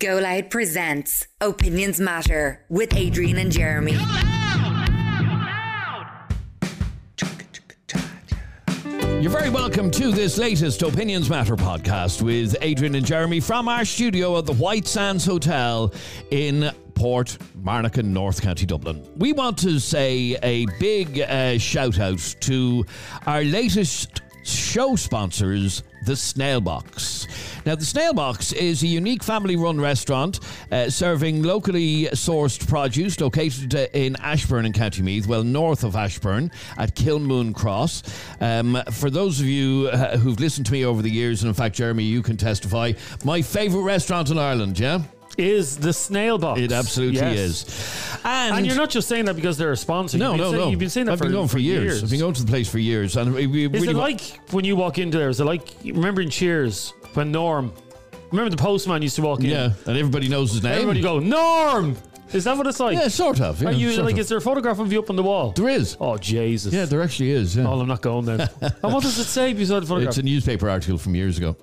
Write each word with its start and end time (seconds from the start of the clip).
Go 0.00 0.16
Loud 0.16 0.48
presents 0.48 1.26
Opinions 1.42 2.00
Matter 2.00 2.64
with 2.70 2.96
Adrian 2.96 3.36
and 3.36 3.52
Jeremy. 3.52 3.98
You're 9.20 9.30
very 9.30 9.50
welcome 9.50 9.90
to 9.90 10.10
this 10.10 10.38
latest 10.38 10.80
Opinions 10.80 11.28
Matter 11.28 11.54
podcast 11.54 12.22
with 12.22 12.56
Adrian 12.62 12.94
and 12.94 13.04
Jeremy 13.04 13.40
from 13.40 13.68
our 13.68 13.84
studio 13.84 14.38
at 14.38 14.46
the 14.46 14.54
White 14.54 14.86
Sands 14.86 15.26
Hotel 15.26 15.92
in 16.30 16.70
Port 16.94 17.36
Marnock, 17.62 18.02
North 18.02 18.40
County 18.40 18.64
Dublin. 18.64 19.06
We 19.18 19.34
want 19.34 19.58
to 19.58 19.78
say 19.78 20.38
a 20.42 20.64
big 20.78 21.20
uh, 21.20 21.58
shout 21.58 21.98
out 21.98 22.36
to 22.40 22.86
our 23.26 23.44
latest 23.44 24.22
show 24.42 24.96
sponsors, 24.96 25.82
the 26.06 26.16
Snail 26.16 26.60
Box. 26.60 27.26
Now, 27.66 27.74
the 27.74 27.84
Snail 27.84 28.14
Box 28.14 28.52
is 28.52 28.82
a 28.82 28.86
unique 28.86 29.22
family 29.22 29.56
run 29.56 29.80
restaurant 29.80 30.40
uh, 30.72 30.88
serving 30.88 31.42
locally 31.42 32.04
sourced 32.12 32.66
produce 32.66 33.20
located 33.20 33.74
uh, 33.74 33.86
in 33.92 34.16
Ashbourne 34.16 34.66
in 34.66 34.72
County 34.72 35.02
Meath, 35.02 35.26
well, 35.26 35.44
north 35.44 35.84
of 35.84 35.96
Ashbourne 35.96 36.50
at 36.78 36.94
Kilmoon 36.94 37.54
Cross. 37.54 38.02
Um, 38.40 38.82
for 38.92 39.10
those 39.10 39.40
of 39.40 39.46
you 39.46 39.88
uh, 39.88 40.16
who've 40.16 40.40
listened 40.40 40.66
to 40.66 40.72
me 40.72 40.84
over 40.84 41.02
the 41.02 41.10
years, 41.10 41.42
and 41.42 41.48
in 41.48 41.54
fact, 41.54 41.76
Jeremy, 41.76 42.04
you 42.04 42.22
can 42.22 42.36
testify, 42.36 42.92
my 43.24 43.42
favourite 43.42 43.84
restaurant 43.84 44.30
in 44.30 44.38
Ireland, 44.38 44.78
yeah? 44.78 45.02
Is 45.38 45.76
the 45.78 45.92
snail 45.92 46.38
box. 46.38 46.60
It 46.60 46.72
absolutely 46.72 47.20
Yes. 47.20 47.38
is. 47.38 48.20
And, 48.24 48.56
And 48.56 48.66
you're 48.66 48.76
not 48.76 48.90
just 48.90 49.08
saying 49.08 49.24
that 49.26 49.36
because 49.36 49.56
they're 49.56 49.72
a 49.72 49.76
sponsor. 49.76 50.18
no, 50.18 50.32
you've 50.32 50.38
been 50.38 50.40
no, 50.44 50.50
saying, 50.50 50.64
no. 50.64 50.70
You've 50.70 50.78
been 50.78 50.90
saying 50.90 51.06
that 51.06 51.12
I've 51.12 51.18
for, 51.18 51.24
been 51.24 51.32
going 51.32 51.48
for, 51.48 51.58
years. 51.58 52.02
I've 52.02 52.10
been 52.10 52.20
going 52.20 52.34
to 52.34 52.42
the 52.44 52.50
place 52.50 52.68
for 52.68 52.78
years, 52.78 53.16
and 53.16 53.32
we, 53.34 53.46
we 53.46 53.64
Is 53.66 53.72
really 53.72 53.88
it 53.90 53.94
wa- 53.94 54.02
like 54.02 54.20
when 54.52 54.64
you 54.64 54.76
walk 54.76 54.98
into 54.98 55.18
there? 55.18 55.28
Is 55.30 55.40
it 55.40 55.44
like 55.44 55.68
remember 55.84 56.20
in 56.20 56.30
Cheers 56.30 56.92
when 57.14 57.32
Norm? 57.32 57.72
Remember 58.30 58.50
the 58.50 58.56
postman 58.62 59.02
used 59.02 59.16
to 59.16 59.22
walk 59.22 59.40
in. 59.40 59.46
yeah, 59.46 59.72
and 59.86 59.96
everybody 59.96 60.28
knows 60.28 60.52
his 60.52 60.62
name. 60.62 60.72
Everybody 60.74 61.00
go 61.00 61.18
Norm. 61.18 61.96
Is 62.32 62.44
that 62.44 62.56
what 62.56 62.66
it's 62.68 62.78
like? 62.78 62.96
yeah, 62.96 63.08
sort 63.08 63.40
of. 63.40 63.60
Yeah, 63.60 63.70
Are 63.70 63.72
you 63.72 63.90
sort 63.92 64.04
like? 64.04 64.12
of. 64.14 64.20
Is 64.20 64.28
there 64.28 64.38
a 64.38 64.40
photograph 64.40 64.78
of 64.78 64.92
you 64.92 65.00
up 65.00 65.10
on 65.10 65.16
the 65.16 65.22
wall? 65.22 65.50
there 65.50 65.68
is. 65.68 65.96
Oh 65.98 66.16
Jesus. 66.16 66.72
Yeah, 66.72 66.84
there 66.84 67.02
actually 67.02 67.30
is. 67.32 67.56
Yeah. 67.56 67.66
Oh, 67.66 67.80
I'm 67.80 67.88
not 67.88 68.02
going 68.02 68.24
then. 68.26 68.40
and 68.60 68.72
what 68.92 69.02
does 69.02 69.18
it 69.18 69.24
say 69.24 69.52
beside 69.52 69.80
the 69.82 69.86
photograph? 69.86 70.10
It's 70.10 70.18
a 70.18 70.22
newspaper 70.22 70.70
article 70.70 70.96
from 70.96 71.16
years 71.16 71.38
ago. 71.38 71.56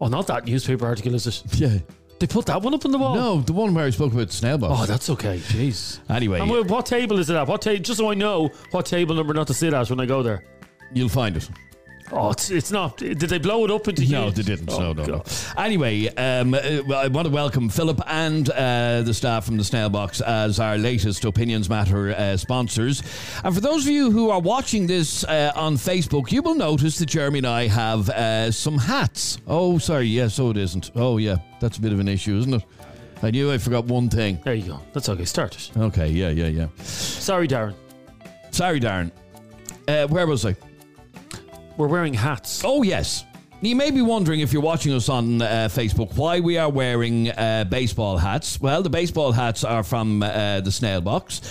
oh, 0.00 0.06
not 0.06 0.28
that 0.28 0.44
newspaper 0.44 0.86
article, 0.86 1.12
is 1.14 1.26
it? 1.26 1.42
Yeah. 1.54 1.78
They 2.18 2.26
put 2.26 2.46
that 2.46 2.62
one 2.62 2.72
up 2.72 2.84
on 2.86 2.92
the 2.92 2.98
wall. 2.98 3.14
No, 3.14 3.40
the 3.42 3.52
one 3.52 3.74
where 3.74 3.84
I 3.84 3.90
spoke 3.90 4.12
about 4.14 4.32
snail 4.32 4.56
box. 4.58 4.80
Oh, 4.82 4.86
that's 4.86 5.10
okay. 5.10 5.38
Jeez. 5.38 5.98
anyway, 6.08 6.40
And 6.40 6.50
wh- 6.50 6.70
what 6.70 6.86
table 6.86 7.18
is 7.18 7.28
it 7.28 7.36
at? 7.36 7.46
What 7.46 7.60
table? 7.62 7.82
Just 7.82 7.98
so 7.98 8.10
I 8.10 8.14
know 8.14 8.50
what 8.70 8.86
table 8.86 9.14
number 9.14 9.34
not 9.34 9.46
to 9.48 9.54
sit 9.54 9.74
at 9.74 9.90
when 9.90 10.00
I 10.00 10.06
go 10.06 10.22
there. 10.22 10.42
you'll 10.94 11.08
find 11.10 11.36
it. 11.36 11.48
Oh, 12.12 12.30
it's, 12.30 12.50
it's 12.50 12.70
not. 12.70 12.98
Did 12.98 13.18
they 13.18 13.38
blow 13.38 13.64
it 13.64 13.70
up 13.70 13.88
into 13.88 14.02
here? 14.02 14.20
No, 14.20 14.30
they 14.30 14.42
didn't. 14.42 14.70
Oh, 14.70 14.78
no, 14.78 14.92
no, 14.92 15.04
no. 15.04 15.24
Anyway, 15.58 16.06
um, 16.06 16.54
I 16.54 17.08
want 17.08 17.26
to 17.26 17.32
welcome 17.32 17.68
Philip 17.68 18.00
and 18.06 18.48
uh, 18.50 19.02
the 19.02 19.12
staff 19.12 19.44
from 19.44 19.56
the 19.56 19.64
Snail 19.64 19.90
Box 19.90 20.20
as 20.20 20.60
our 20.60 20.78
latest 20.78 21.24
Opinions 21.24 21.68
Matter 21.68 22.12
uh, 22.12 22.36
sponsors. 22.36 23.02
And 23.42 23.54
for 23.54 23.60
those 23.60 23.86
of 23.86 23.92
you 23.92 24.10
who 24.12 24.30
are 24.30 24.40
watching 24.40 24.86
this 24.86 25.24
uh, 25.24 25.52
on 25.56 25.74
Facebook, 25.74 26.30
you 26.30 26.42
will 26.42 26.54
notice 26.54 26.98
that 26.98 27.06
Jeremy 27.06 27.38
and 27.38 27.46
I 27.46 27.66
have 27.66 28.08
uh, 28.10 28.52
some 28.52 28.78
hats. 28.78 29.38
Oh, 29.46 29.78
sorry. 29.78 30.06
Yes, 30.06 30.34
so 30.34 30.50
it 30.50 30.56
isn't. 30.56 30.92
Oh, 30.94 31.18
yeah. 31.18 31.36
That's 31.60 31.78
a 31.78 31.80
bit 31.80 31.92
of 31.92 31.98
an 31.98 32.08
issue, 32.08 32.38
isn't 32.38 32.54
it? 32.54 32.62
I 33.22 33.30
knew 33.30 33.50
I 33.50 33.58
forgot 33.58 33.86
one 33.86 34.10
thing. 34.10 34.38
There 34.44 34.54
you 34.54 34.68
go. 34.68 34.80
That's 34.92 35.08
okay. 35.08 35.24
Start 35.24 35.56
it. 35.56 35.76
Okay, 35.76 36.08
yeah, 36.08 36.28
yeah, 36.28 36.46
yeah. 36.48 36.68
Sorry, 36.82 37.48
Darren. 37.48 37.74
Sorry, 38.52 38.78
Darren. 38.78 39.10
Uh, 39.88 40.06
where 40.06 40.26
was 40.26 40.44
I? 40.46 40.54
We're 41.76 41.88
wearing 41.88 42.14
hats. 42.14 42.62
Oh, 42.64 42.82
yes. 42.82 43.26
You 43.60 43.76
may 43.76 43.90
be 43.90 44.00
wondering 44.00 44.40
if 44.40 44.52
you're 44.52 44.62
watching 44.62 44.92
us 44.94 45.08
on 45.08 45.42
uh, 45.42 45.68
Facebook 45.70 46.16
why 46.16 46.40
we 46.40 46.56
are 46.56 46.70
wearing 46.70 47.30
uh, 47.30 47.64
baseball 47.64 48.16
hats. 48.16 48.60
Well, 48.60 48.82
the 48.82 48.90
baseball 48.90 49.32
hats 49.32 49.64
are 49.64 49.82
from 49.82 50.22
uh, 50.22 50.60
the 50.60 50.72
Snail 50.72 51.00
Box. 51.00 51.42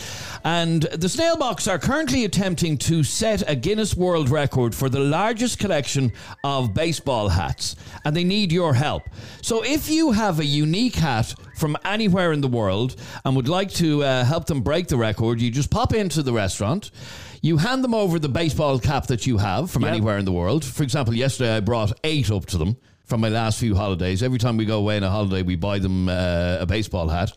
And 0.43 0.83
the 0.83 1.09
Snail 1.09 1.37
Box 1.37 1.67
are 1.67 1.77
currently 1.77 2.25
attempting 2.25 2.77
to 2.79 3.03
set 3.03 3.47
a 3.49 3.55
Guinness 3.55 3.95
World 3.95 4.29
Record 4.29 4.73
for 4.73 4.89
the 4.89 4.99
largest 4.99 5.59
collection 5.59 6.11
of 6.43 6.73
baseball 6.73 7.29
hats. 7.29 7.75
And 8.03 8.15
they 8.15 8.23
need 8.23 8.51
your 8.51 8.73
help. 8.73 9.03
So 9.41 9.63
if 9.63 9.89
you 9.89 10.11
have 10.11 10.39
a 10.39 10.45
unique 10.45 10.95
hat 10.95 11.33
from 11.55 11.75
anywhere 11.85 12.33
in 12.33 12.41
the 12.41 12.47
world 12.47 12.95
and 13.25 13.35
would 13.35 13.49
like 13.49 13.71
to 13.73 14.03
uh, 14.03 14.23
help 14.23 14.45
them 14.45 14.61
break 14.61 14.87
the 14.87 14.97
record, 14.97 15.41
you 15.41 15.49
just 15.51 15.71
pop 15.71 15.93
into 15.93 16.21
the 16.21 16.33
restaurant. 16.33 16.91
You 17.41 17.57
hand 17.57 17.83
them 17.83 17.93
over 17.93 18.19
the 18.19 18.29
baseball 18.29 18.79
cap 18.79 19.07
that 19.07 19.25
you 19.27 19.37
have 19.37 19.69
from 19.71 19.83
Yep. 19.83 19.91
anywhere 19.91 20.17
in 20.17 20.25
the 20.25 20.31
world. 20.31 20.63
For 20.65 20.83
example, 20.83 21.13
yesterday 21.13 21.57
I 21.57 21.59
brought 21.59 21.93
eight 22.03 22.31
up 22.31 22.45
to 22.47 22.57
them 22.57 22.77
from 23.05 23.21
my 23.21 23.29
last 23.29 23.59
few 23.59 23.75
holidays. 23.75 24.23
Every 24.23 24.39
time 24.39 24.57
we 24.57 24.65
go 24.65 24.79
away 24.79 24.97
on 24.97 25.03
a 25.03 25.09
holiday, 25.09 25.41
we 25.43 25.55
buy 25.55 25.79
them 25.79 26.09
uh, 26.09 26.57
a 26.61 26.65
baseball 26.65 27.07
hat. 27.09 27.31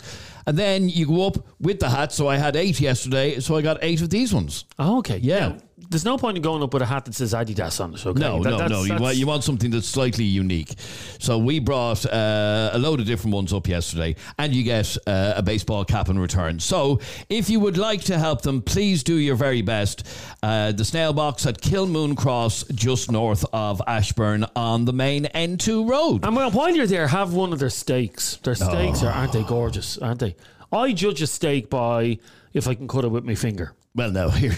And 0.47 0.56
then 0.56 0.88
you 0.88 1.06
go 1.06 1.26
up 1.26 1.36
with 1.60 1.78
the 1.78 1.91
hat. 1.91 2.10
So 2.12 2.26
I 2.26 2.36
had 2.38 2.56
eight 2.56 2.81
yesterday, 2.81 3.38
so 3.41 3.56
I 3.56 3.60
got 3.62 3.78
eight 3.82 4.00
of 4.00 4.09
these 4.09 4.32
ones. 4.32 4.64
Oh, 4.78 4.98
okay. 5.00 5.19
Yeah. 5.19 5.48
Now, 5.48 5.56
there's 5.91 6.04
no 6.04 6.19
point 6.19 6.37
in 6.37 6.43
going 6.43 6.62
up 6.62 6.72
with 6.75 6.82
a 6.82 6.87
hat 6.87 7.04
that 7.06 7.15
says 7.15 7.32
Adidas 7.32 7.82
on 7.82 7.94
it. 7.94 8.04
Okay. 8.06 8.21
No, 8.21 8.43
That- 8.43 8.50
no, 8.50 8.56
that's- 8.59 8.71
no. 8.71 8.82
You 8.84 9.00
want, 9.00 9.16
you 9.16 9.26
want 9.26 9.44
something 9.44 9.71
that's 9.71 9.88
slightly 9.88 10.25
unique. 10.25 10.75
So 11.19 11.38
we 11.38 11.59
brought 11.60 12.04
uh, 12.06 12.71
a 12.72 12.78
load 12.78 13.00
of 13.00 13.06
different 13.06 13.34
ones 13.34 13.53
up 13.53 13.66
yesterday, 13.66 14.15
and 14.38 14.53
you 14.54 14.62
get 14.65 14.97
uh, 15.06 15.34
a 15.37 15.43
baseball 15.43 15.84
cap 15.84 16.09
in 16.09 16.19
return. 16.19 16.60
So 16.60 17.00
if 17.28 17.48
you 17.48 17.60
would 17.60 17.78
like 17.78 18.03
to 18.03 18.19
help 18.19 18.43
them, 18.43 18.60
please 18.62 19.03
do 19.03 19.15
your 19.15 19.34
very 19.37 19.62
best. 19.62 20.06
Uh, 20.43 20.72
the 20.72 20.84
snail 20.84 21.12
box 21.12 21.47
at 21.47 21.60
Kilmoon 21.60 22.16
Cross, 22.16 22.65
just 22.75 23.10
north 23.10 23.44
of 23.53 23.81
Ashbourne 23.87 24.44
on 24.54 24.84
the 24.84 24.93
main 24.93 25.25
N2 25.34 25.88
road. 25.88 26.25
And 26.25 26.37
well, 26.37 26.50
while 26.50 26.75
you're 26.75 26.87
there, 26.87 27.09
have 27.09 27.32
one 27.32 27.53
of 27.53 27.59
their 27.59 27.71
steaks. 27.71 28.37
Their 28.43 28.54
steaks 28.54 29.03
are, 29.03 29.10
aren't 29.12 29.32
they 29.32 29.43
gorgeous? 29.43 29.97
Aren't 29.98 30.21
they? 30.21 30.37
I 30.71 30.93
judge 30.93 31.22
a 31.22 31.27
steak 31.27 31.71
by 31.71 32.19
if 32.53 32.69
I 32.69 32.75
can 32.75 32.88
cut 32.88 33.04
it 33.04 33.09
with 33.09 33.25
my 33.25 33.34
finger. 33.34 33.72
Well, 33.94 34.10
no, 34.10 34.28
here. 34.43 34.53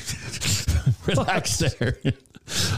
Relax 1.06 1.58
there. 1.58 1.98
okay, 2.04 2.14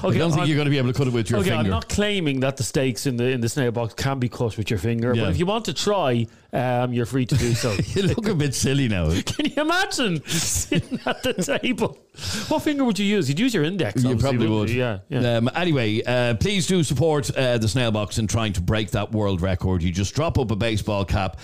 I 0.05 0.19
don't 0.19 0.31
think 0.31 0.41
I'm- 0.41 0.47
you're 0.49 0.57
going 0.57 0.67
to 0.67 0.71
be 0.71 0.79
able 0.79 0.93
to 0.93 0.99
cut 0.99 1.07
it 1.07 1.13
with 1.13 1.31
your 1.31 1.41
Okay, 1.41 1.51
finger. 1.51 1.65
I'm 1.65 1.71
not 1.71 1.89
claiming 1.89 2.41
that 2.41 2.57
the 2.57 2.63
steaks 2.63 3.07
in 3.07 3.17
the 3.17 3.31
in 3.31 3.41
the 3.41 3.49
snail 3.49 3.73
box 3.73 3.95
can 3.95 4.19
be 4.19 4.29
cut 4.29 4.57
with 4.57 4.71
your 4.71 4.79
finger, 4.79 5.15
Yeah. 5.15 5.23
but 5.25 5.31
if 5.31 5.39
you 5.39 5.47
want 5.47 5.65
to 5.67 5.75
try, 5.75 6.27
um, 6.53 6.93
you're 6.93 7.07
free 7.07 7.25
to 7.27 7.35
do 7.37 7.55
so. 7.55 7.73
you 7.87 8.03
look 8.03 8.29
a 8.29 8.35
bit 8.35 8.55
silly 8.55 8.89
now. 8.89 9.09
Can 9.11 9.47
you 9.47 9.63
imagine 9.63 10.23
sitting 10.27 11.01
at 11.07 11.23
the 11.23 11.35
table? 11.35 11.99
What 12.49 12.63
finger 12.63 12.85
would 12.85 12.99
you 12.99 13.07
use? 13.07 13.29
You'd 13.29 13.41
use 13.41 13.55
your 13.55 13.65
index. 13.65 14.05
You 14.05 14.17
probably 14.17 14.47
would. 14.49 14.69
you? 14.69 14.79
Yeah, 14.81 14.99
yeah. 15.09 15.37
Um, 15.37 15.49
anyway, 15.55 16.03
uh, 16.03 16.35
please 16.35 16.67
do 16.67 16.85
support 16.85 17.35
uh, 17.37 17.57
the 17.59 17.69
Snail 17.69 17.91
Box 17.91 18.19
in 18.19 18.27
trying 18.27 18.53
to 18.55 18.61
break 18.61 18.91
that 18.91 19.13
world 19.13 19.41
record. 19.41 19.83
You 19.83 19.91
just 19.91 20.15
drop 20.15 20.39
up 20.39 20.51
a 20.51 20.57
baseball 20.57 21.05
cap 21.07 21.39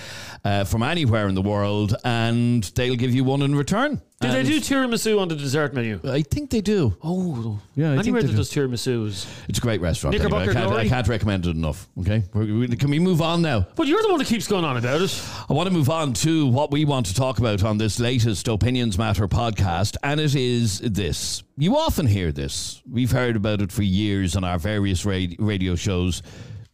uh, 0.45 0.65
from 0.65 0.83
anywhere 0.83 1.27
in 1.29 1.35
the 1.35 1.43
world, 1.43 1.95
and 2.05 2.63
they'll 2.75 2.97
give 2.97 3.15
you 3.15 3.25
one 3.25 3.41
in 3.43 3.55
return. 3.55 4.03
Did 4.21 4.33
they 4.33 4.43
do 4.43 4.59
tiramisu 4.61 5.21
on 5.21 5.29
the 5.29 5.37
dessert 5.37 5.75
menu? 5.75 6.01
I 6.03 6.23
think 6.23 6.51
they 6.51 6.61
do. 6.61 6.97
Oh, 7.05 7.61
Yeah, 7.77 7.93
I 7.93 7.95
think 7.95 8.01
Anywhere 8.07 8.23
they 8.23 8.27
that 8.27 8.33
do. 8.33 8.39
does 8.39 8.51
tiramisu. 8.53 9.07
It's 9.49 9.59
a 9.59 9.61
great 9.61 9.81
restaurant. 9.81 10.13
Anyway. 10.17 10.27
I, 10.27 10.29
Knickerbocker 10.39 10.53
can't, 10.55 10.67
I 10.67 10.71
Glory? 10.71 10.89
can't 10.89 11.07
recommend 11.09 11.47
it 11.47 11.51
enough. 11.51 11.89
Okay, 12.01 12.25
we- 12.35 12.67
can 12.77 12.91
we 12.91 12.99
move 12.99 13.23
on 13.23 13.43
now? 13.43 13.67
But 13.77 13.87
you're 13.87 14.03
the 14.03 14.09
one 14.09 14.19
that 14.19 14.27
keeps 14.27 14.49
going 14.49 14.65
on 14.65 14.77
about 14.77 15.03
it. 15.03 15.23
I 15.49 15.53
want 15.53 15.69
to 15.69 15.73
move 15.73 15.89
on 15.89 16.15
to 16.15 16.47
what 16.49 16.73
we 16.73 16.85
want 16.85 17.07
to 17.07 17.15
talk 17.15 17.39
about 17.39 17.63
on 17.63 17.79
this 17.79 18.01
latest 18.01 18.49
Opinions 18.49 18.99
Matter 18.99 19.29
podcast, 19.29 19.97
and 20.03 20.19
it 20.19 20.35
is 20.35 20.81
this. 20.81 21.45
You 21.57 21.77
often 21.77 22.07
hear 22.09 22.33
this. 22.33 22.83
We've 22.91 23.13
heard 23.13 23.37
about 23.37 23.61
it 23.61 23.71
for 23.71 23.83
years 23.85 24.35
on 24.35 24.43
our 24.43 24.59
various 24.59 25.05
ra- 25.07 25.27
radio 25.39 25.77
shows. 25.77 26.23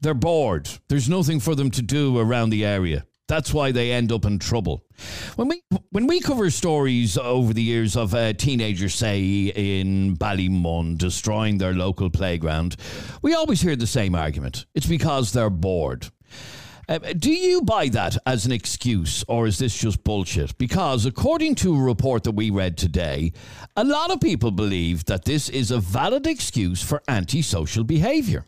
They're 0.00 0.14
bored. 0.14 0.68
There's 0.88 1.08
nothing 1.10 1.40
for 1.40 1.54
them 1.54 1.70
to 1.72 1.82
do 1.82 2.18
around 2.18 2.50
the 2.50 2.64
area. 2.64 3.04
That's 3.26 3.54
why 3.54 3.72
they 3.72 3.92
end 3.92 4.12
up 4.12 4.26
in 4.26 4.38
trouble. 4.38 4.84
When 5.36 5.48
we 5.48 5.62
when 5.90 6.06
we 6.06 6.20
cover 6.20 6.50
stories 6.50 7.16
over 7.16 7.54
the 7.54 7.62
years 7.62 7.96
of 7.96 8.14
uh, 8.14 8.34
teenagers, 8.34 8.94
say 8.94 9.46
in 9.54 10.16
Ballymun, 10.16 10.98
destroying 10.98 11.56
their 11.56 11.72
local 11.72 12.10
playground, 12.10 12.76
we 13.22 13.32
always 13.32 13.62
hear 13.62 13.76
the 13.76 13.86
same 13.86 14.14
argument. 14.14 14.66
It's 14.74 14.86
because 14.86 15.32
they're 15.32 15.48
bored. 15.48 16.08
Uh, 16.86 16.98
do 17.16 17.32
you 17.32 17.62
buy 17.62 17.88
that 17.88 18.18
as 18.26 18.44
an 18.44 18.52
excuse, 18.52 19.24
or 19.26 19.46
is 19.46 19.58
this 19.58 19.74
just 19.74 20.04
bullshit? 20.04 20.58
Because 20.58 21.06
according 21.06 21.54
to 21.54 21.74
a 21.74 21.82
report 21.82 22.24
that 22.24 22.32
we 22.32 22.50
read 22.50 22.76
today, 22.76 23.32
a 23.74 23.84
lot 23.84 24.10
of 24.10 24.20
people 24.20 24.50
believe 24.50 25.06
that 25.06 25.24
this 25.24 25.48
is 25.48 25.70
a 25.70 25.78
valid 25.78 26.26
excuse 26.26 26.82
for 26.82 27.02
antisocial 27.08 27.84
behavior. 27.84 28.44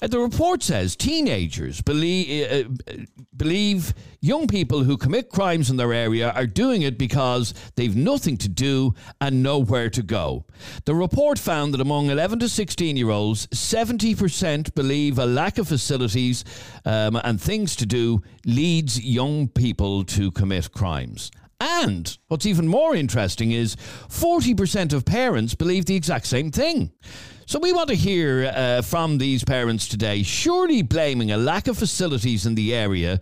Uh, 0.00 0.06
the 0.06 0.18
report 0.18 0.62
says 0.62 0.96
teenagers 0.96 1.80
believe, 1.82 2.50
uh, 2.50 2.90
uh, 2.90 2.96
believe 3.36 3.94
young 4.20 4.46
people 4.46 4.82
who 4.84 4.96
commit 4.96 5.30
crimes 5.30 5.70
in 5.70 5.76
their 5.76 5.92
area 5.92 6.30
are 6.32 6.46
doing 6.46 6.82
it 6.82 6.98
because 6.98 7.54
they've 7.76 7.96
nothing 7.96 8.36
to 8.36 8.48
do 8.48 8.94
and 9.20 9.42
nowhere 9.42 9.88
to 9.90 10.02
go. 10.02 10.44
The 10.84 10.94
report 10.94 11.38
found 11.38 11.74
that 11.74 11.80
among 11.80 12.10
11 12.10 12.40
to 12.40 12.48
16 12.48 12.96
year 12.96 13.10
olds, 13.10 13.46
70% 13.48 14.74
believe 14.74 15.18
a 15.18 15.26
lack 15.26 15.58
of 15.58 15.68
facilities 15.68 16.44
um, 16.84 17.16
and 17.16 17.40
things 17.40 17.76
to 17.76 17.86
do 17.86 18.22
leads 18.44 19.00
young 19.00 19.48
people 19.48 20.04
to 20.04 20.30
commit 20.32 20.72
crimes. 20.72 21.30
And 21.60 22.16
what's 22.28 22.46
even 22.46 22.68
more 22.68 22.94
interesting 22.94 23.52
is 23.52 23.76
40% 23.76 24.92
of 24.92 25.04
parents 25.04 25.54
believe 25.54 25.86
the 25.86 25.96
exact 25.96 26.26
same 26.26 26.50
thing. 26.50 26.92
So 27.48 27.60
we 27.60 27.72
want 27.72 27.88
to 27.90 27.94
hear 27.94 28.52
uh, 28.52 28.82
from 28.82 29.18
these 29.18 29.44
parents 29.44 29.86
today. 29.86 30.24
Surely 30.24 30.82
blaming 30.82 31.30
a 31.30 31.36
lack 31.36 31.68
of 31.68 31.78
facilities 31.78 32.44
in 32.44 32.56
the 32.56 32.74
area 32.74 33.20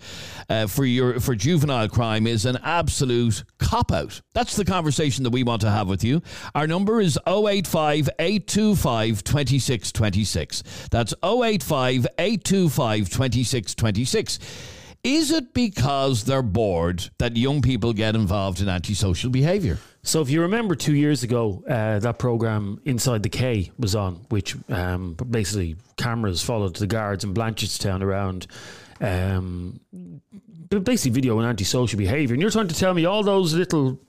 uh, 0.49 0.67
for 0.67 0.87
your 0.87 1.21
for 1.21 1.35
juvenile 1.35 1.91
crime 1.91 2.27
is 2.27 2.47
an 2.47 2.57
absolute 2.63 3.45
cop 3.59 3.93
out. 3.93 4.23
That's 4.33 4.57
the 4.57 4.65
conversation 4.65 5.25
that 5.25 5.31
we 5.31 5.45
want 5.45 5.61
to 5.61 5.71
have 5.71 5.89
with 5.89 6.03
you. 6.03 6.23
Our 6.55 6.67
number 6.67 7.03
is 7.03 7.19
085 7.27 8.09
825 8.19 9.23
2626. 9.25 10.63
That's 10.91 11.13
085 11.23 12.07
825 12.19 13.11
2626. 13.11 14.39
Is 15.05 15.31
it 15.31 15.53
because 15.53 16.25
they're 16.25 16.41
bored 16.41 17.11
that 17.19 17.37
young 17.37 17.61
people 17.61 17.93
get 17.93 18.15
involved 18.17 18.63
in 18.63 18.71
antisocial 18.71 19.29
behaviour? 19.29 19.79
So, 20.03 20.23
if 20.23 20.31
you 20.31 20.41
remember 20.41 20.75
two 20.75 20.95
years 20.95 21.23
ago, 21.23 21.63
uh, 21.69 21.99
that 21.99 22.19
program 22.19 22.81
Inside 22.87 23.23
the 23.23 23.29
K 23.29 23.71
was 23.79 23.95
on, 23.95 24.25
which 24.31 24.57
um, 24.71 25.15
basically 25.31 25.77
cameras 25.99 26.43
followed 26.43 26.77
the 26.77 26.87
guards 26.87 27.23
in 27.23 27.35
Blanchardstown 27.35 28.03
around 28.03 28.47
um, 29.01 29.81
basically 30.69 31.11
video 31.11 31.39
and 31.39 31.47
antisocial 31.47 31.99
behaviour. 31.99 32.33
And 32.33 32.41
you're 32.41 32.51
trying 32.51 32.69
to 32.69 32.75
tell 32.75 32.95
me 32.95 33.05
all 33.05 33.23
those 33.23 33.53
little 33.53 34.01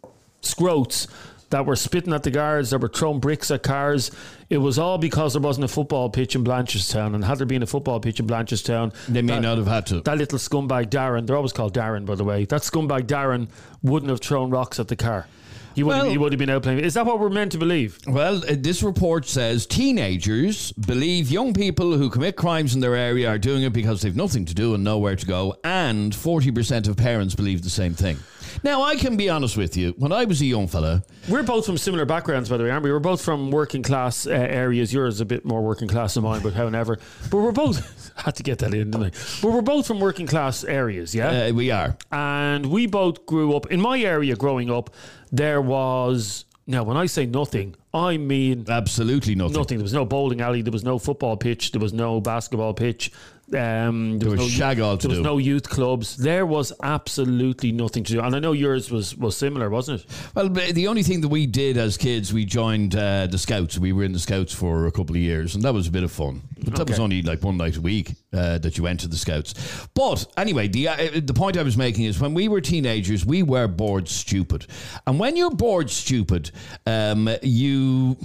scroats 0.41 1.07
that 1.51 1.65
were 1.65 1.75
spitting 1.75 2.13
at 2.13 2.23
the 2.23 2.31
guards, 2.31 2.71
that 2.71 2.79
were 2.79 2.87
throwing 2.87 3.19
bricks 3.19 3.51
at 3.51 3.63
cars. 3.63 4.11
It 4.49 4.57
was 4.57 4.77
all 4.79 4.97
because 4.97 5.33
there 5.33 5.41
wasn't 5.41 5.65
a 5.65 5.67
football 5.67 6.09
pitch 6.09 6.35
in 6.35 6.43
Blanchardstown. 6.43 7.13
And 7.15 7.23
had 7.23 7.37
there 7.37 7.45
been 7.47 7.63
a 7.63 7.67
football 7.67 7.99
pitch 7.99 8.19
in 8.19 8.27
Blanchardstown, 8.27 8.93
They 9.07 9.21
may 9.21 9.35
that- 9.35 9.41
not 9.41 9.57
have 9.57 9.67
had 9.67 9.85
to. 9.87 10.01
That 10.01 10.17
little 10.17 10.39
scumbag 10.39 10.89
Darren, 10.89 11.27
they're 11.27 11.35
always 11.35 11.53
called 11.53 11.73
Darren, 11.73 12.05
by 12.05 12.15
the 12.15 12.23
way. 12.23 12.45
That 12.45 12.61
scumbag 12.61 13.03
Darren 13.07 13.47
wouldn't 13.83 14.09
have 14.09 14.21
thrown 14.21 14.49
rocks 14.49 14.79
at 14.79 14.87
the 14.87 14.95
car. 14.95 15.27
He 15.75 15.83
would, 15.83 15.89
Well- 15.89 16.03
have, 16.03 16.11
he 16.11 16.17
would 16.17 16.31
have 16.31 16.39
been 16.39 16.49
out 16.49 16.63
playing. 16.63 16.79
Is 16.79 16.93
that 16.93 17.05
what 17.05 17.19
we're 17.19 17.29
meant 17.29 17.51
to 17.51 17.57
believe? 17.57 17.99
Well, 18.07 18.37
uh, 18.49 18.55
this 18.57 18.81
report 18.81 19.25
says 19.27 19.65
teenagers 19.65 20.71
believe 20.73 21.29
young 21.29 21.53
people 21.53 21.97
who 21.97 22.09
commit 22.09 22.37
crimes 22.37 22.75
in 22.75 22.79
their 22.79 22.95
area 22.95 23.27
are 23.29 23.37
doing 23.37 23.63
it 23.63 23.73
because 23.73 24.01
they've 24.01 24.15
nothing 24.15 24.45
to 24.45 24.53
do 24.53 24.73
and 24.73 24.83
nowhere 24.85 25.17
to 25.17 25.25
go, 25.25 25.55
and 25.65 26.13
40% 26.15 26.87
of 26.87 26.95
parents 26.95 27.35
believe 27.35 27.61
the 27.61 27.69
same 27.69 27.93
thing. 27.93 28.17
Now, 28.63 28.83
I 28.83 28.95
can 28.95 29.17
be 29.17 29.29
honest 29.29 29.57
with 29.57 29.77
you. 29.77 29.93
When 29.97 30.11
I 30.11 30.25
was 30.25 30.41
a 30.41 30.45
young 30.45 30.67
fella, 30.67 31.03
We're 31.29 31.43
both 31.43 31.65
from 31.65 31.77
similar 31.77 32.05
backgrounds, 32.05 32.49
by 32.49 32.57
the 32.57 32.63
way, 32.63 32.71
aren't 32.71 32.83
we? 32.83 32.91
We're 32.91 32.99
both 32.99 33.21
from 33.23 33.51
working 33.51 33.83
class 33.83 34.25
uh, 34.27 34.31
areas. 34.31 34.93
Yours 34.93 35.21
a 35.21 35.25
bit 35.25 35.45
more 35.45 35.61
working 35.61 35.87
class 35.87 36.15
than 36.15 36.23
mine, 36.23 36.41
but 36.41 36.53
however. 36.53 36.99
But 37.29 37.37
we're 37.37 37.51
both, 37.51 38.11
had 38.15 38.35
to 38.35 38.43
get 38.43 38.59
that 38.59 38.73
in, 38.73 38.91
didn't 38.91 39.03
I? 39.07 39.11
But 39.41 39.51
we're 39.51 39.61
both 39.61 39.87
from 39.87 39.99
working 39.99 40.27
class 40.27 40.63
areas, 40.63 41.13
yeah? 41.13 41.47
uh, 41.47 41.51
we 41.53 41.71
are. 41.71 41.97
and 42.11 42.65
we 42.67 42.87
both 42.87 43.25
grew 43.25 43.55
up 43.55 43.71
in 43.71 43.79
my 43.81 43.99
area 43.99 44.35
growing 44.35 44.69
up 44.71 44.89
there 45.31 45.61
was 45.61 46.45
now 46.67 46.83
when 46.83 46.97
i 46.97 47.05
say 47.05 47.25
nothing 47.25 47.75
i 47.93 48.15
mean 48.17 48.65
Absolutely 48.67 49.35
nothing. 49.35 49.53
nothing 49.57 49.77
there 49.77 49.83
was 49.83 49.93
no 49.93 50.05
bowling 50.05 50.41
alley 50.41 50.61
there 50.61 50.71
was 50.71 50.83
no 50.83 50.97
football 50.97 51.35
pitch 51.37 51.71
there 51.71 51.81
was 51.81 51.93
no 51.93 52.21
basketball 52.21 52.73
pitch 52.73 53.11
um, 53.53 54.17
there, 54.17 54.31
was 54.31 54.39
no, 54.39 54.47
shag 54.47 54.79
all 54.79 54.97
to 54.97 55.07
there 55.07 55.09
was 55.09 55.19
do. 55.19 55.23
no 55.23 55.37
youth 55.37 55.69
clubs 55.69 56.17
there 56.17 56.45
was 56.45 56.73
absolutely 56.81 57.71
nothing 57.71 58.03
to 58.03 58.13
do 58.13 58.19
and 58.21 58.35
i 58.35 58.39
know 58.39 58.53
yours 58.53 58.89
was 58.89 59.15
was 59.17 59.37
similar 59.37 59.69
wasn't 59.69 59.99
it 59.99 60.05
Well, 60.33 60.49
the 60.49 60.87
only 60.87 61.03
thing 61.03 61.21
that 61.21 61.27
we 61.27 61.45
did 61.45 61.77
as 61.77 61.97
kids, 61.97 62.33
we 62.33 62.45
joined 62.45 62.95
uh, 62.95 63.27
the 63.27 63.37
Scouts. 63.37 63.77
We 63.77 63.93
were 63.93 64.03
in 64.03 64.11
the 64.13 64.19
Scouts 64.19 64.53
for 64.53 64.87
a 64.87 64.91
couple 64.91 65.15
of 65.15 65.21
years, 65.21 65.55
and 65.55 65.63
that 65.63 65.73
was 65.73 65.87
a 65.87 65.91
bit 65.91 66.03
of 66.03 66.11
fun. 66.11 66.41
But 66.63 66.75
that 66.75 66.89
was 66.89 66.99
only 66.99 67.21
like 67.21 67.43
one 67.43 67.57
night 67.57 67.77
a 67.77 67.81
week 67.81 68.11
uh, 68.33 68.57
that 68.59 68.77
you 68.77 68.83
went 68.83 68.99
to 69.01 69.07
the 69.07 69.17
Scouts. 69.17 69.53
But 69.93 70.25
anyway, 70.37 70.67
the 70.67 70.87
uh, 70.89 70.95
the 71.23 71.33
point 71.33 71.57
I 71.57 71.63
was 71.63 71.77
making 71.77 72.05
is 72.05 72.19
when 72.19 72.33
we 72.33 72.47
were 72.47 72.61
teenagers, 72.61 73.25
we 73.25 73.43
were 73.43 73.67
bored 73.67 74.07
stupid, 74.07 74.67
and 75.07 75.19
when 75.19 75.37
you're 75.37 75.51
bored 75.51 75.89
stupid, 75.89 76.51
um, 76.85 77.29
you 77.41 78.17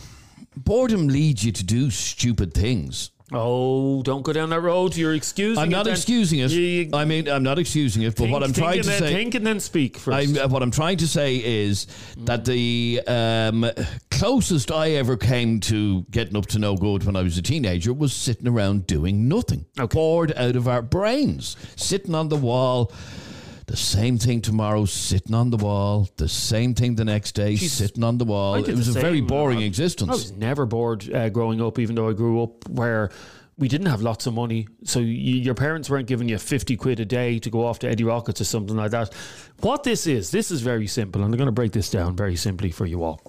boredom 0.56 1.08
leads 1.08 1.44
you 1.44 1.52
to 1.52 1.64
do 1.64 1.90
stupid 1.90 2.54
things. 2.54 3.10
Oh 3.32 4.02
don't 4.02 4.22
go 4.22 4.32
down 4.32 4.50
that 4.50 4.60
road 4.60 4.96
you're 4.96 5.14
excusing 5.14 5.62
I'm 5.62 5.68
not 5.68 5.84
then. 5.84 5.94
excusing 5.94 6.40
it. 6.40 6.50
You- 6.50 6.60
you- 6.60 6.90
I 6.92 7.04
mean, 7.04 7.28
I'm 7.28 7.42
not 7.42 7.58
excusing 7.58 8.02
it. 8.02 8.16
But 8.16 8.30
what 8.30 8.42
I'm 8.42 8.52
trying 8.52 8.82
to 8.82 8.88
then, 8.88 8.98
say, 8.98 9.12
think 9.12 9.34
and 9.34 9.46
then 9.46 9.60
speak 9.60 9.96
first 9.98 10.36
I'm, 10.36 10.44
uh, 10.44 10.48
what 10.48 10.62
I'm 10.62 10.70
trying 10.70 10.96
to 10.98 11.06
say 11.08 11.36
is 11.36 11.86
that 12.18 12.44
the 12.44 13.00
um, 13.06 13.66
closest 14.10 14.70
I 14.72 14.90
ever 14.92 15.16
came 15.16 15.60
to 15.60 16.02
getting 16.10 16.36
up 16.36 16.46
to 16.46 16.58
no 16.58 16.76
good 16.76 17.04
when 17.04 17.16
I 17.16 17.22
was 17.22 17.38
a 17.38 17.42
teenager 17.42 17.92
was 17.92 18.12
sitting 18.12 18.48
around 18.48 18.86
doing 18.86 19.28
nothing, 19.28 19.64
bored 19.90 20.32
out 20.36 20.56
of 20.56 20.66
our 20.68 20.82
brains, 20.82 21.56
sitting 21.76 22.14
on 22.14 22.28
the 22.28 22.36
wall. 22.36 22.92
The 23.70 23.76
same 23.76 24.18
thing 24.18 24.40
tomorrow, 24.40 24.84
sitting 24.84 25.32
on 25.32 25.50
the 25.50 25.56
wall. 25.56 26.08
The 26.16 26.28
same 26.28 26.74
thing 26.74 26.96
the 26.96 27.04
next 27.04 27.36
day, 27.36 27.54
sitting 27.54 28.02
on 28.02 28.18
the 28.18 28.24
wall. 28.24 28.56
It 28.56 28.66
was 28.66 28.88
a 28.88 28.92
the 28.92 29.00
very 29.00 29.20
boring 29.20 29.58
I- 29.60 29.62
existence. 29.62 30.10
I 30.10 30.12
was 30.12 30.32
never 30.32 30.66
bored 30.66 31.08
uh, 31.14 31.28
growing 31.28 31.62
up, 31.62 31.78
even 31.78 31.94
though 31.94 32.08
I 32.08 32.12
grew 32.12 32.42
up 32.42 32.68
where 32.68 33.10
we 33.58 33.68
didn't 33.68 33.86
have 33.86 34.02
lots 34.02 34.26
of 34.26 34.34
money. 34.34 34.66
So 34.82 34.98
you, 34.98 35.36
your 35.36 35.54
parents 35.54 35.88
weren't 35.88 36.08
giving 36.08 36.28
you 36.28 36.36
50 36.38 36.76
quid 36.78 36.98
a 36.98 37.04
day 37.04 37.38
to 37.38 37.48
go 37.48 37.64
off 37.64 37.78
to 37.80 37.88
Eddie 37.88 38.02
Rockets 38.02 38.40
or 38.40 38.44
something 38.44 38.74
like 38.76 38.90
that. 38.90 39.14
What 39.60 39.84
this 39.84 40.04
is, 40.08 40.32
this 40.32 40.50
is 40.50 40.62
very 40.62 40.88
simple. 40.88 41.22
And 41.22 41.32
I'm 41.32 41.38
going 41.38 41.46
to 41.46 41.52
break 41.52 41.70
this 41.70 41.90
down 41.90 42.16
very 42.16 42.34
simply 42.34 42.72
for 42.72 42.86
you 42.86 43.04
all. 43.04 43.20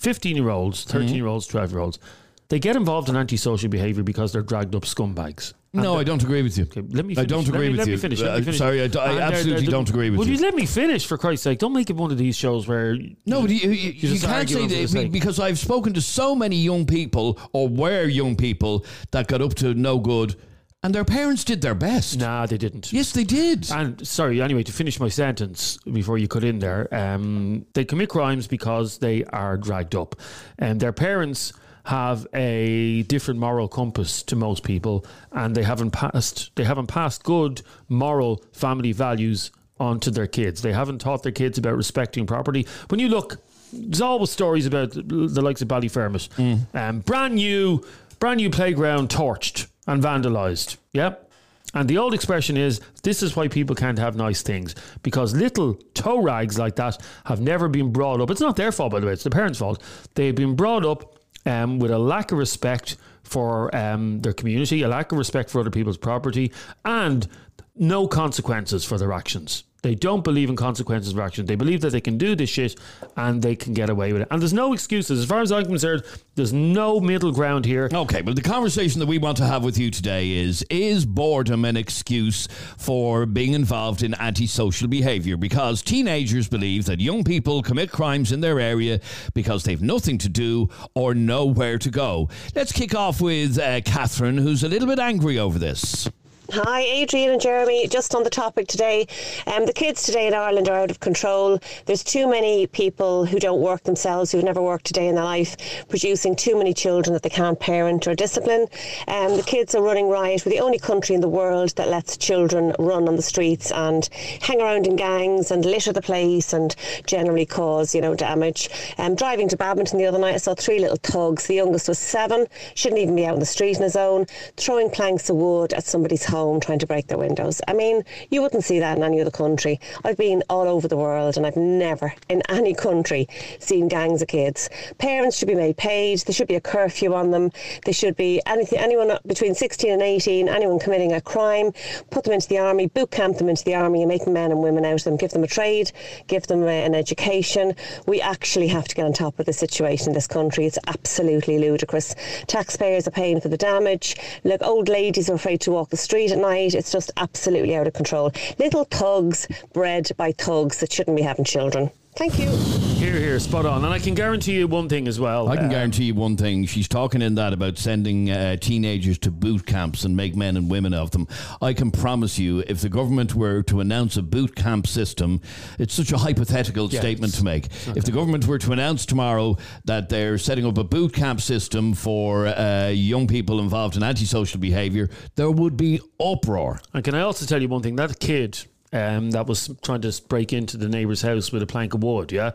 15 0.00 0.34
year 0.34 0.48
olds, 0.48 0.86
Mm-hmm. 0.86 0.98
13 0.98 1.14
year 1.14 1.26
olds, 1.26 1.46
12 1.46 1.70
year 1.70 1.80
olds, 1.80 2.00
they 2.48 2.58
get 2.58 2.74
involved 2.74 3.08
in 3.10 3.16
antisocial 3.16 3.68
behavior 3.68 4.02
because 4.02 4.32
they're 4.32 4.42
dragged 4.42 4.74
up 4.74 4.82
scumbags. 4.82 5.52
No, 5.74 5.98
I 5.98 6.04
don't 6.04 6.22
agree 6.22 6.42
with 6.42 6.56
you. 6.56 6.64
Okay, 6.64 6.80
let 6.80 7.04
me 7.04 7.12
I 7.12 7.16
finish. 7.16 7.28
don't 7.28 7.38
Let 7.40 7.48
agree 7.48 7.66
me- 7.66 7.70
with 7.70 7.78
let 7.80 7.86
you. 7.88 7.92
Me 7.94 7.98
finish. 8.00 8.20
Let 8.20 8.32
me 8.32 8.38
Uh, 8.38 8.40
finish. 8.44 8.58
sorry, 8.58 8.82
I 8.82 8.86
d- 8.86 8.98
I 8.98 9.12
they're- 9.12 9.20
absolutely 9.20 9.66
don't 9.66 9.88
agree 9.88 10.08
with 10.10 10.18
Will 10.18 10.26
you. 10.26 10.34
you 10.34 10.40
let 10.40 10.54
me 10.54 10.64
finish, 10.64 11.04
for 11.06 11.18
Christ's 11.18 11.44
sake? 11.44 11.58
Don't 11.58 11.74
make 11.74 11.90
it 11.90 11.96
one 11.96 12.10
of 12.10 12.16
these 12.16 12.36
shows 12.36 12.66
where. 12.66 12.96
No, 13.26 13.42
but 13.42 13.50
you, 13.50 13.70
you, 13.70 13.90
you 13.92 14.08
just 14.08 14.24
can't 14.24 14.48
say 14.48 14.66
that 14.66 15.12
because 15.12 15.38
I've 15.38 15.58
spoken 15.58 15.92
to 15.94 16.00
so 16.00 16.34
many 16.34 16.56
young 16.56 16.86
people 16.86 17.38
or 17.52 17.68
were 17.68 18.04
young 18.04 18.34
people 18.34 18.84
that 19.10 19.26
got 19.28 19.42
up 19.42 19.54
to 19.56 19.74
no 19.74 19.98
good 19.98 20.36
and 20.82 20.94
their 20.94 21.04
parents 21.04 21.44
did 21.44 21.60
their 21.60 21.74
best. 21.74 22.18
Nah, 22.18 22.46
they 22.46 22.56
didn't. 22.56 22.90
Yes, 22.92 23.12
they 23.12 23.24
did. 23.24 23.68
And 23.70 24.06
sorry, 24.06 24.40
anyway, 24.40 24.62
to 24.62 24.72
finish 24.72 24.98
my 25.00 25.08
sentence 25.08 25.76
before 25.92 26.16
you 26.18 26.28
cut 26.28 26.44
in 26.44 26.60
there, 26.60 26.88
um, 26.94 27.66
they 27.74 27.84
commit 27.84 28.08
crimes 28.08 28.46
because 28.46 28.98
they 28.98 29.24
are 29.24 29.56
dragged 29.58 29.94
up, 29.94 30.14
and 30.58 30.78
their 30.80 30.92
parents 30.92 31.52
have 31.88 32.26
a 32.34 33.02
different 33.04 33.40
moral 33.40 33.66
compass 33.66 34.22
to 34.22 34.36
most 34.36 34.62
people, 34.62 35.06
and 35.32 35.54
they 35.54 35.62
haven't 35.62 35.92
passed 35.92 36.54
they 36.54 36.64
haven't 36.64 36.86
passed 36.86 37.24
good 37.24 37.62
moral 37.88 38.44
family 38.52 38.92
values 38.92 39.50
onto 39.80 40.10
their 40.10 40.26
kids. 40.26 40.60
They 40.60 40.74
haven't 40.74 40.98
taught 40.98 41.22
their 41.22 41.32
kids 41.32 41.56
about 41.56 41.76
respecting 41.76 42.26
property. 42.26 42.66
When 42.88 43.00
you 43.00 43.08
look, 43.08 43.38
there's 43.72 44.02
always 44.02 44.30
stories 44.30 44.66
about 44.66 44.90
the 44.92 45.40
likes 45.40 45.62
of 45.62 45.68
Ballyfermot, 45.68 46.28
um, 46.74 47.00
brand 47.00 47.36
new, 47.36 47.82
brand 48.20 48.36
new 48.36 48.50
playground 48.50 49.08
torched 49.08 49.68
and 49.86 50.02
vandalised. 50.02 50.76
Yep. 50.92 51.24
And 51.72 51.88
the 51.88 51.96
old 51.96 52.12
expression 52.12 52.58
is 52.58 52.82
this 53.02 53.22
is 53.22 53.34
why 53.34 53.48
people 53.48 53.74
can't 53.74 53.98
have 53.98 54.14
nice 54.14 54.42
things 54.42 54.74
because 55.02 55.34
little 55.34 55.74
toe 55.94 56.20
rags 56.20 56.58
like 56.58 56.76
that 56.76 57.00
have 57.24 57.40
never 57.40 57.66
been 57.68 57.92
brought 57.92 58.20
up. 58.20 58.30
It's 58.30 58.42
not 58.42 58.56
their 58.56 58.72
fault, 58.72 58.92
by 58.92 59.00
the 59.00 59.06
way, 59.06 59.14
it's 59.14 59.24
the 59.24 59.30
parents' 59.30 59.58
fault. 59.58 59.82
They've 60.14 60.34
been 60.34 60.54
brought 60.54 60.84
up 60.84 61.17
um, 61.48 61.78
with 61.78 61.90
a 61.90 61.98
lack 61.98 62.30
of 62.32 62.38
respect 62.38 62.96
for 63.22 63.74
um, 63.74 64.20
their 64.22 64.32
community, 64.32 64.82
a 64.82 64.88
lack 64.88 65.12
of 65.12 65.18
respect 65.18 65.50
for 65.50 65.60
other 65.60 65.70
people's 65.70 65.98
property, 65.98 66.52
and 66.84 67.26
no 67.74 68.06
consequences 68.06 68.84
for 68.84 68.98
their 68.98 69.12
actions. 69.12 69.64
They 69.82 69.94
don't 69.94 70.24
believe 70.24 70.50
in 70.50 70.56
consequences 70.56 71.12
for 71.12 71.22
action. 71.22 71.46
They 71.46 71.54
believe 71.54 71.82
that 71.82 71.90
they 71.90 72.00
can 72.00 72.18
do 72.18 72.34
this 72.34 72.50
shit 72.50 72.78
and 73.16 73.40
they 73.40 73.54
can 73.54 73.74
get 73.74 73.88
away 73.88 74.12
with 74.12 74.22
it. 74.22 74.28
And 74.30 74.42
there's 74.42 74.52
no 74.52 74.72
excuses. 74.72 75.20
As 75.20 75.26
far 75.26 75.40
as 75.40 75.52
I'm 75.52 75.66
concerned, 75.66 76.02
there's 76.34 76.52
no 76.52 76.98
middle 76.98 77.30
ground 77.30 77.64
here. 77.64 77.88
Okay, 77.92 78.22
well, 78.22 78.34
the 78.34 78.42
conversation 78.42 78.98
that 78.98 79.06
we 79.06 79.18
want 79.18 79.36
to 79.36 79.46
have 79.46 79.62
with 79.62 79.78
you 79.78 79.90
today 79.90 80.32
is 80.32 80.64
Is 80.68 81.06
boredom 81.06 81.64
an 81.64 81.76
excuse 81.76 82.48
for 82.76 83.24
being 83.24 83.52
involved 83.52 84.02
in 84.02 84.14
antisocial 84.14 84.88
behaviour? 84.88 85.36
Because 85.36 85.80
teenagers 85.80 86.48
believe 86.48 86.86
that 86.86 87.00
young 87.00 87.22
people 87.22 87.62
commit 87.62 87.92
crimes 87.92 88.32
in 88.32 88.40
their 88.40 88.58
area 88.58 89.00
because 89.32 89.62
they've 89.62 89.80
nothing 89.80 90.18
to 90.18 90.28
do 90.28 90.68
or 90.94 91.14
nowhere 91.14 91.78
to 91.78 91.90
go. 91.90 92.28
Let's 92.54 92.72
kick 92.72 92.96
off 92.96 93.20
with 93.20 93.58
uh, 93.58 93.80
Catherine, 93.82 94.38
who's 94.38 94.64
a 94.64 94.68
little 94.68 94.88
bit 94.88 94.98
angry 94.98 95.38
over 95.38 95.58
this. 95.58 96.08
Hi, 96.50 96.80
Adrian 96.80 97.32
and 97.32 97.40
Jeremy. 97.42 97.86
Just 97.88 98.14
on 98.14 98.22
the 98.22 98.30
topic 98.30 98.68
today, 98.68 99.06
um, 99.46 99.66
the 99.66 99.72
kids 99.74 100.04
today 100.04 100.26
in 100.26 100.32
Ireland 100.32 100.66
are 100.70 100.80
out 100.80 100.90
of 100.90 100.98
control. 100.98 101.58
There's 101.84 102.02
too 102.02 102.26
many 102.26 102.66
people 102.66 103.26
who 103.26 103.38
don't 103.38 103.60
work 103.60 103.82
themselves, 103.82 104.32
who've 104.32 104.42
never 104.42 104.62
worked 104.62 104.88
a 104.88 104.94
day 104.94 105.08
in 105.08 105.16
their 105.16 105.24
life, 105.24 105.84
producing 105.90 106.34
too 106.34 106.56
many 106.56 106.72
children 106.72 107.12
that 107.12 107.22
they 107.22 107.28
can't 107.28 107.60
parent 107.60 108.08
or 108.08 108.14
discipline. 108.14 108.66
Um, 109.08 109.36
the 109.36 109.42
kids 109.42 109.74
are 109.74 109.82
running 109.82 110.08
riot. 110.08 110.46
We're 110.46 110.52
the 110.52 110.60
only 110.60 110.78
country 110.78 111.14
in 111.14 111.20
the 111.20 111.28
world 111.28 111.76
that 111.76 111.88
lets 111.88 112.16
children 112.16 112.74
run 112.78 113.08
on 113.08 113.16
the 113.16 113.22
streets 113.22 113.70
and 113.70 114.08
hang 114.40 114.62
around 114.62 114.86
in 114.86 114.96
gangs 114.96 115.50
and 115.50 115.66
litter 115.66 115.92
the 115.92 116.00
place 116.00 116.54
and 116.54 116.74
generally 117.04 117.44
cause, 117.44 117.94
you 117.94 118.00
know, 118.00 118.14
damage. 118.14 118.70
Um, 118.96 119.16
driving 119.16 119.50
to 119.50 119.56
Badminton 119.58 119.98
the 119.98 120.06
other 120.06 120.18
night, 120.18 120.34
I 120.34 120.38
saw 120.38 120.54
three 120.54 120.78
little 120.78 120.96
thugs. 120.96 121.46
The 121.46 121.56
youngest 121.56 121.88
was 121.88 121.98
seven, 121.98 122.46
shouldn't 122.74 123.02
even 123.02 123.16
be 123.16 123.26
out 123.26 123.34
in 123.34 123.40
the 123.40 123.44
street 123.44 123.76
on 123.76 123.82
his 123.82 123.96
own, 123.96 124.24
throwing 124.56 124.88
planks 124.88 125.28
of 125.28 125.36
wood 125.36 125.74
at 125.74 125.84
somebody's 125.84 126.24
house 126.24 126.37
home 126.38 126.60
trying 126.60 126.78
to 126.78 126.86
break 126.86 127.08
their 127.08 127.18
windows. 127.18 127.60
I 127.66 127.72
mean, 127.72 128.04
you 128.30 128.42
wouldn't 128.42 128.64
see 128.64 128.78
that 128.78 128.96
in 128.96 129.02
any 129.02 129.20
other 129.20 129.30
country. 129.30 129.80
I've 130.04 130.16
been 130.16 130.42
all 130.48 130.68
over 130.68 130.86
the 130.86 130.96
world 130.96 131.36
and 131.36 131.46
I've 131.46 131.56
never 131.56 132.14
in 132.28 132.42
any 132.48 132.74
country 132.74 133.28
seen 133.58 133.88
gangs 133.88 134.22
of 134.22 134.28
kids. 134.28 134.70
Parents 134.98 135.36
should 135.36 135.48
be 135.48 135.54
made 135.54 135.76
paid. 135.76 136.20
There 136.20 136.32
should 136.34 136.48
be 136.48 136.54
a 136.54 136.60
curfew 136.60 137.14
on 137.14 137.30
them. 137.30 137.50
They 137.84 137.92
should 137.92 138.16
be 138.16 138.40
anything, 138.46 138.78
anyone 138.78 139.18
between 139.26 139.54
16 139.54 139.90
and 139.90 140.02
18, 140.02 140.48
anyone 140.48 140.78
committing 140.78 141.12
a 141.12 141.20
crime, 141.20 141.72
put 142.10 142.24
them 142.24 142.34
into 142.34 142.48
the 142.48 142.58
army, 142.58 142.86
boot 142.86 143.10
camp 143.10 143.38
them 143.38 143.48
into 143.48 143.64
the 143.64 143.74
army 143.74 144.02
and 144.02 144.08
make 144.08 144.26
men 144.26 144.50
and 144.52 144.62
women 144.62 144.84
out 144.84 145.00
of 145.00 145.04
them. 145.04 145.16
Give 145.16 145.30
them 145.30 145.44
a 145.44 145.48
trade, 145.48 145.90
give 146.28 146.46
them 146.46 146.62
an 146.62 146.94
education. 146.94 147.74
We 148.06 148.20
actually 148.20 148.68
have 148.68 148.86
to 148.88 148.94
get 148.94 149.04
on 149.04 149.12
top 149.12 149.38
of 149.38 149.46
the 149.46 149.52
situation 149.52 150.08
in 150.08 150.14
this 150.14 150.26
country. 150.26 150.66
It's 150.66 150.78
absolutely 150.86 151.58
ludicrous. 151.58 152.14
Taxpayers 152.46 153.08
are 153.08 153.12
paying 153.12 153.40
for 153.40 153.48
the 153.48 153.56
damage. 153.56 154.16
Look, 154.44 154.62
old 154.62 154.88
ladies 154.88 155.28
are 155.28 155.34
afraid 155.34 155.60
to 155.62 155.72
walk 155.72 155.90
the 155.90 155.96
street 155.96 156.27
at 156.32 156.38
night. 156.38 156.74
It's 156.74 156.92
just 156.92 157.10
absolutely 157.16 157.74
out 157.76 157.86
of 157.86 157.92
control. 157.94 158.32
Little 158.58 158.84
thugs 158.84 159.48
bred 159.72 160.10
by 160.16 160.32
thugs 160.32 160.80
that 160.80 160.92
shouldn't 160.92 161.16
be 161.16 161.22
having 161.22 161.44
children. 161.44 161.90
Thank 162.18 162.40
you. 162.40 162.50
Here, 162.98 163.16
here, 163.16 163.38
spot 163.38 163.64
on. 163.64 163.84
And 163.84 163.94
I 163.94 164.00
can 164.00 164.16
guarantee 164.16 164.54
you 164.58 164.66
one 164.66 164.88
thing 164.88 165.06
as 165.06 165.20
well. 165.20 165.48
I 165.48 165.54
can 165.54 165.66
um, 165.66 165.70
guarantee 165.70 166.06
you 166.06 166.16
one 166.16 166.36
thing. 166.36 166.66
She's 166.66 166.88
talking 166.88 167.22
in 167.22 167.36
that 167.36 167.52
about 167.52 167.78
sending 167.78 168.28
uh, 168.28 168.56
teenagers 168.56 169.20
to 169.20 169.30
boot 169.30 169.64
camps 169.66 170.02
and 170.02 170.16
make 170.16 170.34
men 170.34 170.56
and 170.56 170.68
women 170.68 170.92
of 170.92 171.12
them. 171.12 171.28
I 171.62 171.74
can 171.74 171.92
promise 171.92 172.36
you, 172.36 172.64
if 172.66 172.80
the 172.80 172.88
government 172.88 173.36
were 173.36 173.62
to 173.62 173.78
announce 173.78 174.16
a 174.16 174.22
boot 174.22 174.56
camp 174.56 174.88
system, 174.88 175.40
it's 175.78 175.94
such 175.94 176.10
a 176.10 176.18
hypothetical 176.18 176.90
Yeah, 176.90 176.98
statement 176.98 177.34
to 177.34 177.44
make. 177.44 177.66
If 177.94 178.04
the 178.04 178.10
government 178.10 178.48
were 178.48 178.58
to 178.58 178.72
announce 178.72 179.06
tomorrow 179.06 179.56
that 179.84 180.08
they're 180.08 180.38
setting 180.38 180.66
up 180.66 180.76
a 180.76 180.82
boot 180.82 181.14
camp 181.14 181.40
system 181.40 181.94
for 181.94 182.48
uh, 182.48 182.88
young 182.88 183.28
people 183.28 183.60
involved 183.60 183.96
in 183.96 184.02
antisocial 184.02 184.58
behaviour, 184.58 185.08
there 185.36 185.52
would 185.52 185.76
be 185.76 186.00
uproar. 186.18 186.80
And 186.92 187.04
can 187.04 187.14
I 187.14 187.20
also 187.20 187.46
tell 187.46 187.62
you 187.62 187.68
one 187.68 187.82
thing? 187.82 187.94
That 187.94 188.18
kid 188.18 188.66
um, 188.92 189.30
that 189.32 189.46
was 189.46 189.70
trying 189.82 190.00
to 190.02 190.22
break 190.28 190.52
into 190.52 190.76
the 190.76 190.88
neighbour's 190.88 191.22
house 191.22 191.52
with 191.52 191.62
a 191.62 191.66
plank 191.66 191.94
of 191.94 192.02
wood, 192.02 192.32
yeah? 192.32 192.52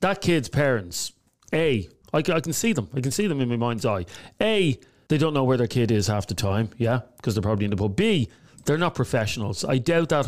That 0.00 0.20
kid's 0.20 0.48
parents, 0.48 1.12
A, 1.52 1.88
I, 2.12 2.22
can 2.22 2.52
see 2.52 2.72
them. 2.72 2.88
I 2.94 3.00
can 3.00 3.10
see 3.10 3.26
them 3.26 3.40
in 3.40 3.48
my 3.48 3.56
mind's 3.56 3.84
eye. 3.84 4.06
A, 4.40 4.78
they 5.08 5.18
don't 5.18 5.34
know 5.34 5.44
where 5.44 5.56
their 5.56 5.66
kid 5.66 5.90
is 5.90 6.06
half 6.06 6.26
the 6.26 6.34
time, 6.34 6.70
yeah? 6.78 7.00
Because 7.16 7.34
they're 7.34 7.42
probably 7.42 7.64
in 7.64 7.70
the 7.70 7.76
pub. 7.76 7.96
B, 7.96 8.28
they're 8.66 8.76
not 8.76 8.94
professionals. 8.94 9.64
I 9.64 9.78
doubt 9.78 10.08
that 10.08 10.26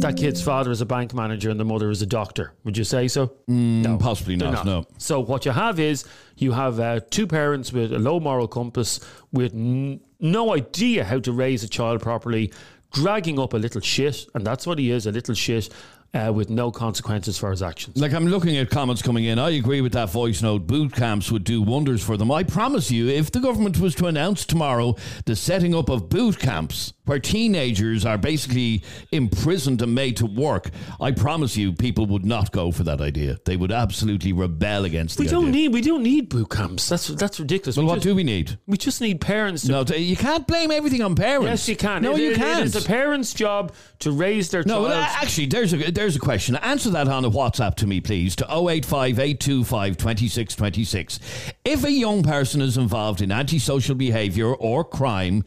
that 0.00 0.16
kid's 0.16 0.42
father 0.42 0.72
is 0.72 0.80
a 0.80 0.86
bank 0.86 1.14
manager 1.14 1.50
and 1.50 1.58
the 1.58 1.64
mother 1.64 1.88
is 1.90 2.02
a 2.02 2.06
doctor. 2.06 2.52
Would 2.64 2.76
you 2.76 2.82
say 2.82 3.06
so? 3.06 3.32
No, 3.46 3.96
possibly 3.96 4.36
They're 4.36 4.50
not. 4.50 4.66
No. 4.66 4.84
So 4.98 5.20
what 5.20 5.46
you 5.46 5.52
have 5.52 5.78
is 5.78 6.04
you 6.36 6.52
have 6.52 6.80
uh, 6.80 7.00
two 7.10 7.28
parents 7.28 7.72
with 7.72 7.92
a 7.92 7.98
low 7.98 8.18
moral 8.18 8.48
compass, 8.48 8.98
with 9.32 9.54
n- 9.54 10.00
no 10.18 10.52
idea 10.54 11.04
how 11.04 11.20
to 11.20 11.30
raise 11.32 11.62
a 11.62 11.68
child 11.68 12.02
properly, 12.02 12.52
dragging 12.92 13.38
up 13.38 13.54
a 13.54 13.56
little 13.56 13.80
shit, 13.80 14.26
and 14.34 14.46
that's 14.46 14.66
what 14.66 14.78
he 14.78 14.90
is—a 14.90 15.12
little 15.12 15.34
shit. 15.34 15.68
Uh, 16.14 16.32
with 16.32 16.48
no 16.48 16.70
consequences 16.70 17.36
for 17.36 17.50
his 17.50 17.62
actions. 17.62 17.98
Like 17.98 18.14
I'm 18.14 18.26
looking 18.26 18.56
at 18.56 18.70
comments 18.70 19.02
coming 19.02 19.24
in. 19.24 19.38
I 19.38 19.50
agree 19.50 19.82
with 19.82 19.92
that 19.92 20.08
voice 20.08 20.40
note. 20.40 20.66
Boot 20.66 20.94
camps 20.94 21.30
would 21.30 21.44
do 21.44 21.60
wonders 21.60 22.02
for 22.02 22.16
them. 22.16 22.30
I 22.32 22.42
promise 22.42 22.90
you, 22.90 23.08
if 23.08 23.30
the 23.32 23.40
government 23.40 23.78
was 23.78 23.94
to 23.96 24.06
announce 24.06 24.46
tomorrow 24.46 24.94
the 25.26 25.36
setting 25.36 25.74
up 25.74 25.90
of 25.90 26.08
boot 26.08 26.38
camps 26.38 26.94
where 27.04 27.18
teenagers 27.18 28.06
are 28.06 28.16
basically 28.16 28.82
imprisoned 29.12 29.82
and 29.82 29.94
made 29.94 30.16
to 30.16 30.26
work, 30.26 30.70
I 31.00 31.10
promise 31.12 31.56
you, 31.56 31.72
people 31.74 32.06
would 32.06 32.24
not 32.24 32.50
go 32.50 32.72
for 32.72 32.82
that 32.84 33.00
idea. 33.02 33.36
They 33.44 33.56
would 33.56 33.72
absolutely 33.72 34.32
rebel 34.32 34.84
against 34.86 35.18
the 35.18 35.24
We 35.24 35.28
don't 35.28 35.48
idea. 35.48 35.52
need 35.68 35.74
we 35.74 35.80
don't 35.82 36.02
need 36.02 36.28
boot 36.30 36.48
camps. 36.50 36.88
That's 36.88 37.08
that's 37.08 37.38
ridiculous. 37.40 37.76
well, 37.76 37.84
we 37.84 37.90
what 37.90 37.94
just, 37.96 38.04
do 38.06 38.14
we 38.14 38.24
need? 38.24 38.58
we 38.66 38.76
just 38.78 39.00
need 39.02 39.20
parents 39.20 39.64
to 39.66 39.72
No, 39.72 39.84
you 39.84 40.16
can't 40.16 40.46
blame 40.46 40.70
everything 40.70 41.02
on 41.02 41.14
parents. 41.14 41.46
Yes, 41.46 41.68
you 41.68 41.76
can. 41.76 42.02
No, 42.02 42.12
It- 42.12 42.20
you 42.20 42.30
it- 42.30 42.36
can't. 42.36 42.60
It 42.60 42.66
is 42.66 42.72
the 42.72 42.80
parents' 42.88 43.34
job 43.34 43.72
to 43.98 44.12
raise 44.12 44.50
their 44.50 44.62
No, 44.64 44.82
well, 44.82 44.92
actually, 44.92 45.46
there's 45.46 45.72
a 45.74 45.90
there's 45.96 46.14
a 46.14 46.20
question. 46.20 46.56
Answer 46.56 46.90
that 46.90 47.08
on 47.08 47.24
a 47.24 47.30
WhatsApp 47.30 47.74
to 47.76 47.86
me, 47.86 48.02
please, 48.02 48.36
to 48.36 48.44
085 48.44 49.18
825 49.18 49.96
2626. 49.96 51.20
If 51.64 51.84
a 51.84 51.90
young 51.90 52.22
person 52.22 52.60
is 52.60 52.76
involved 52.76 53.22
in 53.22 53.32
antisocial 53.32 53.94
behaviour 53.94 54.54
or 54.54 54.84
crime, 54.84 55.42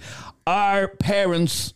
are 0.48 0.88
parents 0.88 1.76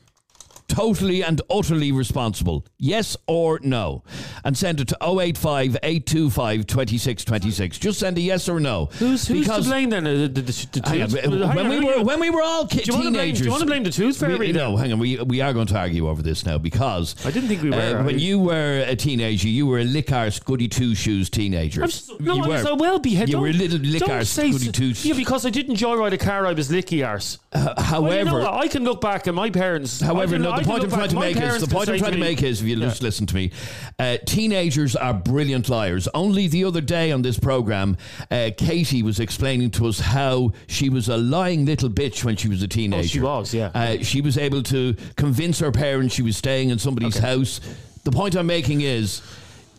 totally 0.77 1.23
and 1.23 1.41
utterly 1.49 1.91
responsible? 1.91 2.65
Yes 2.79 3.15
or 3.27 3.59
no? 3.63 4.03
And 4.43 4.57
send 4.57 4.79
it 4.81 4.87
to 4.89 4.97
085 5.01 5.77
825 5.83 6.67
2626. 6.67 7.77
Just 7.79 7.99
send 7.99 8.17
a 8.17 8.21
yes 8.21 8.49
or 8.49 8.59
no. 8.59 8.85
who's 8.99 9.27
who's 9.27 9.41
Because- 9.41 9.65
to 9.65 9.69
blame 9.69 9.89
then? 9.89 10.07
Uh, 10.07 10.13
The, 10.13 10.27
the, 10.27 10.41
the, 10.41 10.79
the 10.81 10.89
Hang 10.89 11.01
on, 11.03 11.55
when 11.55 11.69
we 11.69 11.79
were 11.79 12.03
when 12.03 12.19
we 12.19 12.29
were 12.29 12.41
all 12.41 12.65
ki- 12.67 12.81
Do 12.81 12.91
you 12.91 12.97
wanna 12.97 13.11
blame- 13.11 13.13
teenagers, 13.35 13.39
do 13.39 13.45
you 13.45 13.51
wanna 13.51 13.65
blame 13.65 13.83
the 13.83 13.89
tooth 13.91 14.17
fairy 14.17 14.37
We, 14.37 14.51
no, 14.51 14.75
hang 14.77 14.91
on. 14.93 14.99
We 14.99 15.17
we 15.21 15.41
are 15.41 15.53
going 15.53 15.67
to 15.67 15.77
argue 15.77 16.07
over 16.07 16.21
this 16.21 16.45
now 16.45 16.57
because 16.57 17.15
I 17.25 17.31
didn't 17.31 17.49
think 17.49 17.61
we 17.61 17.69
were. 17.71 17.77
uh, 17.99 18.03
when 18.03 18.19
you 18.19 18.39
were 18.39 18.83
a 18.87 18.95
teenager, 18.95 19.47
you 19.47 19.67
were 19.67 19.79
a 19.79 19.83
lick 19.83 20.11
arse 20.11 20.39
goody 20.39 20.67
two 20.67 20.95
shoes 20.95 21.29
teenager. 21.29 21.81
Just, 21.81 22.19
no, 22.19 22.35
you 22.35 22.43
I 22.43 22.47
was 22.47 22.63
were. 22.63 22.69
a 22.71 22.75
well 22.75 22.99
behaved. 22.99 23.29
You 23.31 23.39
were 23.39 23.47
a 23.47 23.53
little 23.53 23.79
lick 23.79 24.07
arse 24.09 24.35
goody 24.37 24.71
two. 24.71 24.93
Yeah, 25.07 25.15
because 25.15 25.45
I 25.45 25.49
didn't 25.49 25.75
joyride 25.75 26.13
a 26.13 26.17
car, 26.17 26.45
I 26.47 26.53
was 26.53 26.69
licky 26.69 27.05
arse. 27.05 27.37
Uh, 27.53 27.73
Well, 27.75 27.85
however, 27.85 28.31
you 28.31 28.45
know? 28.45 28.51
I 28.53 28.67
can 28.67 28.83
look 28.83 29.01
back 29.01 29.27
at 29.27 29.33
my 29.33 29.49
parents. 29.49 30.01
I 30.01 30.05
However, 30.07 30.33
can- 30.35 30.41
no, 30.43 30.51
I 30.51 30.62
the 30.63 30.69
point 30.69 30.83
I'm 30.83 30.89
trying 30.89 31.09
to 31.09 31.19
make 31.19 31.37
is 31.37 31.61
the 31.61 31.67
point 31.67 31.89
I'm 31.89 31.97
trying 31.99 32.11
to 32.13 32.17
me- 32.17 32.23
make 32.23 32.43
is 32.43 32.61
if 32.61 32.67
you 32.67 32.77
Yeah. 32.77 32.87
just 32.87 33.03
listen 33.03 33.25
to 33.27 33.35
me, 33.35 33.51
uh, 33.99 34.17
teenagers 34.25 34.95
are 34.95 35.13
brilliant 35.13 35.69
liars. 35.69 36.07
Only 36.13 36.47
the 36.47 36.63
other 36.65 36.81
day 36.81 37.11
on 37.11 37.21
this 37.21 37.37
program, 37.37 37.97
uh, 38.31 38.49
Katie 38.57 39.03
was 39.03 39.19
explaining 39.19 39.71
to 39.71 39.87
us 39.87 39.99
how 39.99 40.51
she 40.67 40.89
was 40.89 41.07
a 41.09 41.17
lying 41.17 41.65
little 41.65 41.89
bitch 41.89 42.23
when 42.23 42.35
she 42.35 42.47
was 42.47 42.61
a 42.63 42.67
teenager. 42.67 42.99
Oh, 43.03 43.07
she 43.07 43.19
was, 43.19 43.53
yeah. 43.53 43.71
Uh, 43.73 44.03
she 44.03 44.21
was 44.21 44.37
able 44.37 44.63
to 44.63 44.95
convince 45.15 45.59
her 45.59 45.71
parents 45.71 46.15
she 46.15 46.21
was 46.21 46.37
staying 46.37 46.69
in 46.69 46.79
somebody's 46.79 47.17
house. 47.17 47.59
The 48.03 48.11
point 48.11 48.35
I'm 48.35 48.47
making 48.47 48.81
is 48.81 49.21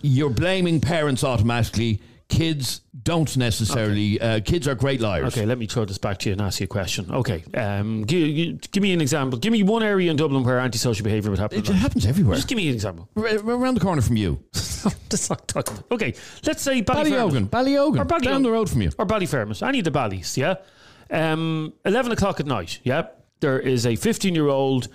you're 0.02 0.30
blaming 0.30 0.80
parents 0.80 1.24
automatically. 1.24 2.00
Kids 2.34 2.80
don't 3.00 3.36
necessarily. 3.36 4.20
Uh, 4.20 4.40
kids 4.40 4.66
are 4.66 4.74
great 4.74 5.00
liars. 5.00 5.32
Okay, 5.32 5.46
let 5.46 5.56
me 5.56 5.66
throw 5.66 5.84
this 5.84 5.98
back 5.98 6.18
to 6.18 6.28
you 6.28 6.32
and 6.32 6.42
ask 6.42 6.58
you 6.58 6.64
a 6.64 6.66
question. 6.66 7.08
Okay, 7.12 7.44
um, 7.54 8.02
give, 8.02 8.60
give 8.72 8.82
me 8.82 8.92
an 8.92 9.00
example. 9.00 9.38
Give 9.38 9.52
me 9.52 9.62
one 9.62 9.84
area 9.84 10.10
in 10.10 10.16
Dublin 10.16 10.42
where 10.42 10.58
antisocial 10.58 11.04
behaviour 11.04 11.30
would 11.30 11.38
happen. 11.38 11.58
It 11.58 11.66
happens 11.68 12.06
everywhere. 12.06 12.34
Just 12.34 12.48
give 12.48 12.56
me 12.56 12.68
an 12.68 12.74
example. 12.74 13.08
R- 13.16 13.24
around 13.26 13.74
the 13.74 13.80
corner 13.80 14.02
from 14.02 14.16
you. 14.16 14.42
That's 14.52 15.30
not 15.30 15.46
talking 15.46 15.78
Okay, 15.92 16.14
let's 16.44 16.62
say 16.62 16.82
Ballyogan. 16.82 17.48
Ballyogan. 17.48 18.00
Or 18.00 18.04
Ballyogan. 18.04 18.22
Down 18.24 18.42
the 18.42 18.50
road 18.50 18.68
from 18.68 18.82
you. 18.82 18.90
or 18.98 19.06
Ballyfermot, 19.06 19.64
any 19.66 19.78
of 19.78 19.84
the 19.84 19.92
Ballys, 19.92 20.36
yeah? 20.36 20.56
Um, 21.10 21.72
11 21.84 22.10
o'clock 22.12 22.40
at 22.40 22.46
night, 22.46 22.80
yeah? 22.82 23.06
There 23.40 23.60
is 23.60 23.86
a 23.86 23.94
15 23.94 24.34
year 24.34 24.48
old 24.48 24.88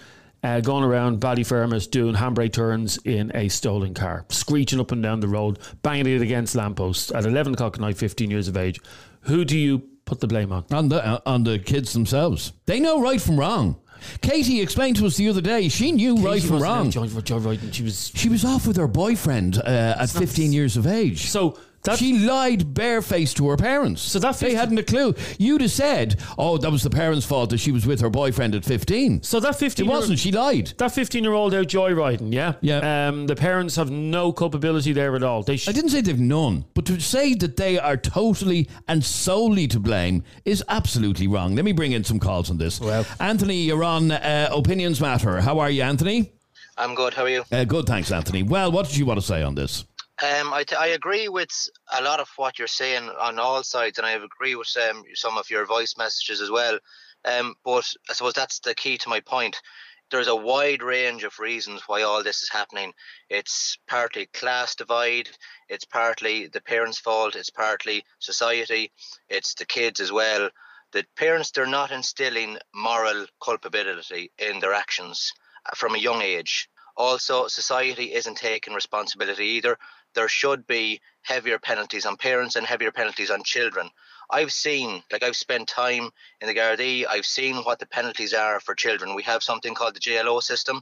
uh, 0.43 0.61
going 0.61 0.83
around 0.83 1.19
Ballyfermot 1.19 1.91
doing 1.91 2.15
handbrake 2.15 2.53
turns 2.53 2.97
in 3.05 3.31
a 3.35 3.49
stolen 3.49 3.93
car, 3.93 4.25
screeching 4.29 4.79
up 4.79 4.91
and 4.91 5.03
down 5.03 5.19
the 5.19 5.27
road, 5.27 5.59
banging 5.81 6.07
it 6.07 6.21
against 6.21 6.55
lampposts 6.55 7.11
at 7.11 7.25
11 7.25 7.53
o'clock 7.53 7.75
at 7.75 7.81
night, 7.81 7.97
15 7.97 8.31
years 8.31 8.47
of 8.47 8.57
age. 8.57 8.79
Who 9.21 9.45
do 9.45 9.57
you 9.57 9.79
put 10.05 10.19
the 10.19 10.27
blame 10.27 10.51
on? 10.51 10.65
on 10.71 10.89
the 10.89 11.05
uh, 11.05 11.19
on 11.25 11.43
the 11.43 11.59
kids 11.59 11.93
themselves. 11.93 12.53
They 12.65 12.79
know 12.79 13.01
right 13.01 13.21
from 13.21 13.39
wrong. 13.39 13.79
Katie 14.21 14.61
explained 14.61 14.95
to 14.97 15.05
us 15.05 15.17
the 15.17 15.27
other 15.27 15.41
day. 15.41 15.67
She 15.67 15.91
knew 15.91 16.15
right 16.17 16.41
from 16.41 16.61
wrong. 16.61 16.89
Joy, 16.89 17.07
joy. 17.07 17.57
She 17.71 17.83
was. 17.83 18.11
She 18.15 18.29
was 18.29 18.45
off 18.45 18.65
with 18.65 18.77
her 18.77 18.87
boyfriend 18.87 19.57
uh, 19.57 19.95
at 19.99 20.09
15 20.09 20.53
years 20.53 20.77
of 20.77 20.87
age. 20.87 21.25
So 21.25 21.57
that 21.83 21.99
she 21.99 22.19
lied 22.19 22.73
barefaced 22.73 23.37
to 23.37 23.49
her 23.49 23.57
parents. 23.57 24.01
So 24.01 24.19
that 24.19 24.37
they 24.37 24.53
hadn't 24.53 24.77
a 24.77 24.83
clue. 24.83 25.15
You'd 25.37 25.61
have 25.61 25.71
said, 25.71 26.19
"Oh, 26.37 26.57
that 26.57 26.71
was 26.71 26.83
the 26.83 26.89
parents' 26.89 27.25
fault 27.25 27.49
that 27.51 27.59
she 27.59 27.71
was 27.71 27.85
with 27.85 28.01
her 28.01 28.09
boyfriend 28.09 28.55
at 28.55 28.65
15." 28.65 29.23
so 29.23 29.39
that 29.39 29.55
15 29.57 29.85
it 29.85 29.89
wasn't. 29.89 30.19
She 30.19 30.31
lied. 30.31 30.73
That 30.77 30.91
15 30.91 31.23
year 31.23 31.33
old 31.33 31.53
out 31.53 31.67
joyriding, 31.67 32.33
yeah? 32.33 32.53
Yeah. 32.61 33.07
Um, 33.07 33.27
the 33.27 33.35
parents 33.35 33.75
have 33.75 33.91
no 33.91 34.31
culpability 34.31 34.93
there 34.93 35.15
at 35.15 35.23
all. 35.23 35.43
They 35.43 35.57
sh- 35.57 35.67
I 35.67 35.71
didn't 35.71 35.91
say 35.91 36.01
they've 36.01 36.19
none, 36.19 36.65
but 36.73 36.85
to 36.85 36.99
say 36.99 37.33
that 37.35 37.57
they 37.57 37.79
are 37.79 37.97
totally 37.97 38.67
and 38.87 39.03
solely 39.03 39.67
to 39.67 39.79
blame 39.79 40.23
is 40.45 40.63
absolutely 40.67 41.27
wrong. 41.27 41.55
Let 41.55 41.65
me 41.65 41.71
bring 41.71 41.91
in 41.91 42.03
some 42.03 42.19
calls 42.19 42.49
on 42.49 42.57
this. 42.57 42.79
Well. 42.79 43.05
Anthony, 43.19 43.61
you're 43.63 43.83
on 43.83 44.11
uh, 44.11 44.49
Opinions 44.51 44.99
Matter. 45.01 45.41
How 45.41 45.59
are 45.59 45.69
you, 45.69 45.81
Anthony? 45.83 46.31
I'm 46.77 46.95
good. 46.95 47.13
How 47.13 47.23
are 47.23 47.29
you? 47.29 47.43
Uh, 47.51 47.65
good, 47.65 47.85
thanks, 47.85 48.11
Anthony. 48.11 48.43
Well, 48.43 48.71
what 48.71 48.87
did 48.87 48.95
you 48.95 49.05
want 49.05 49.19
to 49.19 49.25
say 49.25 49.43
on 49.43 49.55
this? 49.55 49.85
Um, 50.21 50.53
I, 50.53 50.63
t- 50.65 50.75
I 50.75 50.87
agree 50.87 51.29
with 51.29 51.49
a 51.97 52.03
lot 52.03 52.19
of 52.19 52.27
what 52.35 52.59
you're 52.59 52.67
saying 52.67 53.09
on 53.19 53.39
all 53.39 53.63
sides, 53.63 53.97
and 53.97 54.05
I 54.05 54.11
agree 54.11 54.55
with 54.55 54.75
um, 54.89 55.03
some 55.13 55.37
of 55.37 55.49
your 55.49 55.65
voice 55.65 55.95
messages 55.97 56.41
as 56.41 56.51
well. 56.51 56.77
Um, 57.23 57.55
but 57.63 57.89
I 58.09 58.13
suppose 58.13 58.33
that's 58.33 58.59
the 58.59 58.75
key 58.75 58.97
to 58.97 59.09
my 59.09 59.21
point. 59.21 59.61
There's 60.11 60.27
a 60.27 60.35
wide 60.35 60.81
range 60.81 61.23
of 61.23 61.39
reasons 61.39 61.83
why 61.87 62.01
all 62.01 62.21
this 62.21 62.41
is 62.41 62.49
happening. 62.49 62.93
It's 63.29 63.77
partly 63.87 64.25
class 64.33 64.75
divide, 64.75 65.29
it's 65.69 65.85
partly 65.85 66.47
the 66.47 66.61
parents' 66.61 66.99
fault, 66.99 67.35
it's 67.35 67.51
partly 67.51 68.03
society, 68.19 68.91
it's 69.29 69.53
the 69.53 69.65
kids 69.65 69.99
as 70.01 70.11
well. 70.11 70.49
The 70.91 71.05
parents, 71.15 71.51
they're 71.51 71.67
not 71.67 71.91
instilling 71.91 72.57
moral 72.73 73.25
culpability 73.41 74.31
in 74.37 74.59
their 74.59 74.73
actions 74.73 75.31
uh, 75.65 75.75
from 75.75 75.95
a 75.95 75.99
young 75.99 76.21
age. 76.21 76.67
Also, 76.97 77.47
society 77.47 78.13
isn't 78.13 78.35
taking 78.35 78.73
responsibility 78.73 79.45
either 79.45 79.77
there 80.15 80.27
should 80.27 80.65
be 80.67 81.01
heavier 81.21 81.59
penalties 81.59 82.05
on 82.05 82.17
parents 82.17 82.55
and 82.55 82.65
heavier 82.65 82.91
penalties 82.91 83.31
on 83.31 83.43
children. 83.43 83.89
I've 84.29 84.51
seen, 84.51 85.03
like 85.11 85.23
I've 85.23 85.35
spent 85.35 85.67
time 85.67 86.09
in 86.41 86.47
the 86.47 86.53
Gardaí, 86.53 87.05
I've 87.07 87.25
seen 87.25 87.57
what 87.57 87.79
the 87.79 87.87
penalties 87.87 88.33
are 88.33 88.59
for 88.59 88.75
children. 88.75 89.15
We 89.15 89.23
have 89.23 89.43
something 89.43 89.73
called 89.73 89.95
the 89.95 89.99
JLO 89.99 90.41
system, 90.41 90.81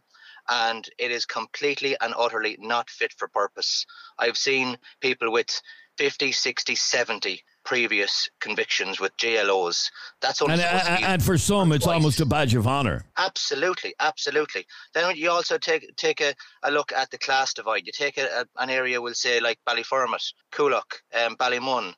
and 0.49 0.87
it 0.97 1.11
is 1.11 1.25
completely 1.25 1.95
and 1.99 2.13
utterly 2.17 2.57
not 2.59 2.89
fit 2.89 3.13
for 3.17 3.27
purpose. 3.27 3.85
I've 4.17 4.37
seen 4.37 4.77
people 5.01 5.31
with 5.31 5.61
50, 5.97 6.31
60, 6.31 6.75
70 6.75 7.43
previous 7.67 8.29
convictions 8.39 8.97
with 8.97 9.11
JLOs. 9.17 9.91
That's 10.21 10.41
only 10.41 10.53
And, 10.53 10.61
and, 10.63 11.03
and 11.03 11.23
for 11.23 11.37
some, 11.37 11.73
it's 11.73 11.83
twice. 11.83 11.95
almost 11.95 12.21
a 12.21 12.25
badge 12.25 12.55
of 12.55 12.65
honour. 12.65 13.03
Absolutely, 13.17 13.93
absolutely. 13.99 14.65
Then 14.93 15.17
you 15.17 15.29
also 15.29 15.57
take 15.57 15.93
take 15.97 16.21
a, 16.21 16.33
a 16.63 16.71
look 16.71 16.93
at 16.93 17.11
the 17.11 17.17
class 17.17 17.53
divide. 17.53 17.85
You 17.85 17.91
take 17.91 18.17
a, 18.17 18.25
a, 18.25 18.45
an 18.63 18.69
area, 18.69 19.01
we'll 19.01 19.13
say 19.13 19.41
like 19.41 19.59
Ballyfermot, 19.67 20.31
Coolock, 20.53 21.01
um, 21.13 21.35
Ballymun, 21.35 21.93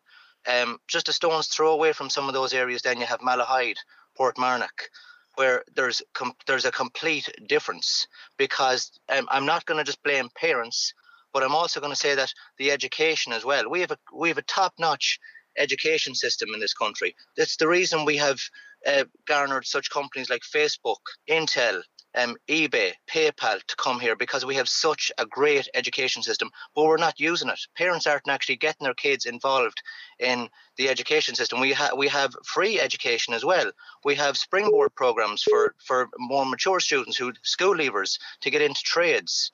um, 0.48 0.80
just 0.88 1.08
a 1.08 1.14
stone's 1.14 1.48
throw 1.50 1.72
away 1.72 1.94
from 1.94 2.10
some 2.10 2.28
of 2.28 2.34
those 2.34 2.52
areas. 2.52 2.82
Then 2.82 3.00
you 3.00 3.06
have 3.06 3.20
Malahide, 3.20 3.78
Portmarnock, 4.20 4.90
where 5.36 5.64
there's 5.76 6.02
com- 6.16 6.34
there's 6.48 6.66
a 6.66 6.72
complete 6.72 7.30
difference. 7.48 8.08
Because 8.38 8.92
um, 9.16 9.28
I'm 9.30 9.46
not 9.46 9.68
going 9.68 9.78
to 9.78 9.84
just 9.84 10.02
blame 10.02 10.30
parents, 10.36 10.96
but 11.32 11.44
I'm 11.44 11.54
also 11.54 11.80
going 11.80 11.94
to 11.94 12.06
say 12.08 12.16
that 12.16 12.34
the 12.58 12.72
education 12.72 13.34
as 13.34 13.46
well. 13.46 13.70
We 13.70 13.82
have 13.82 13.92
a 13.92 13.98
we 14.18 14.30
have 14.30 14.40
a 14.40 14.54
top 14.58 14.74
notch 14.80 15.20
education 15.60 16.16
system 16.16 16.50
in 16.54 16.60
this 16.60 16.74
country. 16.74 17.16
That's 17.38 17.58
the 17.58 17.68
reason 17.68 18.06
we 18.06 18.18
have 18.18 18.40
uh, 18.88 19.04
garnered 19.28 19.68
such 19.68 19.90
companies 19.90 20.30
like 20.30 20.42
Facebook, 20.42 20.98
Intel, 21.30 21.82
um, 22.16 22.36
eBay, 22.48 22.94
PayPal 23.08 23.64
to 23.64 23.76
come 23.76 24.00
here 24.00 24.16
because 24.16 24.46
we 24.46 24.56
have 24.56 24.68
such 24.68 25.12
a 25.18 25.26
great 25.26 25.68
education 25.74 26.24
system, 26.24 26.50
but 26.76 26.86
we're 26.86 26.98
not 26.98 27.20
using 27.20 27.50
it. 27.50 27.60
Parents 27.78 28.08
aren't 28.08 28.28
actually 28.28 28.56
getting 28.56 28.86
their 28.86 28.94
kids 28.94 29.26
involved 29.26 29.82
in 30.20 30.50
the 30.78 30.90
education 30.90 31.36
system. 31.36 31.60
We 31.60 31.74
have 31.74 31.96
we 31.96 32.08
have 32.08 32.34
free 32.46 32.80
education 32.80 33.34
as 33.34 33.46
well. 33.46 33.72
We 34.04 34.16
have 34.16 34.38
springboard 34.38 34.96
programs 34.96 35.44
for 35.44 35.76
for 35.86 36.10
more 36.18 36.46
mature 36.46 36.80
students 36.80 37.18
who 37.18 37.34
school 37.44 37.76
leavers 37.76 38.18
to 38.42 38.50
get 38.50 38.62
into 38.62 38.82
trades. 38.82 39.52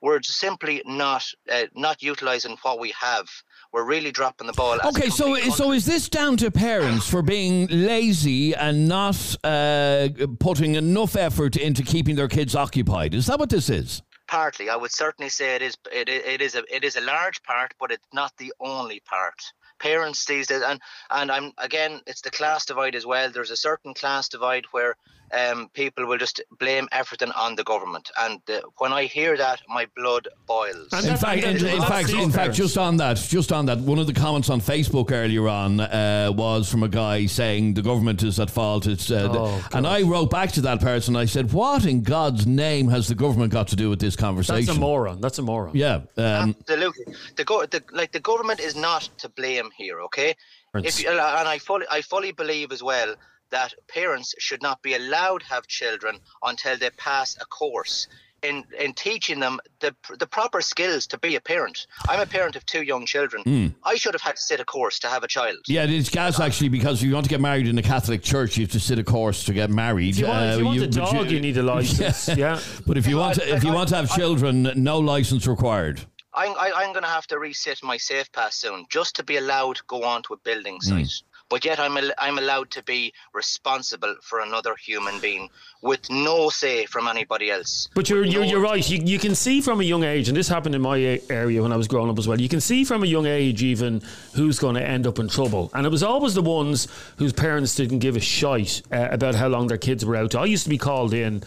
We're 0.00 0.22
simply 0.22 0.82
not 0.86 1.24
uh, 1.50 1.66
not 1.74 2.02
utilizing 2.02 2.56
what 2.62 2.78
we 2.78 2.92
have. 2.98 3.28
We're 3.72 3.84
really 3.84 4.10
dropping 4.10 4.46
the 4.46 4.54
ball. 4.54 4.78
Okay, 4.84 5.10
so 5.10 5.34
complete 5.34 5.52
so 5.52 5.72
is 5.72 5.84
this 5.84 6.08
down 6.08 6.36
to 6.38 6.50
parents 6.50 7.08
for 7.08 7.20
being 7.22 7.66
lazy 7.68 8.54
and 8.54 8.88
not 8.88 9.36
uh, 9.44 10.08
putting 10.40 10.76
enough 10.76 11.16
effort 11.16 11.56
into 11.56 11.82
keeping 11.82 12.16
their 12.16 12.28
kids 12.28 12.54
occupied? 12.54 13.14
Is 13.14 13.26
that 13.26 13.38
what 13.38 13.50
this 13.50 13.68
is? 13.68 14.02
partly. 14.28 14.68
I 14.70 14.76
would 14.76 14.92
certainly 14.92 15.30
say 15.30 15.56
it 15.56 15.62
is. 15.62 15.76
It, 15.90 16.08
it 16.08 16.24
it 16.26 16.40
is 16.40 16.54
a 16.54 16.62
it 16.72 16.84
is 16.84 16.94
a 16.94 17.00
large 17.00 17.42
part, 17.42 17.74
but 17.80 17.90
it's 17.90 18.06
not 18.12 18.32
the 18.36 18.52
only 18.60 19.00
part. 19.00 19.42
Parents 19.80 20.24
these 20.24 20.46
days, 20.46 20.62
and 20.62 20.80
and 21.10 21.32
I'm 21.32 21.52
again, 21.58 22.00
it's 22.06 22.20
the 22.20 22.30
class 22.30 22.64
divide 22.64 22.94
as 22.94 23.06
well. 23.06 23.30
There's 23.30 23.50
a 23.50 23.56
certain 23.56 23.94
class 23.94 24.28
divide 24.28 24.66
where 24.70 24.96
um, 25.32 25.68
people 25.74 26.06
will 26.06 26.18
just 26.18 26.40
blame 26.58 26.88
everything 26.92 27.30
on 27.32 27.54
the 27.56 27.64
government, 27.64 28.10
and 28.20 28.40
uh, 28.50 28.60
when 28.78 28.92
I 28.92 29.04
hear 29.04 29.36
that, 29.36 29.60
my 29.68 29.86
blood 29.96 30.28
boils. 30.46 30.88
And 30.92 31.04
In 31.04 31.14
That's- 31.14 31.20
fact, 31.20 31.42
in, 31.44 31.66
in 31.66 31.82
fact, 31.82 32.10
in 32.10 32.30
fact, 32.30 32.54
just 32.54 32.78
on 32.78 32.96
that, 32.98 33.16
just 33.16 33.52
on 33.52 33.66
that, 33.66 33.78
one 33.78 33.98
of 33.98 34.06
the 34.06 34.12
comments 34.12 34.48
on 34.50 34.60
Facebook 34.60 35.10
earlier 35.12 35.48
on 35.48 35.80
uh, 35.80 36.32
was 36.34 36.70
from 36.70 36.82
a 36.82 36.88
guy 36.88 37.26
saying 37.26 37.74
the 37.74 37.82
government 37.82 38.22
is 38.22 38.38
at 38.40 38.50
fault. 38.50 38.86
It's 38.86 39.10
uh, 39.10 39.28
Oh, 39.30 39.68
and 39.72 39.86
I 39.86 40.02
wrote 40.02 40.30
back 40.30 40.52
to 40.52 40.60
that 40.62 40.80
person. 40.80 41.16
I 41.16 41.26
said, 41.26 41.52
"What 41.52 41.84
in 41.84 42.02
God's 42.02 42.46
name 42.46 42.88
has 42.88 43.08
the 43.08 43.14
government 43.14 43.52
got 43.52 43.68
to 43.68 43.76
do 43.76 43.90
with 43.90 44.00
this 44.00 44.16
conversation?" 44.16 44.66
That's 44.66 44.76
a 44.78 44.80
moron. 44.80 45.20
That's 45.20 45.38
a 45.38 45.42
moron. 45.42 45.72
Yeah, 45.74 45.96
um, 46.16 46.56
Absolutely. 46.60 47.14
The, 47.36 47.44
go- 47.44 47.66
the 47.66 47.82
like 47.92 48.12
the 48.12 48.20
government 48.20 48.60
is 48.60 48.74
not 48.76 49.02
to 49.18 49.28
blame 49.28 49.70
here, 49.76 50.00
okay? 50.02 50.34
If 50.74 51.02
you, 51.02 51.08
and 51.10 51.18
I 51.20 51.58
fully 51.58 51.86
I 51.90 52.02
fully 52.02 52.30
believe 52.32 52.72
as 52.72 52.82
well 52.82 53.14
that 53.50 53.74
parents 53.88 54.34
should 54.38 54.62
not 54.62 54.82
be 54.82 54.94
allowed 54.94 55.40
to 55.42 55.46
have 55.48 55.66
children 55.66 56.18
until 56.42 56.76
they 56.76 56.90
pass 56.90 57.36
a 57.40 57.44
course 57.46 58.06
in 58.42 58.62
in 58.78 58.92
teaching 58.92 59.40
them 59.40 59.58
the 59.80 59.92
the 60.20 60.26
proper 60.26 60.60
skills 60.60 61.08
to 61.08 61.18
be 61.18 61.34
a 61.34 61.40
parent. 61.40 61.88
I'm 62.08 62.20
a 62.20 62.26
parent 62.26 62.54
of 62.54 62.64
two 62.66 62.82
young 62.82 63.04
children. 63.04 63.74
I 63.82 63.96
should 63.96 64.14
have 64.14 64.22
had 64.22 64.36
to 64.36 64.42
sit 64.42 64.60
a 64.60 64.64
course 64.64 65.00
to 65.00 65.08
have 65.08 65.24
a 65.24 65.28
child. 65.28 65.56
yeah, 65.66 65.82
it's 65.84 66.08
gas 66.08 66.38
actually 66.38 66.68
because 66.68 67.02
if 67.02 67.08
you 67.08 67.14
want 67.14 67.24
to 67.24 67.30
get 67.30 67.40
married 67.40 67.66
in 67.66 67.76
a 67.78 67.82
Catholic 67.82 68.22
church, 68.22 68.56
you 68.56 68.64
have 68.64 68.72
to 68.72 68.80
sit 68.80 68.98
a 69.00 69.02
course 69.04 69.42
to 69.46 69.52
get 69.52 69.70
married. 69.70 70.10
If 70.10 70.18
you 70.20 70.26
want, 70.28 70.44
if 70.52 70.58
you 70.60 70.66
Uh, 70.66 70.68
want 70.68 70.82
a 70.82 70.86
dog, 70.86 71.30
you, 71.32 71.40
need 71.40 71.56
a 71.56 71.62
license. 71.64 72.28
yeah. 72.36 72.60
But 72.86 72.96
if 72.96 73.08
you 73.08 73.16
want, 73.16 73.34
to, 73.36 73.54
if 73.56 73.64
you 73.64 73.72
want 73.72 73.88
to 73.88 73.96
have 73.96 74.14
children, 74.14 74.70
no 74.76 74.98
license 75.00 75.44
required. 75.48 76.00
I'm 76.34 76.52
I, 76.56 76.70
I'm 76.76 76.92
going 76.92 77.02
to 77.02 77.08
have 77.18 77.26
to 77.28 77.38
reset 77.40 77.82
my 77.82 77.96
safe 77.96 78.30
pass 78.30 78.54
soon 78.54 78.86
just 78.88 79.16
to 79.16 79.24
be 79.24 79.38
allowed 79.38 79.76
to 79.76 79.82
go 79.88 80.04
onto 80.04 80.32
a 80.34 80.36
building 80.36 80.80
site. 80.80 81.10
But 81.50 81.64
yet 81.64 81.80
I'm 81.80 81.96
al- 81.96 82.12
I'm 82.18 82.38
allowed 82.38 82.70
to 82.72 82.82
be 82.82 83.12
responsible 83.32 84.14
for 84.22 84.40
another 84.40 84.74
human 84.76 85.18
being 85.20 85.48
with 85.80 86.10
no 86.10 86.50
say 86.50 86.84
from 86.86 87.08
anybody 87.08 87.50
else. 87.50 87.88
But 87.94 88.10
you're, 88.10 88.24
you're, 88.24 88.42
no- 88.44 88.48
you're 88.50 88.60
right. 88.60 88.86
You, 88.88 88.98
you 89.02 89.18
can 89.18 89.34
see 89.34 89.60
from 89.60 89.80
a 89.80 89.84
young 89.84 90.04
age, 90.04 90.28
and 90.28 90.36
this 90.36 90.48
happened 90.48 90.74
in 90.74 90.82
my 90.82 91.20
area 91.30 91.62
when 91.62 91.72
I 91.72 91.76
was 91.76 91.88
growing 91.88 92.10
up 92.10 92.18
as 92.18 92.28
well. 92.28 92.40
You 92.40 92.48
can 92.50 92.60
see 92.60 92.84
from 92.84 93.02
a 93.02 93.06
young 93.06 93.26
age 93.26 93.62
even 93.62 94.02
who's 94.34 94.58
going 94.58 94.74
to 94.74 94.86
end 94.86 95.06
up 95.06 95.18
in 95.18 95.28
trouble. 95.28 95.70
And 95.74 95.86
it 95.86 95.90
was 95.90 96.02
always 96.02 96.34
the 96.34 96.42
ones 96.42 96.86
whose 97.16 97.32
parents 97.32 97.74
didn't 97.74 98.00
give 98.00 98.16
a 98.16 98.20
shite 98.20 98.82
uh, 98.92 99.08
about 99.10 99.34
how 99.34 99.48
long 99.48 99.68
their 99.68 99.78
kids 99.78 100.04
were 100.04 100.16
out. 100.16 100.34
I 100.34 100.44
used 100.44 100.64
to 100.64 100.70
be 100.70 100.78
called 100.78 101.14
in. 101.14 101.42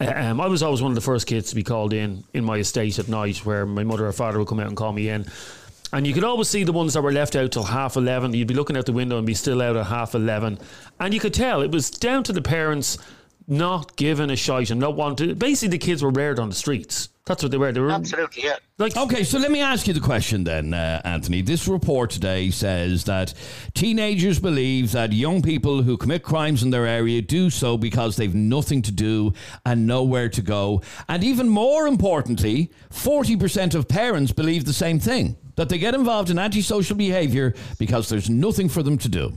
uh, 0.00 0.12
Um, 0.14 0.40
I 0.40 0.46
was 0.46 0.62
always 0.62 0.82
one 0.82 0.90
of 0.92 0.94
the 0.94 1.00
first 1.00 1.26
kids 1.26 1.48
to 1.50 1.54
be 1.56 1.62
called 1.64 1.92
in 1.92 2.22
in 2.34 2.44
my 2.44 2.58
estate 2.58 2.98
at 2.98 3.08
night, 3.08 3.38
where 3.46 3.64
my 3.64 3.82
mother 3.84 4.06
or 4.06 4.12
father 4.12 4.38
would 4.38 4.48
come 4.48 4.60
out 4.60 4.68
and 4.68 4.76
call 4.76 4.92
me 4.92 5.08
in. 5.08 5.26
And 5.92 6.06
you 6.06 6.12
could 6.12 6.24
always 6.24 6.48
see 6.48 6.64
the 6.64 6.72
ones 6.72 6.94
that 6.94 7.02
were 7.02 7.12
left 7.12 7.34
out 7.34 7.52
till 7.52 7.64
half 7.64 7.96
11. 7.96 8.34
You'd 8.34 8.48
be 8.48 8.54
looking 8.54 8.76
out 8.76 8.86
the 8.86 8.92
window 8.92 9.16
and 9.16 9.26
be 9.26 9.34
still 9.34 9.62
out 9.62 9.76
at 9.76 9.86
half 9.86 10.14
11. 10.14 10.58
And 11.00 11.14
you 11.14 11.20
could 11.20 11.34
tell 11.34 11.62
it 11.62 11.70
was 11.70 11.90
down 11.90 12.24
to 12.24 12.32
the 12.32 12.42
parents 12.42 12.98
not 13.48 13.96
giving 13.96 14.28
a 14.28 14.36
shite 14.36 14.70
and 14.70 14.78
not 14.78 14.94
wanting 14.94 15.28
to. 15.28 15.34
Basically, 15.34 15.68
the 15.68 15.78
kids 15.78 16.02
were 16.02 16.10
reared 16.10 16.38
on 16.38 16.50
the 16.50 16.54
streets. 16.54 17.08
That's 17.24 17.42
what 17.42 17.52
they 17.52 17.58
were. 17.58 17.72
They 17.72 17.80
were 17.80 17.90
Absolutely, 17.90 18.44
yeah. 18.44 18.56
like, 18.78 18.96
Okay, 18.96 19.22
so 19.22 19.38
let 19.38 19.50
me 19.50 19.60
ask 19.60 19.86
you 19.86 19.92
the 19.92 20.00
question 20.00 20.44
then, 20.44 20.72
uh, 20.72 21.00
Anthony. 21.04 21.42
This 21.42 21.68
report 21.68 22.10
today 22.10 22.50
says 22.50 23.04
that 23.04 23.34
teenagers 23.74 24.38
believe 24.38 24.92
that 24.92 25.12
young 25.12 25.42
people 25.42 25.82
who 25.82 25.98
commit 25.98 26.22
crimes 26.22 26.62
in 26.62 26.70
their 26.70 26.86
area 26.86 27.20
do 27.20 27.50
so 27.50 27.76
because 27.76 28.16
they've 28.16 28.34
nothing 28.34 28.80
to 28.82 28.92
do 28.92 29.34
and 29.66 29.86
nowhere 29.86 30.30
to 30.30 30.40
go. 30.40 30.80
And 31.06 31.22
even 31.22 31.50
more 31.50 31.86
importantly, 31.86 32.70
40% 32.90 33.74
of 33.74 33.88
parents 33.88 34.32
believe 34.32 34.64
the 34.64 34.72
same 34.72 34.98
thing 34.98 35.36
that 35.58 35.68
they 35.68 35.76
get 35.76 35.92
involved 35.92 36.30
in 36.30 36.38
antisocial 36.38 36.96
behavior 36.96 37.52
because 37.80 38.08
there's 38.08 38.30
nothing 38.30 38.68
for 38.68 38.84
them 38.84 38.96
to 38.96 39.08
do. 39.08 39.36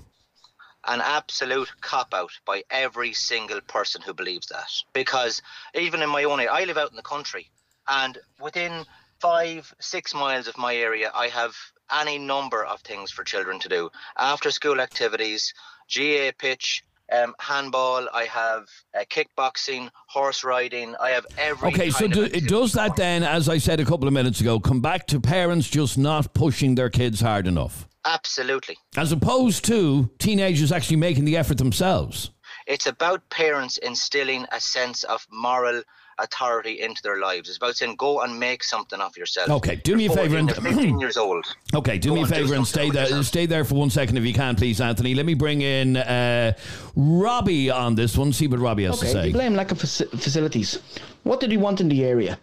an 0.87 1.01
absolute 1.01 1.71
cop 1.81 2.13
out 2.13 2.31
by 2.45 2.63
every 2.69 3.13
single 3.13 3.61
person 3.61 4.01
who 4.01 4.13
believes 4.13 4.47
that. 4.47 4.69
Because 4.93 5.41
even 5.75 6.01
in 6.01 6.09
my 6.09 6.23
own 6.23 6.39
area, 6.39 6.51
I 6.51 6.63
live 6.65 6.77
out 6.77 6.89
in 6.91 6.95
the 6.95 7.01
country, 7.01 7.49
and 7.87 8.17
within 8.39 8.85
five, 9.19 9.73
six 9.79 10.13
miles 10.13 10.47
of 10.47 10.57
my 10.57 10.75
area, 10.75 11.11
I 11.13 11.27
have 11.27 11.55
any 11.91 12.17
number 12.17 12.63
of 12.63 12.81
things 12.81 13.11
for 13.11 13.23
children 13.23 13.59
to 13.59 13.69
do. 13.69 13.89
After 14.17 14.49
school 14.51 14.79
activities, 14.79 15.53
GA 15.87 16.31
pitch. 16.31 16.83
Um, 17.11 17.35
handball. 17.39 18.07
I 18.13 18.23
have 18.23 18.67
uh, 18.97 19.03
kickboxing, 19.09 19.89
horse 20.07 20.43
riding. 20.45 20.95
I 21.01 21.09
have 21.09 21.25
every. 21.37 21.67
Okay, 21.69 21.89
so 21.89 22.07
do, 22.07 22.29
does 22.29 22.71
that 22.73 22.95
then, 22.95 23.23
as 23.23 23.49
I 23.49 23.57
said 23.57 23.81
a 23.81 23.85
couple 23.85 24.07
of 24.07 24.13
minutes 24.13 24.39
ago, 24.39 24.59
come 24.59 24.79
back 24.79 25.07
to 25.07 25.19
parents 25.19 25.69
just 25.69 25.97
not 25.97 26.33
pushing 26.33 26.75
their 26.75 26.89
kids 26.89 27.19
hard 27.19 27.47
enough? 27.47 27.87
Absolutely. 28.05 28.77
as 28.97 29.11
opposed 29.11 29.63
to 29.65 30.09
teenagers 30.17 30.71
actually 30.71 30.97
making 30.97 31.25
the 31.25 31.37
effort 31.37 31.57
themselves. 31.57 32.31
It's 32.65 32.87
about 32.87 33.29
parents 33.29 33.77
instilling 33.77 34.45
a 34.51 34.59
sense 34.59 35.03
of 35.03 35.27
moral 35.31 35.83
authority 36.19 36.81
into 36.81 37.01
their 37.01 37.17
lives. 37.19 37.47
It's 37.49 37.57
about 37.57 37.75
saying, 37.75 37.95
go 37.95 38.21
and 38.21 38.39
make 38.39 38.63
something 38.63 38.99
of 38.99 39.15
yourself. 39.17 39.49
Okay, 39.49 39.75
do 39.77 39.95
me 39.95 40.05
a 40.05 40.09
favour 40.09 40.39
14, 40.39 40.39
and- 40.39 40.49
you're 40.49 40.73
15 40.73 40.99
years 41.05 41.17
old. 41.17 41.45
Okay, 41.73 41.97
do 41.97 42.09
Go 42.09 42.15
me 42.15 42.21
a 42.23 42.27
favour 42.27 42.53
and 42.55 42.67
stay 42.67 42.89
there. 42.89 43.03
yourself. 43.03 43.25
Stay 43.25 43.45
there 43.45 43.63
for 43.65 43.75
one 43.75 43.89
second 43.89 44.17
if 44.17 44.23
you 44.25 44.33
can, 44.33 44.55
please, 44.55 44.79
Anthony. 44.81 45.15
Let 45.15 45.25
me 45.25 45.33
bring 45.33 45.61
in 45.61 45.97
uh, 45.97 46.53
Robbie 46.95 47.69
on 47.69 47.95
this 47.95 48.17
one. 48.17 48.33
See 48.33 48.47
what 48.47 48.59
Robbie 48.59 48.83
has 48.85 48.99
to 48.99 49.07
say. 49.07 49.27
you 49.27 49.33
blame 49.33 49.55
lack 49.55 49.71
of 49.71 49.79
faci- 49.79 50.09
facilities. 50.19 50.79
What 51.23 51.39
did 51.39 51.51
he 51.51 51.57
want 51.57 51.81
in 51.81 51.89
the 51.89 52.03
area? 52.05 52.39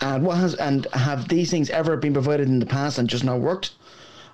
And 0.00 0.24
what 0.26 0.36
has 0.36 0.54
and 0.56 0.86
have 0.92 1.28
these 1.28 1.50
things 1.50 1.70
ever 1.70 1.96
been 1.96 2.12
provided 2.12 2.48
in 2.48 2.58
the 2.58 2.66
past 2.66 2.98
and 2.98 3.08
just 3.08 3.24
not 3.24 3.40
worked? 3.40 3.72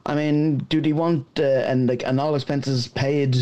I 0.04 0.16
mean, 0.16 0.58
do 0.68 0.80
they 0.80 0.92
want 0.92 1.24
uh, 1.38 1.42
and 1.42 1.88
like 1.88 2.02
an 2.04 2.18
all 2.18 2.34
expenses 2.34 2.88
paid 2.88 3.36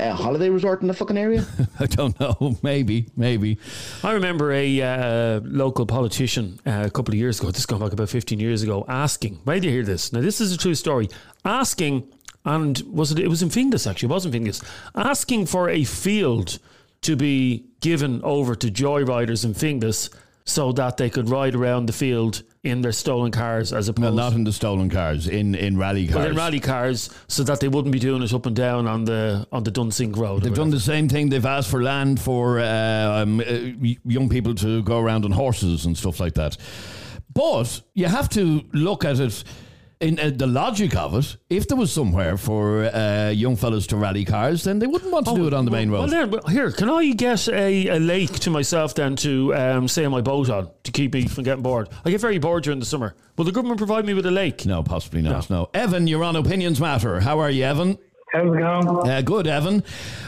uh, 0.00 0.14
holiday 0.14 0.48
resort 0.48 0.82
in 0.82 0.88
the 0.88 0.94
fucking 0.94 1.18
area? 1.18 1.44
I 1.80 1.86
don't 1.86 2.18
know. 2.18 2.56
Maybe, 2.62 3.06
maybe. 3.16 3.58
I 4.02 4.12
remember 4.12 4.52
a 4.52 4.82
uh, 4.82 5.40
local 5.44 5.86
politician 5.86 6.58
uh, 6.66 6.84
a 6.86 6.90
couple 6.90 7.14
of 7.14 7.18
years 7.18 7.38
ago, 7.38 7.50
this 7.50 7.60
is 7.60 7.66
going 7.66 7.82
back 7.82 7.92
about 7.92 8.08
15 8.08 8.40
years 8.40 8.62
ago, 8.62 8.84
asking, 8.88 9.40
why 9.44 9.58
do 9.58 9.68
you 9.68 9.74
hear 9.74 9.84
this? 9.84 10.12
Now, 10.12 10.20
this 10.20 10.40
is 10.40 10.52
a 10.52 10.58
true 10.58 10.74
story. 10.74 11.08
Asking, 11.44 12.08
and 12.44 12.82
was 12.90 13.12
it, 13.12 13.18
it 13.18 13.28
was 13.28 13.42
in 13.42 13.48
Finglas 13.50 13.88
actually, 13.88 14.08
it 14.08 14.12
was 14.12 14.26
in 14.26 14.32
Finglas, 14.32 14.64
asking 14.94 15.46
for 15.46 15.68
a 15.68 15.84
field 15.84 16.58
to 17.02 17.16
be 17.16 17.66
given 17.80 18.20
over 18.22 18.54
to 18.54 18.70
joyriders 18.70 19.44
in 19.44 19.54
Finglas 19.54 20.14
so 20.44 20.72
that 20.72 20.96
they 20.96 21.08
could 21.10 21.28
ride 21.28 21.54
around 21.54 21.86
the 21.86 21.92
field 21.92 22.42
in 22.62 22.82
their 22.82 22.92
stolen 22.92 23.30
cars 23.30 23.72
as 23.72 23.88
opposed 23.88 24.04
Well, 24.04 24.12
not 24.12 24.32
in 24.34 24.44
the 24.44 24.52
stolen 24.52 24.90
cars, 24.90 25.26
in, 25.26 25.54
in 25.54 25.78
rally 25.78 26.06
cars. 26.06 26.16
Well, 26.16 26.26
in 26.26 26.36
rally 26.36 26.60
cars, 26.60 27.08
so 27.26 27.42
that 27.44 27.60
they 27.60 27.68
wouldn't 27.68 27.92
be 27.92 27.98
doing 27.98 28.22
it 28.22 28.34
up 28.34 28.44
and 28.46 28.54
down 28.54 28.86
on 28.86 29.04
the 29.04 29.46
on 29.50 29.64
the 29.64 29.72
Dunsink 29.72 30.16
Road. 30.16 30.42
They've 30.42 30.52
done 30.52 30.70
the 30.70 30.80
same 30.80 31.08
thing. 31.08 31.30
They've 31.30 31.46
asked 31.46 31.70
for 31.70 31.82
land 31.82 32.20
for 32.20 32.60
uh, 32.60 33.22
um, 33.22 33.40
uh, 33.40 33.44
young 34.04 34.28
people 34.28 34.54
to 34.56 34.82
go 34.82 34.98
around 34.98 35.24
on 35.24 35.30
horses 35.30 35.86
and 35.86 35.96
stuff 35.96 36.20
like 36.20 36.34
that. 36.34 36.56
But 37.32 37.80
you 37.94 38.06
have 38.06 38.28
to 38.30 38.62
look 38.72 39.04
at 39.04 39.20
it 39.20 39.44
in 40.00 40.18
uh, 40.18 40.30
the 40.34 40.46
logic 40.46 40.96
of 40.96 41.14
it. 41.14 41.36
If 41.50 41.68
there 41.68 41.76
was 41.76 41.92
somewhere 41.92 42.36
for 42.36 42.84
uh, 42.86 43.30
young 43.30 43.56
fellas 43.56 43.86
to 43.88 43.96
rally 43.96 44.24
cars, 44.24 44.64
then 44.64 44.78
they 44.78 44.86
wouldn't 44.86 45.12
want 45.12 45.26
to 45.26 45.34
do 45.34 45.46
it 45.46 45.52
on 45.52 45.64
the 45.66 45.70
main 45.70 45.90
Well, 45.90 46.02
road. 46.02 46.10
then, 46.10 46.30
well, 46.30 46.42
here, 46.48 46.72
can 46.72 46.88
I 46.88 47.12
get 47.12 47.48
a, 47.48 47.88
a 47.88 47.98
lake 47.98 48.32
to 48.40 48.50
myself 48.50 48.94
then 48.94 49.14
to 49.16 49.54
um, 49.54 49.88
sail 49.88 50.08
my 50.10 50.20
boat 50.22 50.48
on 50.48 50.70
to 50.84 50.92
keep 50.92 51.12
me 51.12 51.26
from 51.26 51.44
getting 51.44 51.62
bored? 51.62 51.88
I 52.04 52.10
get 52.10 52.20
very 52.20 52.38
bored 52.38 52.64
during 52.64 52.80
the 52.80 52.86
summer. 52.86 53.14
Will 53.36 53.44
the 53.44 53.52
government 53.52 53.78
provide 53.78 54.04
me 54.06 54.14
with 54.14 54.26
a 54.26 54.30
lake? 54.30 54.64
no, 54.66 54.82
possibly 54.82 55.22
not. 55.22 55.48
No. 55.50 55.68
Evan, 55.74 56.06
you're 56.06 56.24
on 56.24 56.36
Opinions 56.36 56.80
Matter. 56.80 57.20
How 57.20 57.38
are 57.38 57.50
you, 57.50 57.64
Evan? 57.64 57.98
How's 58.32 58.46
it 58.54 58.58
going? 58.58 59.08
Uh, 59.08 59.22
good, 59.22 59.46
Evan. 59.46 59.82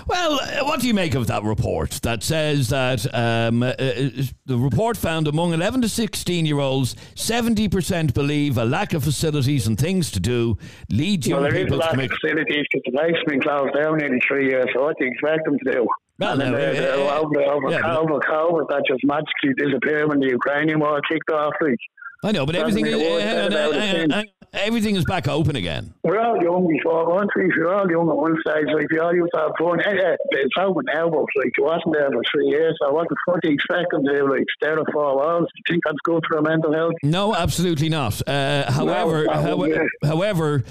Well, 0.09 0.41
uh, 0.41 0.65
what 0.65 0.81
do 0.81 0.89
you 0.89 0.95
make 0.95 1.15
of 1.15 1.29
that 1.29 1.45
report 1.45 1.91
that 2.03 2.23
says 2.25 2.69
that 2.71 3.07
um, 3.15 3.63
uh, 3.63 3.67
uh, 3.69 4.11
the 4.47 4.59
report 4.59 4.97
found 4.97 5.29
among 5.29 5.53
11 5.53 5.83
to 5.83 5.89
16 5.89 6.45
year 6.45 6.59
olds, 6.59 6.97
70% 7.15 8.13
believe 8.13 8.59
a 8.59 8.65
lack 8.65 8.93
of 8.93 9.05
facilities 9.05 9.69
and 9.69 9.79
things 9.79 10.11
to 10.13 10.21
do 10.21 10.59
leads 10.91 11.29
young 11.29 11.43
Well, 11.43 11.51
there 11.51 11.61
is 11.61 11.63
a 11.63 11.67
people 11.67 11.79
to 11.79 11.87
lack 11.87 11.99
of 11.99 12.11
facilities 12.11 12.67
because 12.73 12.93
the 12.93 12.99
life's 12.99 13.23
been 13.27 13.41
closed 13.41 13.75
down 13.75 13.99
nearly 13.99 14.21
three 14.27 14.49
years. 14.49 14.67
So 14.75 14.83
what 14.83 14.97
do 14.99 15.05
you 15.05 15.13
expect 15.13 15.45
them 15.45 15.57
to 15.65 15.73
do? 15.73 15.87
Well, 16.19 16.33
and 16.33 16.41
then 16.41 16.53
no, 16.53 17.07
uh, 17.07 17.21
over, 17.21 17.43
over, 17.43 17.71
yeah, 17.71 17.97
over 17.97 18.19
COVID, 18.19 18.69
that 18.69 18.83
just 18.87 19.05
magically 19.05 19.55
disappeared 19.57 20.09
when 20.09 20.21
the 20.21 20.29
Ukrainian 20.29 20.81
war 20.81 21.01
kicked 21.09 21.31
off. 21.31 21.53
Like, 21.61 21.77
I 22.25 22.33
know, 22.33 22.47
but 22.47 22.55
everything 22.55 22.87
is, 22.87 22.95
uh, 22.95 22.99
hang 22.99 23.45
on, 23.45 23.53
hang 23.53 23.75
on, 23.75 24.11
hang 24.11 24.13
on. 24.13 24.42
Everything 24.53 24.97
is 24.97 25.05
back 25.05 25.29
open 25.29 25.57
again. 25.57 25.95
we're 26.05 26.21
all 26.21 26.41
young 26.43 26.67
before 26.69 27.19
countries, 27.19 27.53
we're 27.57 27.73
all 27.75 27.91
young 27.91 28.09
at 28.09 28.17
one 28.17 28.37
stage. 28.47 28.67
Like, 28.73 28.91
we 28.91 28.99
all 28.99 29.15
used 29.15 29.31
to 29.35 29.41
have 29.41 29.53
fun. 29.59 29.81
It's 29.81 30.55
open 30.59 30.85
now, 30.87 31.09
but 31.09 31.21
like, 31.37 31.53
it 31.59 31.63
wasn't 31.63 31.95
there 31.95 32.11
for 32.11 32.23
three 32.33 32.49
years. 32.49 32.77
So 32.83 32.93
what 32.93 33.09
the 33.09 33.17
fuck 33.27 33.41
do 33.43 33.49
you 33.49 33.55
expect 33.55 33.91
them 33.93 34.05
to? 34.05 34.25
Like, 34.25 34.45
stare 34.57 34.79
at 34.79 34.87
four 34.93 35.17
walls? 35.17 35.47
Do 35.49 35.61
you 35.69 35.75
think 35.75 35.83
that's 35.85 35.99
good 36.05 36.23
for 36.29 36.43
their 36.43 36.51
mental 36.51 36.73
health? 36.73 36.95
No, 37.03 37.35
absolutely 37.35 37.89
not. 37.89 38.27
Uh, 38.29 38.71
however, 38.71 39.25
no, 39.25 39.33
how- 39.33 40.09
however, 40.09 40.65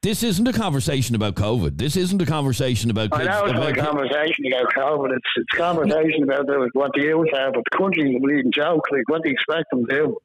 this 0.00 0.22
isn't 0.22 0.46
a 0.46 0.52
conversation 0.52 1.16
about 1.16 1.34
COVID. 1.34 1.76
This 1.76 1.96
isn't 1.96 2.22
a 2.22 2.26
conversation 2.26 2.88
about 2.90 3.08
I 3.12 3.24
know 3.24 3.44
it's 3.46 3.52
not 3.52 3.56
about 3.56 3.78
a 3.78 3.82
conversation 3.82 4.44
about 4.52 4.72
COVID. 4.72 5.10
It's 5.16 5.26
it's 5.36 5.54
a 5.54 5.56
conversation 5.56 6.22
about 6.22 6.46
what 6.74 6.92
the 6.94 7.02
youth 7.02 7.26
are, 7.34 7.50
but 7.52 7.64
the 7.70 7.76
country's 7.76 8.14
a 8.16 8.20
bleeding 8.20 8.52
joke. 8.52 8.82
Like, 8.92 9.02
what 9.08 9.22
do 9.24 9.30
you 9.30 9.34
expect 9.34 9.64
them 9.72 9.84
to 9.86 9.96
do? 9.96 10.16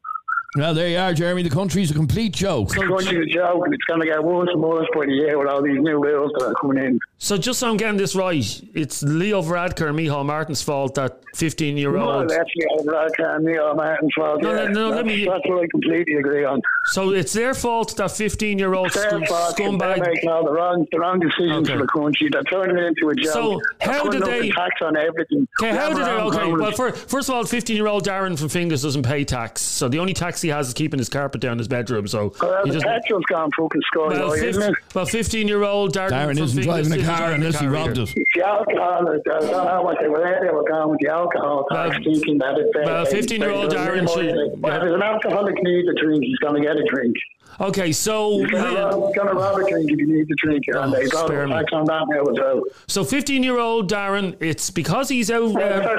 Well, 0.55 0.73
there 0.73 0.89
you 0.89 0.97
are, 0.97 1.13
Jeremy. 1.13 1.43
The 1.43 1.49
country's 1.49 1.91
a 1.91 1.93
complete 1.93 2.33
joke. 2.33 2.69
The 2.69 2.85
country's 2.87 3.27
a 3.27 3.33
joke, 3.33 3.65
and 3.65 3.73
it's 3.73 3.83
going 3.85 4.01
to 4.01 4.07
get 4.07 4.23
worse 4.23 4.49
and 4.51 4.61
worse 4.61 4.87
by 4.93 5.05
the 5.05 5.13
year 5.13 5.37
with 5.37 5.47
all 5.47 5.61
these 5.61 5.79
new 5.79 6.01
rules 6.01 6.31
that 6.37 6.45
are 6.45 6.53
coming 6.61 6.83
in. 6.83 6.99
So 7.23 7.37
just 7.37 7.59
so 7.61 7.69
I'm 7.69 7.77
getting 7.77 7.95
this 7.95 8.15
right, 8.15 8.43
it's 8.73 9.01
Leo 9.01 9.41
Varadkar 9.41 9.87
and 9.87 9.97
Micheál 9.97 10.25
Martin's 10.25 10.61
fault 10.61 10.95
that 10.95 11.19
15 11.37 11.77
year 11.77 11.89
Well, 11.93 12.19
old. 12.19 12.31
actually, 12.33 12.65
over 12.77 13.07
and 13.17 13.45
Neil 13.45 13.73
Martin's 13.75 14.11
fault. 14.13 14.41
No, 14.41 14.49
yeah. 14.53 14.67
no, 14.67 14.89
no, 14.89 14.95
let 14.97 15.05
me- 15.05 15.23
that's 15.23 15.39
what 15.45 15.63
I 15.63 15.67
completely 15.71 16.15
agree 16.15 16.43
on. 16.43 16.61
So 16.87 17.11
it's 17.11 17.31
their 17.31 17.53
fault 17.53 17.95
that 17.95 18.11
15 18.11 18.59
year 18.59 18.73
old 18.73 18.91
Their 18.91 19.09
fault. 19.25 19.55
They're 19.55 19.67
scumbag. 19.69 20.05
making 20.05 20.29
all 20.29 20.43
the 20.43 20.51
wrong, 20.51 20.85
the 20.91 20.99
wrong 20.99 21.21
decisions 21.21 21.69
Okay. 21.69 21.77
for 21.79 21.83
the 21.83 21.87
country. 21.87 22.27
They're 22.29 22.43
turning 22.43 22.77
it 22.77 22.83
into 22.87 23.07
a 23.07 23.15
joke. 23.15 23.31
So 23.33 23.61
They're 23.79 23.93
how 23.93 24.09
did 24.09 24.23
they- 24.23 24.49
tax 24.51 24.81
on 24.81 24.97
everything? 24.97 25.47
Okay, 25.61 25.71
how 25.73 25.87
did 25.93 25.99
they? 25.99 26.11
Okay, 26.11 26.37
Congress. 26.39 26.61
well, 26.61 26.71
for, 26.73 26.91
first 26.91 27.29
of 27.29 27.35
all, 27.35 27.45
15 27.45 27.77
year 27.77 27.87
old 27.87 28.05
Darren 28.05 28.37
from 28.37 28.49
Finglas 28.49 28.83
doesn't 28.83 29.03
pay 29.03 29.23
tax. 29.23 29.61
So 29.61 29.87
the 29.87 29.99
only 29.99 30.13
tax 30.13 30.41
he 30.41 30.49
has 30.49 30.67
is 30.67 30.73
keeping 30.73 30.99
his 30.99 31.07
carpet 31.07 31.39
down 31.39 31.57
his 31.57 31.69
bedroom. 31.69 32.05
So 32.05 32.33
Well, 32.41 32.63
he 32.65 32.71
the 32.71 32.79
doesn't. 32.79 32.89
petrol's 32.89 33.23
gone 33.29 33.49
fucking 33.57 33.81
sky 33.93 34.07
Well, 34.09 34.29
high, 34.29 34.39
15, 34.39 34.75
well, 34.93 35.05
15 35.05 35.47
year 35.47 35.63
old 35.63 35.95
Darren, 35.95 36.09
Darren 36.09 36.35
from 36.35 36.43
isn't 36.43 36.59
Finglas 36.59 36.65
driving 36.65 36.91
a 36.91 36.95
isn't 36.97 37.12
car 37.17 37.27
driving 37.27 37.41
unless 37.45 37.59
he 37.59 37.65
car 37.65 37.73
robbed 37.73 37.91
either. 37.97 38.01
Uh, 38.01 38.13
it. 38.15 38.27
The 38.35 38.45
alcohol, 38.45 39.07
I 39.09 39.39
don't 39.39 39.51
know 39.67 39.81
what 39.83 39.97
they 40.01 40.07
were, 40.09 40.39
they 40.41 40.53
were 40.53 40.63
going 40.67 40.89
with 40.89 40.99
the 41.01 41.09
alcohol 41.09 41.65
tax, 41.71 41.95
Well- 41.95 42.03
thinking 42.13 42.37
that 42.39 42.57
it. 42.57 42.67
well, 42.75 43.05
15-year-old 43.05 43.71
Darren 43.71 44.07
should- 44.13 44.61
Well, 44.61 44.75
if 44.77 44.83
an 44.93 45.01
alcoholic 45.01 45.55
needs 45.61 45.87
a 45.87 45.93
drink, 46.01 46.23
he's 46.23 46.37
going 46.39 46.55
to 46.61 46.67
get 46.67 46.75
a 46.77 46.83
drink. 46.85 47.15
Okay, 47.59 47.91
so 47.91 48.39
He's 48.39 48.49
going 48.51 49.13
to 49.13 49.33
rob 49.33 49.57
a 49.59 49.69
drink 49.69 49.91
if 49.91 49.99
he 49.99 50.05
needs 50.05 50.29
a 50.31 50.35
drink, 50.35 50.63
and 50.67 50.93
they 50.93 51.07
got 51.07 51.27
spare 51.27 51.43
a 51.43 51.47
me. 51.47 51.53
tax 51.53 51.71
on 51.73 51.85
that 51.85 52.05
now 52.09 52.21
as 52.23 52.37
well. 52.39 52.63
so 52.87 53.03
15 53.03 53.43
year 53.43 53.59
old 53.59 53.89
Darren, 53.91 54.35
it's 54.39 54.69
because 54.69 55.09
he's 55.09 55.29
out. 55.31 55.55
Uh, 55.55 55.59
Uh, 55.59 55.95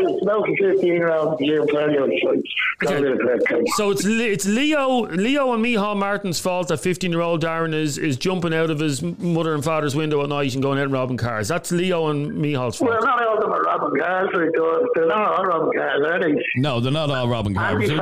it's 0.46 0.60
15 0.60 0.86
year 0.86 1.12
old 1.12 1.40
year 1.40 1.64
period. 1.66 2.10
So 2.22 2.30
it's 2.32 2.48
got 2.80 2.92
a 2.92 2.96
Okay. 2.96 3.02
bit 3.02 3.12
of 3.12 3.18
that 3.18 3.46
kind 3.48 3.60
of- 3.62 3.68
so 3.76 3.90
it's 3.90 4.04
it's 4.04 4.46
Leo 4.46 5.06
Leo 5.06 5.52
and 5.52 5.64
Micheál 5.64 5.96
Martin's 5.96 6.40
fault 6.40 6.68
that 6.68 6.78
15 6.78 7.12
year 7.12 7.20
old 7.20 7.42
Darren 7.42 7.72
is 7.74 7.98
is 7.98 8.16
jumping 8.16 8.52
out 8.54 8.70
of 8.70 8.80
his 8.80 9.02
mother 9.02 9.54
and 9.54 9.62
father's 9.64 9.94
window 9.94 10.22
at 10.22 10.28
night 10.28 10.54
and 10.54 10.62
going 10.62 10.78
out 10.78 10.84
and 10.84 10.92
robbing 10.92 11.16
cars. 11.16 11.48
That's 11.48 11.70
Leo 11.70 12.08
and 12.08 12.32
Micheál's 12.32 12.76
fault. 12.78 12.90
Well, 12.90 13.00
not 13.02 13.24
all 13.26 13.34
of 13.36 13.40
them 13.40 13.52
are 13.52 13.62
robbing 13.62 14.00
cars. 14.00 14.28
Like, 14.34 14.50
they're, 14.52 14.80
they're 14.94 15.06
not 15.06 15.38
all 15.38 15.44
robbing 15.44 15.78
cars, 15.80 16.02
are 16.04 16.20
they? 16.20 16.34
No, 16.56 16.80
they're 16.80 16.92
not 16.92 17.10
all 17.10 17.28
robbing 17.28 17.54
cars. 17.54 17.88
They're- 17.88 17.96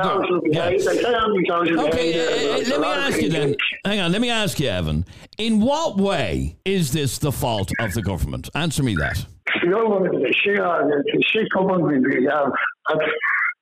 yeah. 0.51 0.69
They 0.69 0.79
say 0.79 1.03
antisocial 1.05 1.87
Okay, 1.87 2.19
uh, 2.19 2.23
uh, 2.23 2.55
There's 2.57 2.69
a 2.69 2.79
let 2.79 2.81
me 2.81 2.87
ask 2.87 3.21
you 3.21 3.29
things. 3.31 3.42
Then. 3.49 3.55
Hang 3.85 3.99
on, 3.99 4.11
let 4.11 4.21
me 4.21 4.29
ask 4.29 4.59
you, 4.59 4.69
Evan. 4.69 5.05
In 5.37 5.61
what 5.61 5.97
way 5.97 6.57
is 6.65 6.91
this 6.91 7.17
the 7.17 7.31
fault 7.31 7.71
of 7.79 7.93
the 7.93 8.01
government? 8.01 8.49
Answer 8.55 8.83
me 8.83 8.95
that. 8.95 9.25
The 9.61 9.69
government 9.69 10.15
is 10.15 10.29
a 10.29 10.33
shit, 10.33 10.59
uh, 10.59 10.81
it's 10.87 11.27
a 11.27 11.31
shit 11.31 11.47
government 11.55 12.05
we 12.07 12.25
have. 12.25 12.51
That's, 12.89 13.01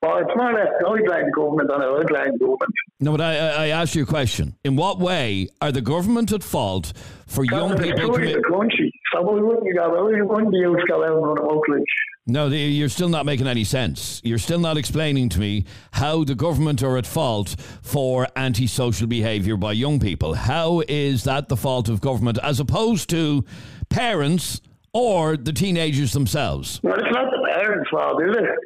well, 0.02 0.18
it's 0.18 0.32
not 0.36 0.56
a 0.56 0.68
guideline 0.84 1.32
government 1.36 1.70
on 1.70 1.82
a 1.82 2.04
guideline 2.04 2.40
government. 2.40 2.74
No, 3.00 3.12
but 3.12 3.22
I, 3.22 3.38
I, 3.38 3.50
I 3.50 3.68
asked 3.68 3.96
you 3.96 4.04
a 4.04 4.06
question. 4.06 4.56
In 4.64 4.76
what 4.76 5.00
way 5.00 5.48
are 5.62 5.72
the 5.72 5.82
government 5.82 6.32
at 6.32 6.44
fault 6.44 6.94
for 7.28 7.44
young 7.44 7.78
people 7.78 8.10
it's 8.10 8.18
commit? 8.18 8.36
the 8.36 8.44
country. 8.50 8.92
So 9.14 9.22
wouldn't 9.22 9.66
you 9.66 9.76
go, 9.76 9.90
well, 9.90 10.06
wouldn't 10.06 10.52
the 10.52 10.58
youth 10.58 10.80
go 10.88 11.04
out 11.04 11.12
and 11.12 11.24
run 11.24 11.38
amok 11.38 11.68
like 11.68 11.84
No, 12.28 12.48
you're 12.48 12.88
still 12.90 13.10
not 13.10 13.26
making 13.26 13.48
any 13.48 13.66
sense. 13.66 14.22
You're 14.24 14.38
still 14.38 14.60
not 14.60 14.78
explaining 14.78 15.30
to 15.30 15.40
me 15.40 15.66
how 15.92 16.24
the 16.24 16.36
government 16.36 16.82
are 16.82 16.98
at 16.98 17.06
fault 17.06 17.56
for 17.82 18.28
antisocial 18.36 19.08
behaviour 19.08 19.58
by 19.58 19.74
young 19.74 20.00
people. 20.00 20.34
How 20.36 20.82
is 20.88 21.26
that 21.26 21.50
the 21.50 21.58
fault 21.58 21.90
of 21.90 22.00
government 22.00 22.40
as 22.42 22.60
opposed 22.60 23.10
to 23.10 23.44
parents 23.90 24.62
or 24.94 25.36
the 25.36 25.54
teenagers 25.54 26.14
themselves? 26.14 26.80
Well, 26.84 26.94
it's 26.94 27.12
not 27.12 27.26
the 27.32 27.50
parents' 27.54 27.90
fault, 27.90 28.22
is 28.24 28.38
it? 28.38 28.60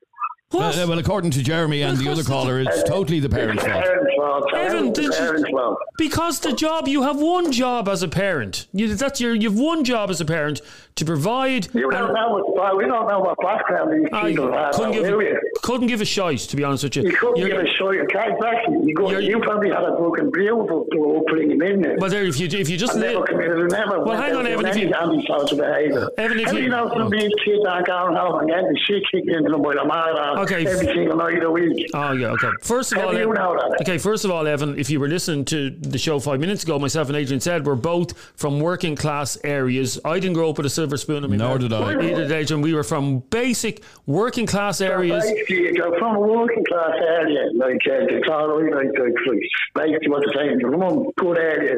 What? 0.56 0.78
Uh, 0.78 0.86
well, 0.88 1.00
according 1.00 1.32
to 1.32 1.44
Jeremy 1.44 1.82
and 1.82 1.98
the 1.98 2.10
other 2.10 2.24
caller, 2.24 2.60
it's 2.60 2.84
totally 2.84 3.20
the 3.20 3.30
parents' 3.30 3.64
fault. 3.64 3.84
parents' 3.84 4.12
fault. 4.18 4.54
Evan, 4.54 4.88
it's 4.88 5.00
the 5.00 5.04
did 5.12 5.50
you- 5.50 5.58
fault. 5.58 5.78
Because 5.98 6.40
the 6.42 6.52
job 6.54 6.88
you 6.88 7.04
have 7.04 7.18
one 7.22 7.52
job 7.52 7.88
as 7.88 8.04
a 8.04 8.08
parent. 8.08 8.68
You, 8.74 8.94
that's 8.96 9.22
your 9.22 9.34
you've 9.34 9.58
one 9.58 9.84
job 9.86 10.10
as 10.10 10.20
a 10.20 10.26
parent 10.26 10.62
to 10.96 11.06
provide. 11.06 11.74
You 11.74 11.90
don't 11.90 12.14
know 12.14 12.44
what, 12.46 12.78
we 12.78 12.86
don't 12.86 13.08
know 13.08 13.20
what 13.20 13.38
background 13.42 13.94
these 13.94 14.08
I 14.12 14.30
people 14.32 14.52
have, 14.52 14.74
couldn't 14.74 14.92
give 14.92 15.04
do 15.06 15.22
you? 15.22 15.40
couldn't 15.62 15.88
give 15.88 16.02
a 16.02 16.06
shite 16.06 16.40
to 16.40 16.56
be 16.58 16.64
honest 16.64 16.84
with 16.84 16.96
you. 16.98 17.04
You 17.04 17.16
couldn't 17.16 17.38
You're- 17.38 17.52
give 17.52 17.62
a 17.62 17.68
show 17.76 17.92
your 17.92 18.08
car 18.08 18.30
exactly. 18.30 18.78
You, 18.84 18.94
go, 18.96 19.10
You're- 19.10 19.42
probably 19.42 19.70
had 19.70 19.84
a 19.84 19.96
fucking 19.98 20.32
beautiful 20.32 20.86
upbringing 21.18 21.62
in 21.62 21.82
there. 21.82 21.98
But 21.98 22.12
there, 22.12 22.24
if 22.26 22.40
you 22.40 22.48
if 22.48 22.70
you 22.70 22.78
just 22.78 22.96
I 22.96 23.00
never 23.00 23.20
live, 23.20 23.26
committed 23.28 23.72
never 23.72 24.04
Well, 24.04 24.18
hang 24.22 24.36
on, 24.36 24.46
out 24.46 24.52
Evan, 24.52 24.66
with 24.66 24.76
if 24.76 24.82
you- 24.82 24.94
any 24.94 24.94
antisocial 25.18 25.58
behaviour. 25.58 26.10
Evan, 26.18 26.40
if 26.40 26.46
How 26.46 26.52
do 26.52 26.58
you- 26.58 26.64
you 26.64 26.70
know 26.70 26.90
some 26.90 27.02
of 27.04 27.12
these 27.12 27.32
kids 27.44 27.64
aren't 27.68 27.88
going 27.88 28.16
home 28.16 28.40
and 28.40 28.50
getting 28.50 28.68
the 28.68 28.80
shit 28.86 29.04
kicked 29.12 29.30
into 29.30 29.50
them 29.50 29.62
by 29.62 29.76
the 29.76 29.86
mother 29.86 30.42
Okay. 30.46 30.66
every 30.66 30.86
single 30.86 31.18
night 31.18 31.36
of 31.36 31.42
the 31.42 31.52
week? 31.52 31.90
Oh 31.94 32.12
yeah, 32.14 32.28
okay. 32.28 32.50
First 32.62 32.92
of 32.94 33.00
How 33.00 33.08
all, 33.08 33.14
you 33.14 33.20
Evan- 33.22 33.36
that? 33.36 33.78
okay. 33.82 33.98
First 33.98 34.26
of 34.26 34.32
all, 34.32 34.48
Evan, 34.48 34.78
if 34.80 34.90
you 34.90 35.00
were 35.00 35.08
listening 35.08 35.46
to 35.46 35.70
the 35.72 35.98
show 35.98 36.20
five 36.20 36.40
minutes 36.40 36.64
ago, 36.64 36.80
myself 36.80 37.08
and 37.10 37.18
Adrian 37.18 37.40
said 37.42 37.66
we're 37.66 37.76
both 37.76 38.18
from 38.36 38.60
working 38.60 38.96
class 38.96 39.38
areas. 39.44 40.00
I 40.06 40.20
didn't 40.20 40.34
grow 40.34 40.50
up 40.50 40.58
with 40.58 40.66
a 40.66 40.70
silver 40.70 40.98
spoon 40.98 41.24
in 41.24 41.30
my 41.30 41.36
Nor 41.38 41.58
did 41.58 41.74
I. 41.74 41.94
Neither 41.96 42.28
did 42.28 42.32
Adrian. 42.32 42.62
We 42.62 42.74
were 42.74 42.84
from 42.84 43.20
basic 43.30 43.84
working 44.06 44.46
class 44.46 44.82
areas. 44.82 45.24
Basically, 45.24 45.56
you 45.64 45.74
go 45.76 45.98
from 46.00 46.16
a 46.16 46.20
working 46.20 46.64
class 46.66 46.92
area, 47.08 47.50
like 47.56 47.82
uh, 47.88 48.06
the 48.06 48.22
Carlo, 48.26 48.60
like, 48.60 48.86
like, 48.98 49.14
like, 49.28 49.86
basically 49.86 50.10
what 50.10 50.24
they're 50.26 50.46
saying, 50.46 50.60
from 50.62 50.82
a 50.82 51.12
good 51.18 51.38
area, 51.38 51.76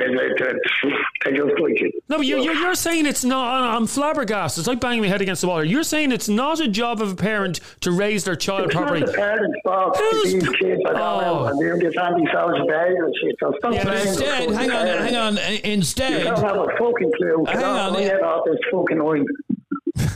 and 0.00 0.18
it, 0.18 0.40
it, 0.40 0.56
they 1.24 1.32
just 1.32 1.60
like 1.60 1.80
it. 1.80 1.94
No, 2.08 2.20
you're, 2.20 2.38
you're, 2.38 2.54
you're 2.54 2.74
saying 2.74 3.06
it's 3.06 3.24
not. 3.24 3.62
I'm 3.76 3.86
flabbergasted. 3.86 4.62
It's 4.62 4.68
like 4.68 4.80
banging 4.80 5.02
my 5.02 5.08
head 5.08 5.20
against 5.20 5.42
the 5.42 5.48
wall. 5.48 5.62
You're 5.64 5.82
saying 5.82 6.12
it's 6.12 6.28
not 6.28 6.60
a 6.60 6.68
job 6.68 7.00
of 7.02 7.12
a 7.12 7.14
parent 7.16 7.60
to 7.82 7.92
raise 7.92 8.24
their 8.24 8.36
child 8.36 8.66
It's 8.66 8.74
properly. 8.74 9.00
not 9.00 9.06
the 9.10 9.12
parents' 9.14 9.58
fault 9.64 9.94
that 9.94 10.02
Who's- 10.12 10.32
these 10.34 10.48
kids 10.56 10.80
are 10.86 10.94
Oh. 10.96 10.98
out 10.98 11.50
and 11.52 11.60
doing 11.60 11.78
this 11.80 11.94
anti-social 11.96 12.66
behaviour 12.66 13.04
and 13.04 13.14
shit. 13.20 13.36
So 13.40 13.54
stop 13.58 13.72
Yeah, 13.74 13.84
but 13.84 14.06
Instead, 14.06 14.50
hang 14.50 14.70
on, 14.70 14.86
hang 14.86 15.16
on. 15.16 15.38
uh, 15.38 15.40
You 15.50 15.60
Instead, 15.64 16.24
don't 16.24 16.38
have 16.38 16.56
a 16.56 16.66
fucking 16.78 17.12
clue. 17.16 17.44
Hang 17.48 17.62
on, 17.64 17.94
off, 17.94 18.00
yeah. 18.00 18.08
get 18.08 18.22
off 18.22 18.44
this 18.46 18.58
fucking 18.72 18.98
line. 18.98 19.26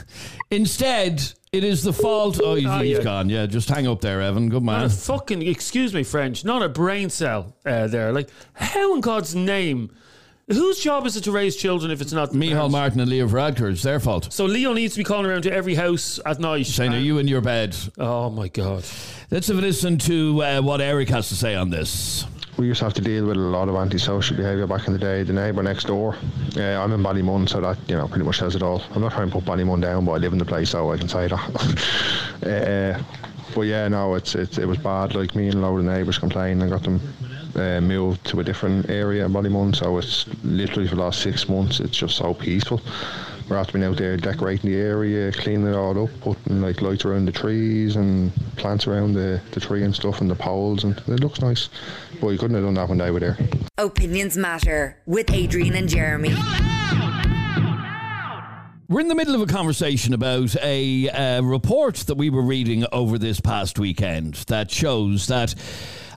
instead, 0.55 1.21
it 1.51 1.63
is 1.63 1.83
the 1.83 1.93
fault. 1.93 2.39
Oh, 2.43 2.55
he's, 2.55 2.65
Ah, 2.65 2.81
he's 2.81 2.97
yeah. 2.97 3.03
gone. 3.03 3.29
Yeah, 3.29 3.45
just 3.45 3.69
hang 3.69 3.87
up 3.87 4.01
there, 4.01 4.21
Evan. 4.21 4.49
Good 4.49 4.63
Not 4.63 4.77
man. 4.79 4.85
a 4.85 4.89
fucking 4.89 5.41
excuse 5.41 5.93
me, 5.93 6.03
French. 6.03 6.43
Not 6.45 6.61
a 6.63 6.69
brain 6.69 7.09
cell 7.09 7.55
uh, 7.65 7.87
there. 7.87 8.11
Like 8.11 8.29
how 8.53 8.95
in 8.95 9.01
God's 9.01 9.35
name 9.35 9.91
Whose 10.47 10.79
job 10.79 11.07
is 11.07 11.17
it 11.17 11.23
to 11.23 11.31
raise 11.31 11.55
children 11.55 11.89
if 11.91 12.01
it's 12.01 12.13
not 12.13 12.29
Micheál? 12.29 12.69
Martin 12.69 12.99
and 12.99 13.09
Leo 13.09 13.27
Varadkar, 13.27 13.71
it's 13.71 13.81
their 13.81 13.99
fault. 13.99 14.31
So 14.31 14.45
Leo 14.45 14.73
needs 14.73 14.93
to 14.93 14.99
be 14.99 15.03
calling 15.03 15.25
around 15.25 15.41
to 15.41 15.51
every 15.51 15.73
house 15.73 16.19
at 16.23 16.39
night. 16.39 16.67
Saying, 16.67 16.93
are 16.93 16.99
you 16.99 17.17
in 17.17 17.27
your 17.27 17.41
bed? 17.41 17.75
Oh 17.97 18.29
my 18.29 18.47
god! 18.49 18.83
Let's 19.31 19.47
have 19.47 19.57
a 19.57 19.61
listen 19.61 19.97
to 19.99 20.43
uh, 20.43 20.61
what 20.61 20.81
Eric 20.81 21.09
has 21.09 21.29
to 21.29 21.35
say 21.35 21.55
on 21.55 21.71
this. 21.71 22.25
We 22.57 22.67
used 22.67 22.79
to 22.79 22.85
have 22.85 22.93
to 22.93 23.01
deal 23.01 23.25
with 23.25 23.35
a 23.35 23.39
lot 23.39 23.67
of 23.67 23.75
antisocial 23.75 24.37
behaviour 24.37 24.65
back 24.65 24.87
in 24.87 24.93
the 24.93 24.99
day. 24.99 25.23
The 25.23 25.33
neighbour 25.33 25.61
next 25.61 25.87
door, 25.87 26.15
uh, 26.55 26.61
I'm 26.61 26.93
in 26.93 27.03
Ballymun, 27.03 27.49
so 27.49 27.59
that 27.59 27.77
you 27.87 27.95
know 27.97 28.07
pretty 28.07 28.23
much 28.23 28.39
says 28.39 28.55
it 28.55 28.63
all. 28.63 28.81
I'm 28.91 29.01
not 29.01 29.11
trying 29.11 29.29
to 29.29 29.33
put 29.33 29.43
Ballymun 29.43 29.81
down, 29.81 30.05
but 30.05 30.13
I 30.13 30.17
live 30.17 30.31
in 30.31 30.39
the 30.39 30.45
place, 30.45 30.69
so 30.69 30.91
I 30.91 30.97
can 30.97 31.09
say 31.09 31.27
that. 31.27 31.33
uh, 32.45 33.03
but 33.53 33.61
yeah, 33.61 33.87
no, 33.89 34.15
it's, 34.15 34.35
it's 34.35 34.57
it 34.57 34.67
was 34.67 34.77
bad. 34.77 35.15
Like 35.15 35.35
me 35.35 35.47
and 35.47 35.55
a 35.55 35.59
load 35.59 35.79
of 35.79 35.85
neighbours 35.85 36.17
complained 36.17 36.61
and 36.61 36.71
got 36.71 36.83
them 36.83 37.01
uh, 37.55 37.81
moved 37.81 38.25
to 38.27 38.39
a 38.39 38.43
different 38.43 38.89
area 38.89 39.25
in 39.25 39.33
Ballymun. 39.33 39.75
So 39.75 39.97
it's 39.97 40.25
literally 40.43 40.87
for 40.87 40.95
the 40.95 41.01
last 41.01 41.21
six 41.21 41.49
months, 41.49 41.81
it's 41.81 41.97
just 41.97 42.15
so 42.15 42.33
peaceful. 42.33 42.81
We're 43.47 43.57
after 43.57 43.73
being 43.73 43.85
out 43.85 43.97
there 43.97 44.17
decorating 44.17 44.71
the 44.71 44.77
area, 44.77 45.31
cleaning 45.31 45.67
it 45.67 45.75
all 45.75 46.03
up, 46.03 46.09
putting 46.21 46.61
like 46.61 46.81
lights 46.81 47.05
around 47.05 47.25
the 47.25 47.31
trees 47.31 47.95
and 47.95 48.31
plants 48.55 48.87
around 48.87 49.13
the, 49.13 49.39
the 49.51 49.59
tree 49.59 49.83
and 49.83 49.93
stuff 49.93 50.19
and 50.19 50.29
the 50.29 50.35
poles, 50.35 50.83
and 50.83 50.97
it 51.07 51.19
looks 51.19 51.41
nice. 51.41 51.69
But 52.19 52.29
you 52.29 52.39
couldn't 52.39 52.55
have 52.55 52.63
done 52.65 52.73
that 52.73 52.89
when 52.89 52.97
they 52.97 53.11
were 53.11 53.19
there. 53.19 53.37
Opinions 53.77 54.35
Matter 54.35 54.97
with 55.05 55.31
Adrian 55.31 55.75
and 55.75 55.87
Jeremy. 55.87 56.33
We're 58.87 58.99
in 58.99 59.07
the 59.07 59.15
middle 59.15 59.35
of 59.35 59.41
a 59.41 59.51
conversation 59.51 60.13
about 60.13 60.55
a 60.63 61.09
uh, 61.09 61.41
report 61.41 61.95
that 61.95 62.15
we 62.15 62.29
were 62.29 62.43
reading 62.43 62.85
over 62.91 63.17
this 63.17 63.39
past 63.39 63.77
weekend 63.77 64.35
that 64.47 64.69
shows 64.69 65.27
that 65.27 65.55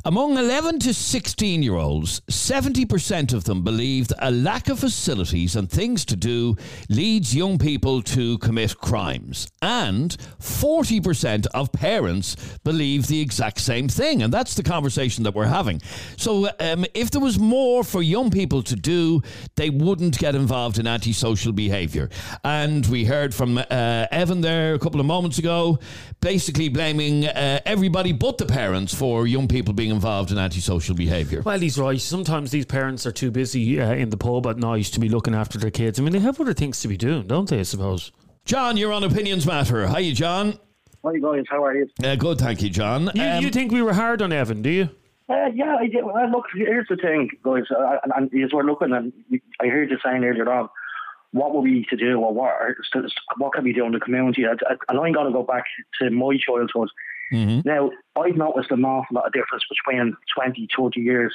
among 0.08 0.38
11 0.38 0.78
to 0.78 0.94
16 0.94 1.62
year 1.62 1.74
olds, 1.74 2.20
70% 2.30 3.34
of 3.34 3.44
them 3.44 3.62
believe 3.62 4.08
a 4.20 4.30
lack 4.30 4.70
of 4.70 4.78
facilities 4.78 5.54
and 5.54 5.70
things 5.70 6.06
to 6.06 6.16
do 6.16 6.56
leads 6.88 7.36
young 7.36 7.58
people 7.58 8.00
to 8.00 8.38
commit 8.38 8.78
crimes. 8.78 9.48
And 9.60 10.16
40% 10.40 11.46
of 11.52 11.70
parents 11.72 12.36
believe 12.64 13.06
the 13.06 13.20
exact 13.20 13.60
same 13.60 13.86
thing. 13.86 14.22
And 14.22 14.32
that's 14.32 14.54
the 14.54 14.62
conversation 14.62 15.24
that 15.24 15.34
we're 15.34 15.44
having. 15.44 15.82
So 16.16 16.48
um, 16.58 16.86
if 16.94 17.10
there 17.10 17.20
was 17.20 17.38
more 17.38 17.84
for 17.84 18.00
young 18.00 18.30
people 18.30 18.62
to 18.62 18.76
do, 18.76 19.20
they 19.56 19.68
wouldn't 19.68 20.18
get 20.18 20.34
involved 20.34 20.78
in 20.78 20.86
antisocial 20.86 21.52
behaviour. 21.52 22.08
And 22.42 22.86
we 22.86 23.04
heard 23.04 23.34
from 23.34 23.58
uh, 23.58 24.06
Evan 24.10 24.40
there 24.40 24.72
a 24.72 24.78
couple 24.78 25.00
of 25.00 25.06
moments 25.06 25.36
ago, 25.36 25.80
basically 26.22 26.70
blaming 26.70 27.26
uh, 27.26 27.60
everybody 27.66 28.12
but 28.12 28.38
the 28.38 28.46
parents 28.46 28.94
for 28.94 29.26
young 29.26 29.48
people 29.48 29.74
being 29.74 29.90
involved 29.90 29.97
in 30.04 30.38
antisocial 30.38 30.94
behaviour. 30.94 31.42
Well, 31.42 31.58
he's 31.58 31.78
right. 31.78 32.00
Sometimes 32.00 32.50
these 32.50 32.66
parents 32.66 33.06
are 33.06 33.12
too 33.12 33.30
busy 33.30 33.80
uh, 33.80 33.92
in 33.92 34.10
the 34.10 34.16
pub 34.16 34.46
at 34.46 34.56
night 34.56 34.86
to 34.86 35.00
be 35.00 35.08
looking 35.08 35.34
after 35.34 35.58
their 35.58 35.70
kids. 35.70 35.98
I 35.98 36.02
mean, 36.02 36.12
they 36.12 36.18
have 36.20 36.40
other 36.40 36.54
things 36.54 36.80
to 36.80 36.88
be 36.88 36.96
doing, 36.96 37.26
don't 37.26 37.48
they? 37.48 37.60
I 37.60 37.64
suppose. 37.64 38.12
John, 38.44 38.76
you're 38.76 38.92
on 38.92 39.04
Opinions 39.04 39.46
Matter. 39.46 39.86
Hiya, 39.88 40.14
John. 40.14 40.58
Hi 41.04 41.16
guys, 41.18 41.44
how 41.48 41.64
are 41.64 41.76
you? 41.76 41.86
Uh, 42.02 42.16
good, 42.16 42.38
thank 42.38 42.60
you, 42.60 42.70
John. 42.70 43.10
You, 43.14 43.22
Um, 43.22 43.42
you 43.42 43.50
think 43.50 43.70
we 43.70 43.82
were 43.82 43.92
hard 43.92 44.20
on 44.20 44.32
Evan, 44.32 44.62
do 44.62 44.70
you? 44.70 44.90
Uh, 45.28 45.46
yeah, 45.54 45.76
I 45.78 45.86
did. 45.86 46.04
Well, 46.04 46.30
look, 46.30 46.46
here's 46.54 46.88
the 46.88 46.96
thing, 46.96 47.30
guys. 47.44 47.64
Uh, 47.70 47.98
and, 48.02 48.30
and 48.32 48.44
as 48.44 48.50
we're 48.52 48.64
looking, 48.64 48.92
and 48.92 49.12
I 49.60 49.66
heard 49.68 49.90
you 49.90 49.98
saying 50.04 50.24
earlier 50.24 50.50
on, 50.50 50.68
what 51.32 51.54
were 51.54 51.60
we 51.60 51.86
to 51.90 51.96
do, 51.96 52.18
or 52.18 52.32
what, 52.32 52.50
or 52.50 52.76
what 53.36 53.52
can 53.52 53.64
we 53.64 53.72
do 53.72 53.84
in 53.84 53.92
the 53.92 54.00
community? 54.00 54.44
I, 54.46 54.52
I, 54.52 54.76
and 54.88 54.98
I'm 54.98 55.12
going 55.12 55.26
to 55.26 55.32
go 55.32 55.42
back 55.42 55.64
to 56.00 56.10
my 56.10 56.36
childhood. 56.44 56.90
Now, 57.32 57.90
I've 58.16 58.36
noticed 58.36 58.70
an 58.70 58.84
awful 58.84 59.14
lot 59.16 59.26
of 59.26 59.32
difference 59.32 59.64
between 59.68 60.16
20, 60.36 60.68
30 60.76 61.00
years. 61.00 61.34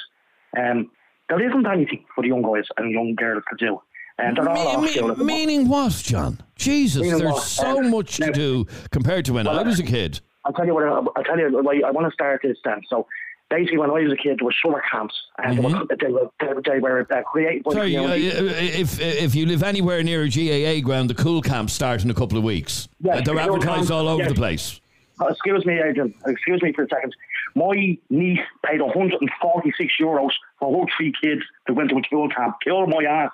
Um, 0.58 0.90
there 1.28 1.40
isn't 1.48 1.66
anything 1.66 2.04
for 2.14 2.22
the 2.22 2.28
young 2.28 2.42
guys 2.42 2.64
and 2.76 2.90
young 2.90 3.14
girls 3.14 3.42
to 3.50 3.56
do. 3.66 3.80
And 4.18 4.36
they're 4.36 4.48
all 4.48 4.54
Me- 4.54 4.74
off 4.76 4.82
me- 4.82 4.88
school 4.92 5.10
at 5.10 5.18
the 5.18 5.24
moment. 5.24 5.38
meaning 5.48 5.68
what, 5.68 5.92
John? 6.04 6.38
Jesus, 6.56 7.02
Meaning 7.02 7.18
there's 7.18 7.32
what? 7.32 7.42
so 7.42 7.78
Um, 7.80 7.90
much 7.90 8.16
to 8.18 8.26
now- 8.26 8.32
do 8.32 8.66
compared 8.92 9.24
to 9.24 9.32
when 9.32 9.46
I 9.48 9.62
was 9.62 9.80
a 9.80 9.82
kid. 9.82 10.20
I'll 10.44 10.52
tell 10.52 10.66
you 10.66 10.74
what. 10.74 10.84
I, 10.84 10.88
I'll 11.16 11.24
tell 11.24 11.38
you. 11.38 11.50
Like, 11.62 11.82
I 11.84 11.90
want 11.90 12.06
to 12.06 12.12
start 12.12 12.40
this 12.44 12.58
then. 12.64 12.80
So, 12.88 13.06
basically, 13.50 13.78
when 13.78 13.90
I 13.90 13.94
was 13.94 14.12
a 14.12 14.16
kid, 14.16 14.38
there 14.38 14.44
were 14.44 14.54
summer 14.62 14.82
camps, 14.92 15.14
and 15.42 15.56
they 15.58 15.62
were 15.62 15.70
they 15.70 16.12
were, 16.12 16.30
they 16.38 16.46
were, 16.52 16.62
they 16.64 16.78
were 16.80 17.06
uh, 17.10 17.22
created 17.22 17.64
by 17.64 17.70
the 17.70 17.76
Sorry, 17.76 17.96
uh, 17.96 18.10
if 18.12 19.00
if 19.00 19.34
you 19.34 19.46
live 19.46 19.62
anywhere 19.62 20.02
near 20.04 20.22
a 20.24 20.28
GAA 20.28 20.80
ground, 20.86 21.08
the 21.10 21.14
Cúl 21.14 21.42
Camps 21.42 21.72
start 21.72 22.04
in 22.04 22.10
a 22.10 22.14
couple 22.14 22.36
of 22.38 22.44
weeks. 22.44 22.88
Yeah, 23.00 23.14
Uh, 23.16 23.20
they're 23.22 23.34
cool 23.34 23.40
advertised 23.40 23.74
camps, 23.88 23.90
all 23.90 24.06
over 24.06 24.28
the 24.28 24.34
place. 24.34 24.80
Uh, 25.20 25.26
excuse 25.26 25.64
me, 25.64 25.80
Adrian. 25.80 26.14
Excuse 26.26 26.62
me 26.62 26.72
for 26.72 26.84
a 26.84 26.88
second. 26.88 27.14
My 27.54 27.98
niece 28.10 28.40
paid 28.64 28.80
146 28.80 29.92
euros 30.00 30.30
for 30.58 30.80
her 30.80 30.86
three 30.96 31.12
kids 31.22 31.42
to 31.66 31.74
go 31.74 31.80
into 31.80 31.96
a 31.96 32.02
school 32.04 32.28
camp. 32.28 32.56
Kill 32.64 32.86
my 32.86 33.04
ass. 33.04 33.30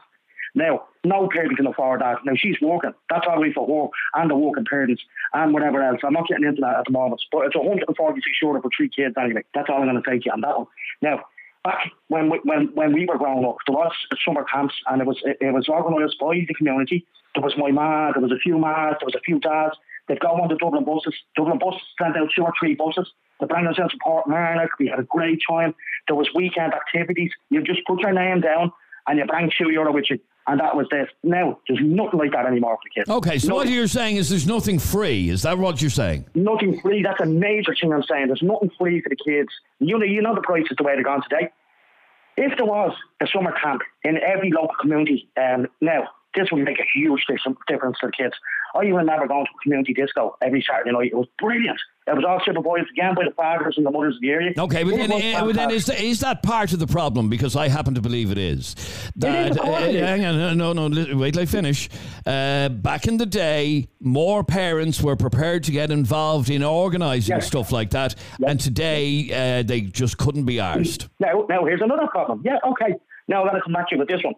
Now, 0.54 0.88
no 1.04 1.28
parent 1.32 1.56
can 1.56 1.66
afford 1.66 2.00
that. 2.00 2.18
Now, 2.24 2.32
she's 2.36 2.56
working. 2.60 2.92
That's 3.08 3.26
all 3.28 3.40
right 3.40 3.54
for 3.54 3.66
her 3.66 4.20
and 4.20 4.30
the 4.30 4.34
working 4.34 4.64
parents 4.64 5.02
and 5.32 5.54
whatever 5.54 5.82
else. 5.82 6.00
I'm 6.04 6.12
not 6.12 6.28
getting 6.28 6.44
into 6.44 6.60
that 6.62 6.80
at 6.80 6.84
the 6.86 6.92
moment. 6.92 7.22
But 7.30 7.46
it's 7.46 7.56
146 7.56 8.38
euro 8.42 8.60
for 8.60 8.70
three 8.76 8.88
kids 8.88 9.14
anyway. 9.20 9.44
That's 9.54 9.68
all 9.70 9.80
I'm 9.80 9.88
going 9.88 10.02
to 10.02 10.10
to 10.10 10.16
you 10.24 10.32
on 10.32 10.40
that 10.40 10.58
one. 10.58 10.66
Now, 11.02 11.24
back 11.64 11.90
when 12.08 12.30
we, 12.30 12.40
when 12.44 12.70
when 12.74 12.92
we 12.92 13.06
were 13.06 13.18
growing 13.18 13.44
up, 13.44 13.56
there 13.66 13.76
was 13.76 13.92
summer 14.24 14.44
camps 14.44 14.74
and 14.88 15.00
it 15.00 15.06
was 15.06 15.20
it, 15.24 15.38
it 15.40 15.52
was 15.52 15.68
organised 15.68 16.18
by 16.18 16.44
the 16.46 16.54
community. 16.54 17.06
There 17.34 17.42
was 17.42 17.54
my 17.56 17.70
ma, 17.70 18.12
there 18.12 18.22
was 18.22 18.32
a 18.32 18.38
few 18.42 18.58
mas, 18.58 18.96
there 19.00 19.06
was 19.06 19.14
a 19.14 19.20
few 19.20 19.38
dads. 19.38 19.76
They'd 20.10 20.18
go 20.18 20.30
on 20.30 20.48
the 20.48 20.56
Dublin 20.56 20.82
buses. 20.82 21.14
Dublin 21.36 21.60
buses 21.60 21.80
sent 21.96 22.16
out 22.16 22.28
two 22.34 22.42
or 22.42 22.52
three 22.58 22.74
buses. 22.74 23.08
They 23.38 23.46
bring 23.46 23.68
us 23.68 23.78
out 23.78 23.92
to 23.92 23.98
Portmarnock. 24.04 24.70
We 24.80 24.88
had 24.88 24.98
a 24.98 25.04
great 25.04 25.38
time. 25.48 25.72
There 26.08 26.16
was 26.16 26.28
weekend 26.34 26.74
activities. 26.74 27.30
You 27.48 27.62
just 27.62 27.86
put 27.86 28.00
your 28.00 28.12
name 28.12 28.40
down 28.40 28.72
and 29.06 29.20
you 29.20 29.24
bring 29.24 29.52
two 29.56 29.70
euro 29.70 29.92
with 29.92 30.06
you. 30.10 30.18
And 30.48 30.58
that 30.58 30.74
was 30.74 30.88
this. 30.90 31.06
Now, 31.22 31.60
there's 31.68 31.78
nothing 31.80 32.18
like 32.18 32.32
that 32.32 32.44
anymore 32.44 32.76
for 32.76 32.80
the 32.82 33.00
kids. 33.00 33.08
Okay, 33.08 33.38
so 33.38 33.54
what 33.54 33.68
you're 33.68 33.86
saying 33.86 34.16
is 34.16 34.28
there's 34.28 34.48
nothing 34.48 34.80
free. 34.80 35.28
Is 35.28 35.42
that 35.42 35.56
what 35.56 35.80
you're 35.80 35.90
saying? 35.90 36.26
nothing 36.34 36.80
free. 36.80 37.04
That's 37.04 37.20
a 37.20 37.26
major 37.26 37.76
thing 37.80 37.92
I'm 37.92 38.02
saying. 38.02 38.26
There's 38.26 38.42
nothing 38.42 38.72
free 38.80 39.00
for 39.00 39.10
the 39.10 39.16
kids. 39.16 39.50
You 39.78 39.96
know, 39.96 40.04
you 40.04 40.22
know 40.22 40.34
the 40.34 40.40
prices 40.40 40.74
the 40.76 40.82
way 40.82 40.96
they're 40.96 41.04
gone 41.04 41.22
today. 41.22 41.50
If 42.36 42.56
there 42.56 42.66
was 42.66 42.96
a 43.20 43.28
summer 43.32 43.54
camp 43.62 43.82
in 44.02 44.16
every 44.16 44.50
local 44.50 44.74
community, 44.80 45.28
um, 45.36 45.68
now 45.80 46.08
this 46.34 46.48
would 46.52 46.64
make 46.64 46.78
a 46.78 46.86
huge 46.94 47.24
difference 47.26 47.98
the 48.02 48.10
kids. 48.16 48.34
I 48.74 48.82
even 48.84 48.94
remember 48.94 49.26
going 49.26 49.46
to 49.46 49.50
a 49.50 49.62
community 49.62 49.92
disco 49.94 50.36
every 50.40 50.64
Saturday 50.68 50.92
night. 50.92 51.10
It 51.12 51.16
was 51.16 51.26
brilliant. 51.38 51.78
It 52.06 52.14
was 52.14 52.24
all 52.26 52.40
supervised 52.44 52.88
again 52.90 53.14
by 53.14 53.24
the 53.24 53.32
fathers 53.32 53.74
and 53.76 53.84
the 53.84 53.90
mothers 53.90 54.14
of 54.16 54.20
the 54.20 54.30
area. 54.30 54.52
Okay, 54.56 54.84
but 54.84 54.96
then, 54.96 55.12
uh, 55.12 55.52
then 55.52 55.70
is, 55.70 55.88
is 55.88 56.20
that 56.20 56.42
part 56.42 56.72
of 56.72 56.78
the 56.78 56.86
problem? 56.86 57.28
Because 57.28 57.56
I 57.56 57.68
happen 57.68 57.94
to 57.94 58.00
believe 58.00 58.30
it 58.30 58.38
is. 58.38 58.74
That, 59.16 59.56
it 59.56 59.94
is. 59.94 60.00
hang 60.00 60.24
on, 60.24 60.56
no, 60.56 60.72
no, 60.72 60.86
li- 60.86 61.14
wait 61.14 61.34
till 61.34 61.42
I 61.42 61.46
finish. 61.46 61.88
Uh, 62.24 62.68
back 62.68 63.06
in 63.06 63.16
the 63.16 63.26
day, 63.26 63.88
more 64.00 64.44
parents 64.44 65.02
were 65.02 65.16
prepared 65.16 65.64
to 65.64 65.72
get 65.72 65.90
involved 65.90 66.48
in 66.48 66.62
organising 66.62 67.36
Yes. 67.36 67.46
stuff 67.48 67.70
like 67.72 67.90
that, 67.90 68.14
and 68.46 68.58
today 68.58 69.30
uh, 69.32 69.62
they 69.62 69.80
just 69.82 70.16
couldn't 70.18 70.44
be 70.44 70.56
arsed. 70.56 71.08
Now, 71.18 71.44
now 71.48 71.64
here's 71.64 71.82
another 71.82 72.06
problem. 72.06 72.42
Yeah, 72.44 72.58
okay. 72.66 72.94
Now 73.28 73.42
I'm 73.42 73.48
going 73.48 73.56
to 73.56 73.62
come 73.62 73.72
back 73.74 73.88
to 73.88 73.94
you 73.94 73.98
with 74.00 74.08
this 74.08 74.22
one. 74.24 74.34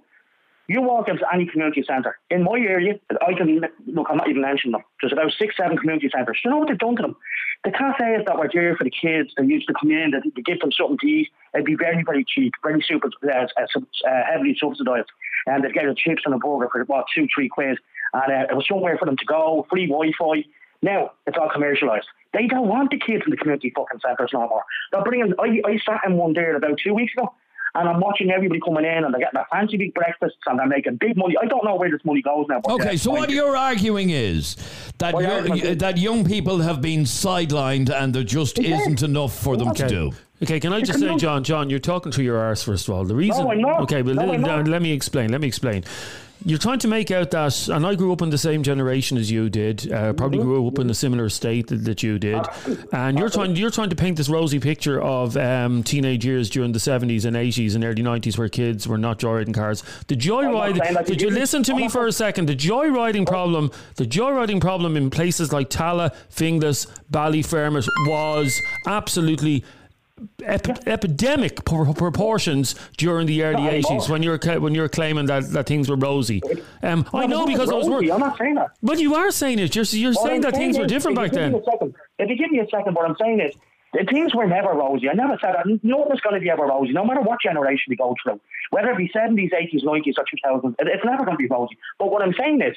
You 0.72 0.80
walk 0.80 1.06
into 1.06 1.26
any 1.30 1.44
community 1.44 1.84
centre. 1.86 2.18
In 2.30 2.44
my 2.44 2.58
area, 2.58 2.94
I 3.20 3.34
can 3.34 3.60
look. 3.86 4.06
I'm 4.08 4.16
not 4.16 4.30
even 4.30 4.40
mentioning 4.40 4.72
them. 4.72 4.80
There's 5.02 5.12
about 5.12 5.30
six, 5.38 5.54
seven 5.54 5.76
community 5.76 6.08
centres. 6.08 6.38
Do 6.42 6.48
you 6.48 6.50
know 6.50 6.60
what 6.60 6.68
they've 6.68 6.78
done 6.78 6.96
to 6.96 7.02
them? 7.02 7.16
The 7.64 7.72
cafes 7.72 8.24
that 8.26 8.38
were 8.38 8.48
there 8.50 8.74
for 8.74 8.84
the 8.84 8.90
kids, 8.90 9.34
they 9.36 9.44
used 9.44 9.68
to 9.68 9.74
come 9.78 9.90
in, 9.90 10.12
they, 10.12 10.30
they 10.34 10.40
give 10.40 10.60
them 10.60 10.72
something 10.72 10.96
to 10.96 11.06
eat. 11.06 11.28
It'd 11.52 11.66
be 11.66 11.74
very, 11.74 12.02
very 12.02 12.24
cheap, 12.24 12.54
very 12.62 12.82
super, 12.88 13.10
uh, 13.22 13.28
uh, 13.28 13.66
uh, 13.76 14.22
heavily 14.32 14.56
subsidised, 14.58 15.10
and 15.44 15.62
they'd 15.62 15.74
get 15.74 15.84
a 15.84 15.94
chips 15.94 16.22
and 16.24 16.34
a 16.34 16.38
burger 16.38 16.70
for 16.72 16.80
about 16.80 17.04
two, 17.14 17.28
three 17.34 17.50
quid, 17.50 17.76
and 18.14 18.32
uh, 18.32 18.46
it 18.50 18.56
was 18.56 18.66
somewhere 18.66 18.96
for 18.96 19.04
them 19.04 19.18
to 19.18 19.26
go, 19.26 19.66
free 19.68 19.86
Wi-Fi. 19.86 20.42
Now 20.80 21.10
it's 21.26 21.36
all 21.36 21.50
commercialised. 21.50 22.08
They 22.32 22.46
don't 22.46 22.68
want 22.68 22.90
the 22.90 22.98
kids 22.98 23.24
in 23.26 23.30
the 23.30 23.36
community 23.36 23.70
fucking 23.76 24.00
centres 24.00 24.30
no 24.32 24.48
more. 24.48 24.64
They're 24.90 25.04
bringing. 25.04 25.34
I, 25.38 25.60
I 25.68 25.76
sat 25.84 26.00
in 26.06 26.16
one 26.16 26.32
there 26.32 26.56
about 26.56 26.78
two 26.82 26.94
weeks 26.94 27.12
ago. 27.12 27.34
And 27.74 27.88
I'm 27.88 28.00
watching 28.00 28.30
everybody 28.30 28.60
coming 28.60 28.84
in 28.84 29.02
and 29.04 29.14
they're 29.14 29.20
getting 29.20 29.34
their 29.38 29.46
fancy 29.50 29.78
big 29.78 29.94
breakfasts 29.94 30.36
and 30.46 30.58
they're 30.58 30.66
making 30.66 30.96
big 30.96 31.16
money. 31.16 31.34
I 31.42 31.46
don't 31.46 31.64
know 31.64 31.74
where 31.76 31.90
this 31.90 32.04
money 32.04 32.20
goes 32.20 32.44
now. 32.48 32.60
but, 32.62 32.72
Okay, 32.74 32.96
so 32.98 33.10
what 33.12 33.20
mind 33.20 33.32
you're 33.32 33.56
arguing 33.56 34.10
is 34.10 34.56
that 34.98 35.14
My 35.14 35.20
yo- 35.22 35.74
that 35.74 35.96
young 35.96 36.24
people 36.24 36.58
have 36.58 36.82
been 36.82 37.00
sidelined 37.04 37.88
and 37.90 38.14
there 38.14 38.24
just 38.24 38.58
isn't 38.58 39.02
enough 39.02 39.32
for 39.36 39.56
them 39.56 39.72
to 39.74 39.84
Okay. 39.84 39.94
do. 39.94 40.12
Okay, 40.42 40.60
can 40.60 40.72
I 40.72 40.80
just 40.82 40.98
say, 40.98 41.16
John, 41.16 41.44
John, 41.44 41.70
you're 41.70 41.78
talking 41.78 42.12
through 42.12 42.24
your 42.24 42.36
arse 42.38 42.62
first 42.62 42.88
of 42.88 42.94
all. 42.94 43.04
The 43.04 43.14
reason, 43.14 43.44
No, 43.44 43.52
I'm 43.52 43.60
not. 43.60 43.80
okay, 43.82 44.02
but 44.02 44.16
No, 44.16 44.26
let, 44.26 44.34
I'm 44.34 44.40
not. 44.42 44.68
let 44.68 44.82
me 44.82 44.92
explain. 44.92 45.30
Let 45.30 45.40
me 45.40 45.46
explain. 45.46 45.84
You're 46.44 46.58
trying 46.58 46.78
to 46.80 46.88
make 46.88 47.10
out 47.10 47.30
that, 47.32 47.68
and 47.68 47.86
I 47.86 47.94
grew 47.94 48.12
up 48.12 48.22
in 48.22 48.30
the 48.30 48.38
same 48.38 48.62
generation 48.62 49.16
as 49.16 49.30
you 49.30 49.48
did. 49.48 49.90
Uh, 49.90 50.12
probably 50.12 50.38
grew 50.38 50.66
up 50.68 50.78
in 50.78 50.88
a 50.90 50.94
similar 50.94 51.28
state 51.28 51.68
that, 51.68 51.84
that 51.84 52.02
you 52.02 52.18
did, 52.18 52.44
and 52.92 53.18
you're 53.18 53.30
trying 53.30 53.56
you're 53.56 53.70
trying 53.70 53.90
to 53.90 53.96
paint 53.96 54.16
this 54.16 54.28
rosy 54.28 54.60
picture 54.60 55.00
of 55.00 55.36
um, 55.36 55.82
teenage 55.82 56.24
years 56.24 56.50
during 56.50 56.72
the 56.72 56.78
70s 56.78 57.24
and 57.24 57.36
80s 57.36 57.74
and 57.74 57.84
early 57.84 58.02
90s 58.02 58.38
where 58.38 58.48
kids 58.48 58.86
were 58.86 58.98
not 58.98 59.18
joyriding 59.18 59.54
cars. 59.54 59.82
The 60.08 60.16
joyride. 60.16 61.06
Did 61.06 61.20
you 61.20 61.22
you 61.22 61.30
listen 61.30 61.62
to 61.64 61.74
me 61.74 61.88
for 61.88 62.06
a 62.06 62.12
second? 62.12 62.46
The 62.46 62.56
joyriding 62.56 63.26
problem. 63.26 63.70
The 63.96 64.04
joyriding 64.04 64.60
problem 64.60 64.96
in 64.96 65.10
places 65.10 65.52
like 65.52 65.70
Tallaght, 65.70 66.14
Finglas, 66.30 66.86
Ballyfermot 67.10 67.86
was 68.06 68.60
absolutely 68.86 69.64
ep- 70.44 70.86
epidemic 70.86 71.64
pro- 71.64 71.92
proportions 71.94 72.74
during 72.96 73.26
the 73.26 73.42
early 73.42 73.64
No, 73.64 73.70
eighties 73.70 74.08
when 74.08 74.22
you're 74.22 74.38
when 74.60 74.74
you're 74.74 74.88
claiming 74.88 75.26
that, 75.26 75.50
that 75.50 75.66
things 75.66 75.88
were 75.88 75.96
rosy. 75.96 76.42
Um, 76.82 77.06
I 77.12 77.26
know 77.26 77.40
No, 77.40 77.46
because 77.46 77.70
I 77.70 77.74
was 77.74 77.88
working. 77.88 78.12
I'm 78.12 78.20
not 78.20 78.38
saying 78.38 78.54
that. 78.56 78.70
But 78.82 78.98
you 78.98 79.14
are 79.14 79.30
saying 79.30 79.58
it. 79.58 79.74
You're 79.74 79.84
you're 79.84 80.14
saying 80.14 80.44
I'm 80.44 80.50
that 80.50 80.54
things 80.54 80.78
were 80.78 80.86
different 80.86 81.16
back 81.16 81.32
then. 81.32 81.52
me 81.52 81.58
a 81.58 81.64
second, 81.64 81.94
if 82.18 82.28
you 82.28 82.36
give 82.36 82.50
me 82.50 82.60
a 82.60 82.68
second, 82.68 82.94
what 82.94 83.08
I'm 83.08 83.16
saying 83.20 83.40
is, 83.40 83.54
the 83.92 84.04
things 84.04 84.34
were 84.34 84.46
never 84.46 84.70
rosy. 84.70 85.08
I 85.10 85.12
never 85.12 85.36
said 85.40 85.54
that. 85.54 85.66
Nothing's 85.82 86.20
going 86.22 86.34
to 86.34 86.40
be 86.40 86.48
ever 86.48 86.64
rosy, 86.64 86.92
no 86.92 87.04
matter 87.04 87.20
what 87.20 87.40
generation 87.42 87.84
we 87.90 87.96
go 87.96 88.14
through. 88.22 88.40
Whether 88.70 88.90
it 88.92 88.96
be 88.96 89.08
70s, 89.14 89.50
80s, 89.52 89.84
90s, 89.84 90.14
or 90.16 90.24
2000s, 90.62 90.74
it's 90.78 91.04
never 91.04 91.24
going 91.26 91.36
to 91.36 91.42
be 91.42 91.46
rosy. 91.46 91.76
But 91.98 92.10
what 92.10 92.22
I'm 92.22 92.32
saying 92.38 92.62
is, 92.62 92.74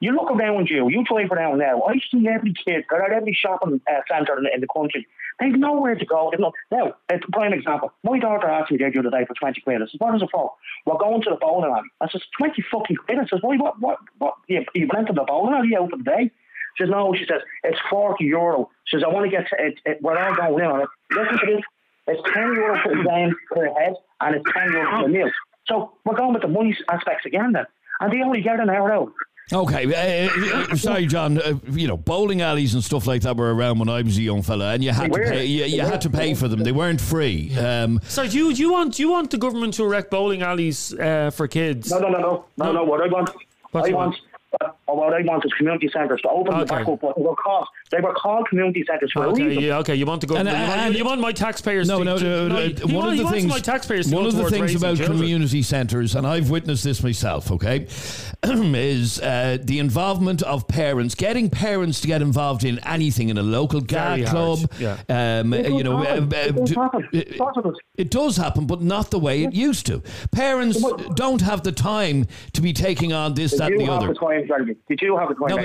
you 0.00 0.12
look 0.12 0.30
around 0.30 0.68
you, 0.68 0.88
you 0.88 1.04
drive 1.04 1.30
around 1.30 1.58
now, 1.58 1.82
I 1.82 1.94
see 2.10 2.26
every 2.28 2.52
kid, 2.52 2.84
at 2.92 3.12
every 3.12 3.32
shopping 3.32 3.80
uh, 3.90 4.00
centre 4.08 4.38
in, 4.38 4.46
in 4.52 4.60
the 4.60 4.66
country. 4.66 5.06
They've 5.40 5.52
nowhere 5.52 5.94
to 5.94 6.04
go. 6.04 6.30
They've 6.30 6.40
no, 6.40 6.52
now, 6.70 6.94
a 7.10 7.18
prime 7.32 7.52
example. 7.52 7.92
My 8.02 8.18
daughter 8.18 8.48
asked 8.48 8.70
me 8.70 8.78
the 8.78 8.86
other 8.86 9.10
day 9.10 9.26
for 9.26 9.34
20 9.34 9.60
quid. 9.60 9.82
I 9.82 9.86
said, 9.86 9.98
what 9.98 10.14
is 10.14 10.22
it 10.22 10.30
for? 10.32 10.52
We're 10.86 10.98
going 10.98 11.22
to 11.22 11.30
the 11.30 11.36
bowling 11.36 11.70
alley. 11.70 11.88
I 12.00 12.08
said, 12.08 12.22
20 12.38 12.62
fucking 12.70 12.96
quid. 12.96 13.18
I 13.18 13.26
said, 13.26 13.40
why, 13.42 13.56
what, 13.56 13.80
what, 13.80 13.98
what, 14.18 14.34
you, 14.48 14.64
you 14.74 14.88
went 14.92 15.08
to 15.08 15.12
the 15.12 15.24
bowling 15.24 15.54
alley 15.54 15.76
out 15.76 15.90
for 15.90 15.98
the 15.98 16.04
day? 16.04 16.30
She 16.76 16.84
says, 16.84 16.90
no, 16.90 17.14
she 17.14 17.26
says, 17.26 17.42
it's 17.64 17.78
40 17.90 18.24
euro. 18.24 18.70
She 18.84 18.96
says, 18.96 19.04
I 19.04 19.12
want 19.12 19.24
to 19.24 19.30
get, 19.30 19.48
to, 19.48 19.56
it, 19.58 19.78
it, 19.84 19.98
we're 20.02 20.18
all 20.18 20.34
going 20.34 20.64
in 20.64 20.70
on 20.70 20.80
it. 20.82 20.88
Listen 21.10 21.38
to 21.38 21.46
this. 21.46 21.64
It's 22.08 22.22
10 22.34 22.54
euro 22.54 22.78
per 22.82 23.02
game 23.02 23.34
per 23.50 23.66
head, 23.74 23.94
and 24.20 24.36
it's 24.36 24.44
10 24.56 24.72
euro 24.72 25.02
per 25.02 25.08
meal. 25.08 25.30
So 25.66 25.92
we're 26.04 26.14
going 26.14 26.32
with 26.32 26.42
the 26.42 26.48
money 26.48 26.76
aspects 26.88 27.26
again 27.26 27.52
then. 27.52 27.66
And 28.00 28.12
they 28.12 28.22
only 28.22 28.42
get 28.42 28.60
an 28.60 28.70
hour 28.70 28.92
out. 28.92 29.12
Okay, 29.52 29.86
uh, 29.86 30.72
uh, 30.72 30.74
sorry, 30.76 31.06
John. 31.06 31.38
Uh, 31.38 31.54
you 31.70 31.86
know, 31.86 31.96
bowling 31.96 32.42
alleys 32.42 32.74
and 32.74 32.82
stuff 32.82 33.06
like 33.06 33.22
that 33.22 33.36
were 33.36 33.54
around 33.54 33.78
when 33.78 33.88
I 33.88 34.02
was 34.02 34.18
a 34.18 34.22
young 34.22 34.42
fella, 34.42 34.72
and 34.74 34.82
you 34.82 34.90
had 34.90 35.12
They 35.12 35.18
to 35.22 35.30
pay. 35.30 35.44
You, 35.44 35.64
you 35.66 35.80
had 35.82 36.00
to 36.00 36.10
pay 36.10 36.34
for 36.34 36.48
them. 36.48 36.64
They 36.64 36.72
weren't 36.72 37.00
free. 37.00 37.56
Um, 37.56 38.00
So 38.08 38.26
do 38.26 38.36
you, 38.36 38.52
do 38.52 38.60
you 38.60 38.72
want 38.72 38.94
do 38.94 39.02
you 39.02 39.10
want 39.10 39.30
the 39.30 39.38
government 39.38 39.74
to 39.74 39.84
erect 39.84 40.10
bowling 40.10 40.42
alleys 40.42 40.92
uh, 40.94 41.30
for 41.30 41.46
kids? 41.46 41.92
No, 41.92 42.00
no, 42.00 42.08
no, 42.08 42.18
no, 42.18 42.44
no, 42.56 42.72
no. 42.72 42.82
What 42.84 43.00
I 43.02 43.06
want, 43.06 43.30
What 43.70 43.84
I 43.84 43.88
you 43.88 43.94
want, 43.94 44.16
want? 44.60 44.74
Uh, 44.88 44.94
what 44.94 45.12
I 45.12 45.22
want 45.22 45.44
is 45.44 45.52
community 45.54 45.88
centres 45.92 46.20
to 46.22 46.28
open 46.28 46.54
the 46.54 46.60
Okay. 46.62 46.76
back 46.76 46.88
up. 46.88 47.02
What 47.02 47.16
they 47.16 47.22
were 47.22 47.34
called, 47.34 47.66
they 47.90 48.00
were 48.00 48.14
called 48.14 48.48
community 48.48 48.84
centres 48.88 49.10
for 49.12 49.24
a 49.24 49.28
Okay, 49.30 49.42
reason. 49.42 49.62
yeah, 49.64 49.78
okay. 49.78 49.96
You 49.96 50.06
want 50.06 50.20
to 50.20 50.26
go? 50.28 50.36
And- 50.36 50.48
you, 50.48 50.54
want, 50.54 50.70
and- 50.70 50.94
you 50.94 51.04
want 51.04 51.20
my 51.20 51.32
taxpayers? 51.32 51.88
no, 51.88 51.98
to, 51.98 52.04
no, 52.04 52.18
to- 52.18 52.24
no, 52.24 52.48
no, 52.48 52.56
he 52.68 52.84
one 52.84 52.94
want- 52.94 53.18
of 53.20 53.26
the 53.26 53.30
things. 53.32 53.46
my 53.46 53.58
taxpayers. 53.58 54.08
One 54.08 54.26
of 54.26 54.36
the 54.36 54.48
things 54.48 54.74
about 54.76 54.96
children. 54.98 55.18
community 55.18 55.62
centres, 55.62 56.14
and 56.14 56.24
I've 56.26 56.50
witnessed 56.50 56.84
this 56.84 57.02
myself. 57.02 57.50
Okay, 57.50 57.86
is 58.44 59.20
uh, 59.20 59.58
the 59.62 59.78
involvement 59.78 60.42
of 60.42 60.68
parents, 60.68 61.14
getting 61.14 61.50
parents 61.50 62.00
to 62.02 62.06
get 62.06 62.22
involved 62.22 62.64
in 62.64 62.78
anything 62.86 63.28
in 63.28 63.38
a 63.38 63.42
local 63.42 63.80
Very 63.80 64.22
GAA 64.22 64.30
club. 64.30 64.58
yeah. 64.78 64.96
Um, 65.08 65.52
It 65.52 65.72
you 65.72 65.82
know, 65.82 66.02
does 66.04 66.06
happen. 66.06 66.32
uh, 66.32 66.36
It 66.36 66.48
uh, 66.48 66.52
does 66.64 66.74
happen. 66.76 67.08
it- 67.12 67.28
Of 67.32 67.38
course 67.38 67.78
it 67.96 68.10
does. 68.10 68.36
happen, 68.36 68.66
but 68.66 68.82
not 68.82 69.10
the 69.10 69.18
way 69.18 69.42
it 69.42 69.52
used 69.52 69.86
to. 69.86 70.02
Parents 70.32 70.82
don't 71.14 71.40
have 71.42 71.62
the 71.62 71.72
time 71.72 72.26
to 72.52 72.60
be 72.62 72.72
taking 72.72 73.12
on 73.12 73.34
this, 73.34 73.56
that, 73.58 73.72
and 73.72 73.80
the 73.80 73.90
other. 73.90 74.08
the 74.08 74.14
time, 74.14 74.75
Did 74.88 75.00
you 75.02 75.16
have 75.16 75.28
the 75.28 75.34
time? 75.34 75.48
No, 75.48 75.56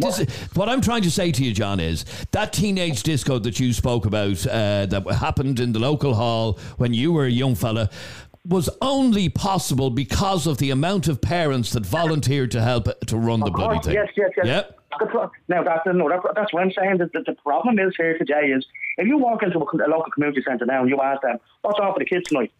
but, 0.00 0.20
uh, 0.20 0.24
what 0.54 0.68
I'm 0.68 0.80
trying 0.80 1.02
to 1.02 1.10
say 1.10 1.32
to 1.32 1.44
you, 1.44 1.52
John, 1.52 1.80
is 1.80 2.04
that 2.32 2.52
teenage 2.52 3.02
disco 3.02 3.38
that 3.40 3.60
you 3.60 3.72
spoke 3.72 4.06
about 4.06 4.46
uh, 4.46 4.86
that 4.86 5.06
happened 5.18 5.60
in 5.60 5.72
the 5.72 5.78
local 5.78 6.14
hall 6.14 6.58
when 6.76 6.94
you 6.94 7.12
were 7.12 7.24
a 7.24 7.30
young 7.30 7.54
fella 7.54 7.90
was 8.46 8.68
only 8.82 9.28
possible 9.28 9.88
because 9.88 10.46
of 10.46 10.58
the 10.58 10.70
amount 10.70 11.08
of 11.08 11.20
parents 11.20 11.72
that 11.72 11.86
volunteered 11.86 12.50
to 12.50 12.60
help 12.60 12.88
to 13.06 13.16
run 13.16 13.40
the 13.40 13.46
Of 13.46 13.54
bloody 13.54 13.74
course, 13.76 13.86
thing. 13.86 13.94
Yes, 13.94 14.08
yes, 14.16 14.30
yes. 14.36 14.46
Yep. 14.46 14.80
Now 15.48 15.62
that's 15.64 15.86
no, 15.86 16.08
that's 16.08 16.52
what 16.52 16.62
I'm 16.62 16.70
saying. 16.72 16.98
That 16.98 17.12
the, 17.12 17.22
the 17.22 17.34
problem 17.42 17.78
is 17.78 17.94
here 17.96 18.16
today 18.16 18.52
is 18.54 18.64
if 18.96 19.08
you 19.08 19.18
walk 19.18 19.42
into 19.42 19.58
a, 19.58 19.62
a 19.62 19.88
local 19.88 20.10
community 20.12 20.42
centre 20.46 20.66
now 20.66 20.82
and 20.82 20.90
you 20.90 21.00
ask 21.00 21.22
them 21.22 21.38
what's 21.62 21.80
on 21.80 21.92
for 21.92 21.98
the 21.98 22.04
kids 22.04 22.28
tonight, 22.28 22.52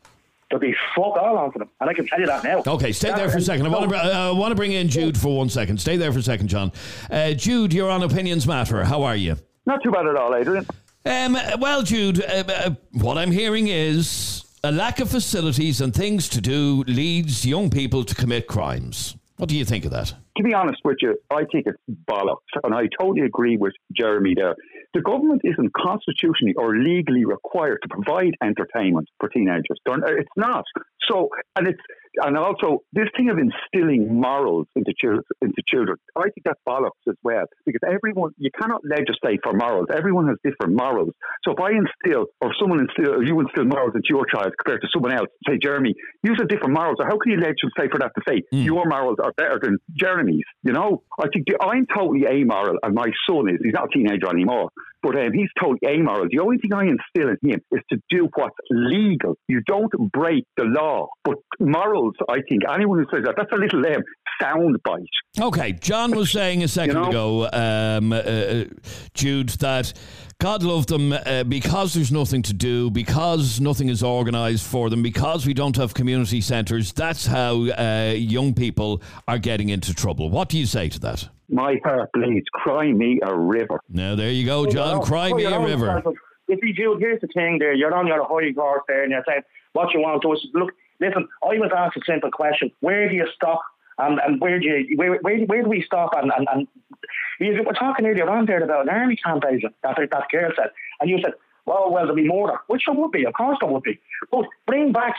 there'll 0.55 0.73
be 0.73 0.77
fuck 0.95 1.17
all 1.17 1.37
on 1.37 1.51
for 1.51 1.59
them, 1.59 1.71
and 1.81 1.91
I 1.91 1.95
can 1.95 2.07
tell 2.07 2.21
you 2.21 2.27
that 2.27 2.45
now. 2.45 2.63
Okay, 2.67 2.93
stay 2.93 3.13
there 3.13 3.29
for 3.29 3.39
a 3.39 3.41
second. 3.41 3.67
I 3.67 3.69
want 3.71 3.91
to 3.91 3.97
uh, 3.97 4.29
I 4.29 4.31
want 4.31 4.53
to 4.53 4.55
bring 4.55 4.73
in 4.73 4.89
Jude 4.89 5.19
for 5.19 5.37
one 5.37 5.49
second. 5.49 5.81
Stay 5.81 5.97
there 5.97 6.13
for 6.13 6.21
a 6.21 6.23
second, 6.23 6.49
John. 6.49 6.73
Uh, 7.11 7.33
Jude, 7.33 7.73
you're 7.73 7.91
on 7.91 8.03
Opinions 8.03 8.47
Matter. 8.47 8.85
How 8.85 9.03
are 9.03 9.17
you? 9.17 9.37
Not 9.67 9.83
too 9.83 9.91
bad 9.91 10.07
at 10.07 10.17
all, 10.17 10.35
Adrian. 10.35 10.67
Um, 11.07 11.37
well, 11.59 11.83
Jude, 11.83 12.23
uh, 12.23 12.45
uh, 12.49 12.71
what 12.93 13.19
I'm 13.19 13.31
hearing 13.31 13.69
is 13.69 14.45
a 14.63 14.71
lack 14.71 15.01
of 15.01 15.11
facilities 15.11 15.81
and 15.81 15.93
things 15.93 16.29
to 16.31 16.41
do 16.41 16.85
leads 16.87 17.45
young 17.45 17.69
people 17.71 18.05
to 18.05 18.15
commit 18.15 18.47
crimes. 18.47 19.17
What 19.37 19.49
do 19.49 19.57
you 19.57 19.65
think 19.65 19.85
of 19.85 19.91
that? 19.91 20.15
To 20.37 20.43
be 20.43 20.55
honest 20.55 20.81
with 20.85 20.99
you, 21.01 21.19
I 21.31 21.45
think 21.51 21.67
it's 21.67 21.79
bollocks, 22.09 22.39
and 22.63 22.75
I 22.75 22.89
totally 22.99 23.27
agree 23.27 23.57
with 23.57 23.73
Jeremy 23.93 24.35
there. 24.37 24.55
The 24.95 25.01
government 25.01 25.43
isn't 25.45 25.73
constitutionally 25.75 26.55
or 26.57 26.77
legally 26.79 27.25
required 27.25 27.81
to 27.83 27.89
provide 27.89 28.35
entertainment 28.43 29.09
for 29.19 29.29
teenagers. 29.29 29.79
It's 29.87 30.29
not. 30.37 30.65
So, 31.11 31.29
and 31.57 31.67
it's 31.67 31.81
and 32.23 32.37
also 32.37 32.83
this 32.93 33.09
thing 33.17 33.31
of 33.31 33.39
instilling 33.39 34.21
morals 34.21 34.67
into 34.77 34.93
children, 34.99 35.23
into 35.43 35.63
children, 35.67 35.97
I 36.17 36.23
think 36.23 36.45
that's 36.45 36.61
bollocks 36.67 37.03
as 37.09 37.17
well. 37.23 37.45
Because 37.67 37.81
everyone, 37.87 38.33
you 38.39 38.51
cannot 38.61 38.83
legislate 38.85 39.41
for 39.43 39.53
morals. 39.53 39.87
Everyone 39.95 40.29
has 40.29 40.37
different 40.45 40.77
morals. 40.77 41.13
So 41.45 41.53
if 41.53 41.61
I 41.61 41.71
instill, 41.71 42.27
or 42.41 42.53
someone 42.61 42.81
instill, 42.81 43.15
or 43.15 43.23
you 43.25 43.39
instill 43.41 43.65
morals 43.65 43.93
into 43.95 44.09
your 44.11 44.27
child 44.27 44.53
compared 44.59 44.83
to 44.83 44.89
someone 44.93 45.13
else, 45.13 45.29
say 45.49 45.59
Jeremy, 45.61 45.95
you 46.23 46.35
have 46.39 46.49
different 46.49 46.75
morals. 46.75 46.97
So 46.99 47.05
how 47.05 47.19
can 47.19 47.33
you 47.33 47.39
legislate 47.39 47.91
for 47.91 47.99
that 47.99 48.13
to 48.17 48.23
say 48.29 48.43
mm. 48.53 48.65
your 48.65 48.85
morals 48.87 49.19
are 49.23 49.33
better 49.37 49.59
than 49.61 49.79
Jeremy's? 49.97 50.45
You 50.63 50.73
know, 50.73 51.03
I 51.19 51.27
think 51.33 51.47
I'm 51.61 51.87
totally 51.95 52.27
amoral, 52.27 52.79
and 52.83 52.95
my 52.95 53.11
son 53.29 53.49
is. 53.49 53.61
He's 53.63 53.75
not 53.75 53.87
a 53.87 53.93
teenager 53.97 54.29
anymore. 54.29 54.71
But 55.05 55.17
um, 55.17 55.33
he's 55.35 55.51
totally 55.61 55.81
amoral. 55.87 56.29
The 56.31 56.39
only 56.39 56.57
thing 56.57 56.73
I 56.73 56.85
instill 56.85 57.29
in 57.29 57.51
him 57.51 57.61
is 57.71 57.83
to 57.93 57.99
do 58.09 58.27
what's 58.37 58.57
legal. 58.71 59.37
You 59.49 59.61
don't 59.67 59.93
break 60.13 60.45
the 60.57 60.65
law. 60.65 61.09
But 61.25 61.37
morals, 61.61 62.15
I 62.27 62.39
think, 62.49 62.63
anyone 62.73 63.01
who 63.01 63.05
says 63.15 63.23
that, 63.27 63.35
that's 63.37 63.53
a 63.53 63.57
little 63.57 63.85
um, 63.87 64.03
sound 64.41 64.79
bite. 64.83 65.05
Okay, 65.39 65.73
John 65.73 66.13
was 66.13 66.31
saying 66.31 66.63
a 66.63 66.69
second 66.69 66.97
You 66.97 67.03
know? 67.03 67.09
ago, 67.11 67.49
um, 67.53 68.13
uh, 68.15 68.17
uh, 68.17 68.65
Jude, 69.13 69.51
that 69.61 69.93
God 70.41 70.63
love 70.63 70.87
them 70.87 71.13
uh, 71.13 71.45
because 71.45 71.93
there's 71.93 72.11
nothing 72.11 72.41
to 72.43 72.55
do, 72.55 72.91
because 72.91 73.61
nothing 73.61 73.91
is 73.91 74.03
organised 74.03 74.67
for 74.67 74.89
them, 74.89 75.03
because 75.03 75.45
we 75.45 75.53
don't 75.53 75.77
have 75.77 75.93
community 75.93 76.41
centres. 76.41 76.95
That's 76.95 77.27
how 77.27 77.67
uh, 77.67 78.15
young 78.17 78.55
people 78.55 79.03
are 79.29 79.39
getting 79.39 79.69
into 79.69 79.93
trouble. 79.93 80.31
What 80.31 80.49
do 80.49 80.59
you 80.59 80.67
say 80.67 80.89
to 80.89 81.01
that? 81.01 81.29
My 81.49 81.77
heart 81.85 82.11
bleeds. 82.13 82.47
Cry 82.53 82.93
me 82.93 83.21
a 83.23 83.35
river. 83.35 83.81
Now, 83.89 84.15
there 84.15 84.31
you 84.31 84.45
go, 84.45 84.61
oh, 84.61 84.71
John. 84.71 85.03
Cry 85.03 85.31
Oh, 85.31 85.37
me 85.37 85.45
a 85.45 85.61
river. 85.61 86.03
If 86.49 86.63
you 86.63 86.75
do, 86.75 86.97
here's 86.99 87.21
the 87.21 87.29
thing 87.29 87.59
there. 87.59 87.73
You're 87.73 87.95
on 87.95 88.07
your 88.07 88.25
high 88.25 88.53
horse 88.55 88.83
there 88.87 89.03
and 89.03 89.13
you're 89.13 89.25
saying 89.27 89.43
what 89.73 89.93
you 89.95 90.01
want 90.01 90.23
to 90.23 90.33
us. 90.33 90.47
Look, 90.53 90.73
listen, 91.01 91.27
I 91.43 91.59
was 91.59 91.71
asked 91.75 91.97
a 91.97 92.01
simple 92.07 92.31
question. 92.31 92.71
Where 92.81 93.09
do 93.09 93.15
you 93.15 93.27
stop 93.35 93.63
and, 93.99 94.19
and 94.21 94.41
where 94.41 94.59
do 94.59 94.67
you 94.67 94.97
where, 94.97 95.19
where, 95.21 95.39
where 95.45 95.63
do 95.63 95.69
we 95.69 95.83
stop 95.83 96.11
and, 96.17 96.33
and, 96.37 96.47
and 96.53 96.69
you 97.41 97.63
were 97.63 97.73
talking 97.73 98.07
earlier 98.07 98.29
on 98.29 98.47
there 98.47 98.63
about 98.63 98.83
an 98.83 98.89
army 98.89 99.17
camp 99.17 99.45
agent 99.51 99.75
that 99.83 99.97
that 99.97 100.29
girl 100.31 100.51
said 100.57 100.71
and 101.01 101.11
you 101.11 101.19
said 101.23 101.35
well, 101.67 101.91
well, 101.91 102.03
there'll 102.05 102.15
be 102.15 102.27
more, 102.29 102.61
which 102.67 102.83
there 102.87 102.95
would 102.95 103.11
be, 103.11 103.25
of 103.25 103.35
course 103.35 103.59
there 103.61 103.71
would 103.71 103.83
be. 103.83 103.99
But 104.31 104.47
bring 104.67 104.93
back, 104.93 105.15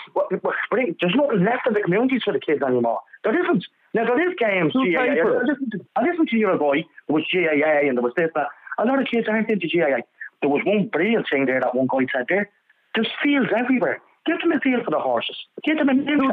bring, 0.70 0.96
there's 1.02 1.16
nothing 1.16 1.44
left 1.44 1.68
in 1.68 1.74
the 1.74 1.82
communities 1.82 2.22
for 2.24 2.34
the 2.34 2.40
kids 2.40 2.62
anymore. 2.62 3.00
There 3.24 3.40
isn't. 3.44 3.66
Now, 3.94 4.06
there 4.06 4.30
is 4.30 4.36
games, 4.38 4.74
Who 4.74 4.92
GAA. 4.92 5.02
I 5.02 5.44
listened 5.44 5.72
to, 5.72 5.80
I 5.96 6.04
listened 6.04 6.30
to 6.30 6.38
your 6.38 6.58
boy, 6.58 6.84
there 7.08 7.16
was 7.16 7.24
GAA 7.32 7.88
and 7.88 7.98
there 7.98 8.04
was 8.04 8.14
this, 8.16 8.30
that. 8.36 8.48
A 8.78 8.86
lot 8.86 9.02
of 9.02 9.08
kids 9.08 9.28
aren't 9.30 9.50
into 9.50 9.68
GAA. 9.68 10.04
There 10.42 10.50
was 10.50 10.62
one 10.66 10.88
brilliant 10.88 11.28
thing 11.32 11.46
there 11.46 11.62
that 11.62 11.74
one 11.74 11.88
guy 11.88 12.06
said 12.14 12.26
there. 12.28 12.50
There's 12.94 13.08
fields 13.24 13.50
everywhere. 13.56 14.02
Give 14.26 14.40
them 14.40 14.52
a 14.52 14.60
field 14.60 14.84
for 14.84 14.92
the 14.92 15.00
horses. 15.00 15.38
Give 15.64 15.78
them 15.78 15.90
a 15.90 15.94
new? 15.94 16.32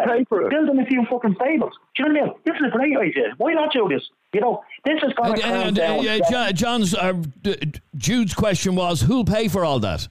Build 0.48 0.68
them 0.68 0.78
a 0.78 0.86
few 0.86 1.04
fucking 1.10 1.36
stables. 1.36 1.72
Do 1.94 2.02
you 2.02 2.12
know 2.12 2.20
what 2.20 2.22
I 2.22 2.32
mean? 2.32 2.34
This 2.44 2.54
is 2.56 2.66
a 2.66 2.76
great 2.76 2.96
idea. 2.96 3.34
Why 3.36 3.52
not 3.52 3.72
do 3.72 3.88
this? 3.88 4.02
You 4.32 4.40
know, 4.40 4.62
this 4.84 4.98
is 5.02 5.12
going 5.14 5.34
to 5.34 5.40
calm 5.42 5.52
and, 5.68 5.76
down. 5.76 6.08
uh, 6.08 6.18
Jo- 6.30 6.52
John's, 6.52 6.94
uh, 6.94 7.12
Jude's 7.96 8.34
question 8.34 8.74
was, 8.74 9.02
who'll 9.02 9.24
pay 9.24 9.48
for 9.48 9.64
all 9.64 9.78
that? 9.80 10.08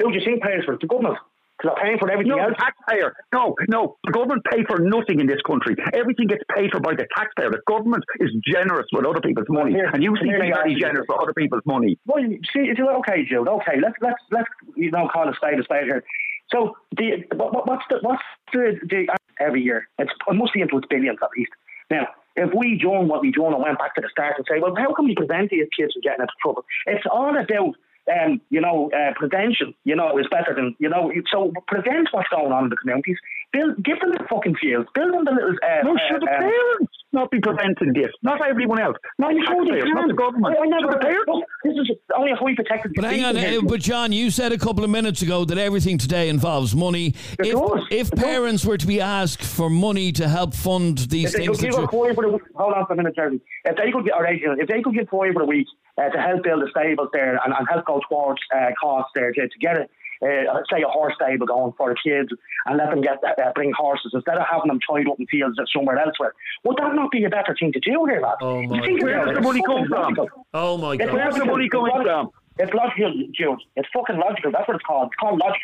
Who 0.00 0.10
do 0.10 0.18
you 0.18 0.24
think 0.24 0.42
pays 0.42 0.64
for 0.64 0.74
it? 0.74 0.80
The 0.80 0.86
government. 0.86 1.16
Because 1.58 1.74
they're 1.74 1.84
paying 1.84 1.98
for 1.98 2.08
everything 2.10 2.30
No, 2.30 2.38
else. 2.38 2.54
the 2.56 2.62
taxpayer. 2.64 3.12
No, 3.34 3.54
no. 3.68 3.96
The 4.04 4.12
government 4.12 4.42
pay 4.48 4.62
for 4.68 4.78
nothing 4.78 5.18
in 5.18 5.26
this 5.26 5.42
country. 5.44 5.74
Everything 5.92 6.28
gets 6.28 6.44
paid 6.54 6.70
for 6.70 6.78
by 6.78 6.94
the 6.94 7.04
taxpayer. 7.16 7.50
The 7.50 7.60
government 7.66 8.04
is 8.20 8.30
generous 8.46 8.86
with 8.92 9.04
other 9.04 9.20
people's 9.20 9.48
money, 9.50 9.72
Here- 9.72 9.90
and 9.92 10.00
you 10.02 10.14
seem 10.22 10.32
to 10.32 10.38
be 10.40 10.52
very 10.52 10.76
generous 10.78 11.04
with 11.08 11.18
other 11.20 11.34
people's 11.34 11.66
money. 11.66 11.98
Well, 12.06 12.20
you 12.22 12.38
see, 12.54 12.70
it's 12.70 12.78
okay, 12.80 13.24
Jude. 13.28 13.48
Okay, 13.48 13.80
let's 13.82 13.96
let's 14.00 14.22
let's 14.30 14.48
you 14.76 14.92
know 14.92 15.08
call 15.12 15.28
a 15.28 15.34
spade 15.34 15.58
a 15.58 15.64
spade 15.64 15.84
here. 15.86 16.04
So 16.52 16.76
the 16.96 17.24
what, 17.34 17.52
what- 17.52 17.66
what's 17.68 17.84
the 17.90 17.98
what's 18.02 18.22
the, 18.52 18.78
the 18.88 19.08
every 19.40 19.60
year? 19.62 19.88
It's 19.98 20.12
it 20.28 20.34
must 20.36 20.52
be 20.54 20.60
into 20.60 20.78
its 20.78 20.86
billions 20.88 21.18
at 21.20 21.28
least. 21.36 21.50
Now, 21.90 22.08
if 22.36 22.50
we 22.54 22.78
done 22.78 23.08
what 23.08 23.22
we 23.22 23.32
done 23.32 23.52
and 23.52 23.62
went 23.62 23.78
back 23.78 23.94
to 23.96 24.00
the 24.00 24.08
start 24.10 24.34
and 24.36 24.46
say, 24.48 24.60
well, 24.60 24.74
how 24.76 24.94
can 24.94 25.06
we 25.06 25.14
prevent 25.14 25.50
these 25.50 25.66
kids 25.76 25.92
from 25.92 26.02
getting 26.02 26.22
into 26.22 26.32
trouble? 26.40 26.64
It's 26.86 27.04
all 27.10 27.36
about 27.36 27.74
um, 28.08 28.40
you 28.50 28.60
know, 28.60 28.90
uh, 28.92 29.12
prevention, 29.14 29.74
you 29.84 29.94
know, 29.94 30.18
is 30.18 30.26
better 30.30 30.54
than, 30.54 30.74
you 30.78 30.88
know, 30.88 31.12
so 31.30 31.52
prevent 31.66 32.08
what's 32.10 32.28
going 32.28 32.52
on 32.52 32.64
in 32.64 32.70
the 32.70 32.76
communities. 32.76 33.18
Build, 33.52 33.82
give 33.82 33.98
them 34.00 34.10
the 34.12 34.24
fucking 34.28 34.56
fields. 34.60 34.88
Build 34.94 35.14
them 35.14 35.24
the 35.24 35.32
little. 35.32 35.54
Uh, 35.62 35.82
No, 35.84 35.96
should 36.10 36.20
the 36.20 36.28
uh, 36.30 36.34
um, 36.34 36.40
parents 36.40 36.92
not 37.12 37.30
be 37.30 37.40
preventing 37.40 37.94
this? 37.94 38.12
Not 38.22 38.46
everyone 38.46 38.78
else. 38.78 38.96
Not 39.18 39.32
you 39.32 39.40
know 39.40 39.64
they 39.64 39.80
taxpayers, 39.80 39.84
not 39.94 40.00
can. 40.00 40.08
the 40.08 40.14
government. 40.14 40.56
I, 40.58 40.62
I 40.62 40.66
never, 40.66 40.92
Should 40.92 41.00
the 41.00 41.04
parents? 41.04 41.24
look, 41.28 41.44
this 41.64 41.72
is 41.80 41.96
only 42.14 42.32
if 42.32 42.38
we 42.44 42.54
protected 42.54 42.92
But 42.94 43.04
hang 43.06 43.24
on, 43.24 43.36
uh, 43.38 43.60
but 43.66 43.80
John, 43.80 44.12
you 44.12 44.30
said 44.30 44.52
a 44.52 44.58
couple 44.58 44.84
of 44.84 44.90
minutes 44.90 45.22
ago 45.22 45.46
that 45.46 45.56
everything 45.56 45.96
today 45.96 46.28
involves 46.28 46.74
money. 46.76 47.14
It 47.38 47.46
if 47.46 47.52
does. 47.54 47.86
if 47.90 48.08
It 48.08 48.14
does. 48.16 48.24
parents 48.24 48.64
were 48.66 48.76
to 48.76 48.86
be 48.86 49.00
asked 49.00 49.42
for 49.42 49.70
money 49.70 50.12
to 50.12 50.28
help 50.28 50.52
fund 50.54 50.98
these 50.98 51.32
If 51.34 51.40
they 51.40 51.46
things, 51.46 51.58
could 51.58 51.70
give 51.70 51.78
a 51.78 51.82
you, 51.82 51.88
for 51.88 52.22
the 52.22 52.28
week, 52.28 52.42
hold 52.54 52.74
on 52.74 52.86
for 52.86 52.92
a 52.92 52.96
minute, 52.96 53.14
Jeremy. 53.16 53.40
If 53.64 53.76
they 53.76 53.90
could 53.90 54.04
get, 54.04 54.14
or 54.14 54.26
if 54.26 54.68
they 54.68 54.82
could 54.82 54.94
give 54.94 55.08
five 55.08 55.32
for 55.32 55.40
the 55.40 55.46
week 55.48 55.66
uh, 55.96 56.10
to 56.10 56.20
help 56.20 56.42
build 56.42 56.60
the 56.62 56.68
stables 56.70 57.08
there 57.14 57.40
and, 57.42 57.54
and 57.56 57.66
help 57.70 57.86
go 57.86 58.00
towards 58.08 58.40
uh, 58.54 58.68
costs 58.78 59.10
there 59.14 59.32
to, 59.32 59.48
to 59.48 59.58
get 59.58 59.78
a, 59.78 59.88
uh, 60.22 60.60
say 60.72 60.82
a 60.82 60.88
horse 60.88 61.14
stable 61.20 61.46
going 61.46 61.72
for 61.76 61.90
the 61.90 61.96
kids 62.02 62.28
and 62.66 62.76
let 62.76 62.90
them 62.90 63.00
get 63.00 63.18
uh, 63.24 63.52
bring 63.54 63.72
horses 63.76 64.10
instead 64.14 64.36
of 64.38 64.44
having 64.50 64.68
them 64.68 64.78
tied 64.88 65.08
up 65.08 65.18
in 65.20 65.26
fields 65.26 65.56
somewhere 65.72 65.98
elsewhere. 65.98 66.34
Would 66.64 66.76
that 66.78 66.94
not 66.94 67.10
be 67.10 67.24
a 67.24 67.30
better 67.30 67.56
thing 67.58 67.72
to 67.72 67.80
do 67.80 68.04
here, 68.06 68.20
lad? 68.20 68.36
Oh, 68.40 68.60
You 68.60 68.68
my 68.68 68.80
think 68.84 69.02
Where 69.02 69.14
about 69.22 69.26
does 69.26 69.34
the 69.36 69.40
money 69.42 69.62
come 69.64 69.86
from? 69.88 70.02
logical. 70.14 70.28
Oh 70.54 70.78
my 70.78 70.96
god. 70.96 71.12
Where's 71.12 71.34
the 71.36 71.44
money 71.44 71.68
coming 71.68 71.92
It's 71.94 72.04
from? 72.04 72.30
It's 72.58 72.74
logical, 72.74 73.12
Jude. 73.32 73.58
It's 73.76 73.88
fucking 73.94 74.16
logical. 74.16 74.50
That's 74.52 74.66
what 74.66 74.74
it's 74.76 74.84
called. 74.84 75.06
It's 75.08 75.16
called 75.20 75.38
logic. 75.40 75.60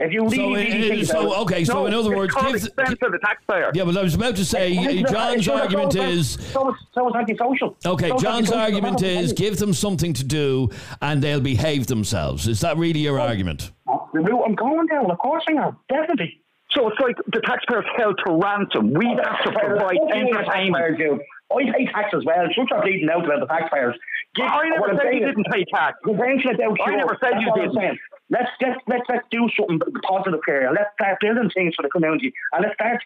If 0.00 0.12
you 0.12 0.28
really, 0.28 1.04
so, 1.04 1.18
uh, 1.18 1.22
so 1.22 1.34
okay. 1.42 1.64
So 1.64 1.74
no, 1.74 1.86
in 1.86 1.92
other 1.94 2.14
words, 2.16 2.32
give, 2.32 2.52
the 2.62 3.18
taxpayer. 3.24 3.72
yeah. 3.74 3.82
But 3.82 3.96
I 3.96 4.02
was 4.04 4.14
about 4.14 4.36
to 4.36 4.44
say, 4.44 4.70
It's- 4.72 5.10
uh, 5.10 5.12
John's 5.12 5.48
argument 5.48 5.92
so 5.94 6.02
is. 6.02 6.30
so 6.52 6.68
it's, 6.68 6.78
so 6.94 7.08
it's 7.08 7.16
antisocial. 7.16 7.76
Okay, 7.84 8.08
So 8.10 8.18
John's 8.18 8.52
argument 8.52 9.02
is 9.02 9.32
give 9.32 9.56
them 9.58 9.72
something 9.74 10.12
to 10.12 10.22
do 10.22 10.70
and 11.02 11.20
they'll 11.20 11.40
behave 11.40 11.88
themselves. 11.88 12.46
Is 12.46 12.60
that 12.60 12.76
really 12.76 13.00
your 13.00 13.18
argument? 13.18 13.72
The 14.12 14.20
route 14.20 14.42
I'm 14.46 14.54
going 14.54 14.86
down, 14.86 15.10
of 15.10 15.18
course 15.18 15.44
I 15.48 15.52
am. 15.52 15.76
Definitely. 15.88 16.40
So 16.70 16.88
it's 16.88 17.00
like 17.00 17.16
the 17.32 17.40
taxpayers 17.40 17.84
held 17.96 18.20
to 18.26 18.32
ransom. 18.32 18.92
We 18.92 19.06
oh, 19.06 19.16
have 19.24 19.44
to 19.44 19.52
provide 19.58 19.96
entertainment. 20.12 21.22
I 21.50 21.64
pay 21.72 21.86
tax 21.86 22.12
as 22.12 22.24
well. 22.26 22.44
Shut 22.54 22.68
your 22.70 22.82
bleeding 22.82 23.08
out 23.08 23.24
about 23.24 23.40
the 23.40 23.46
taxpayers. 23.46 23.96
Give- 24.36 24.44
I 24.44 24.68
never 24.68 24.92
said 25.00 25.14
you 25.14 25.24
didn't 25.24 25.46
pay 25.50 25.64
tax. 25.72 25.96
Prevention 26.02 26.52
is 26.52 26.60
out 26.60 26.76
I 26.84 26.96
never 26.96 27.16
said 27.20 27.40
you 27.40 27.52
didn't. 27.56 27.98
Let's, 28.30 28.50
let's, 28.60 28.76
let's, 28.86 29.06
let's 29.08 29.26
do 29.30 29.48
something 29.56 29.80
positive 30.04 30.40
here. 30.44 30.68
Let's 30.68 30.92
start 30.94 31.18
building 31.20 31.50
things 31.54 31.74
for 31.74 31.82
the 31.82 31.88
community. 31.88 32.32
And 32.52 32.62
let's 32.62 32.74
start. 32.74 33.00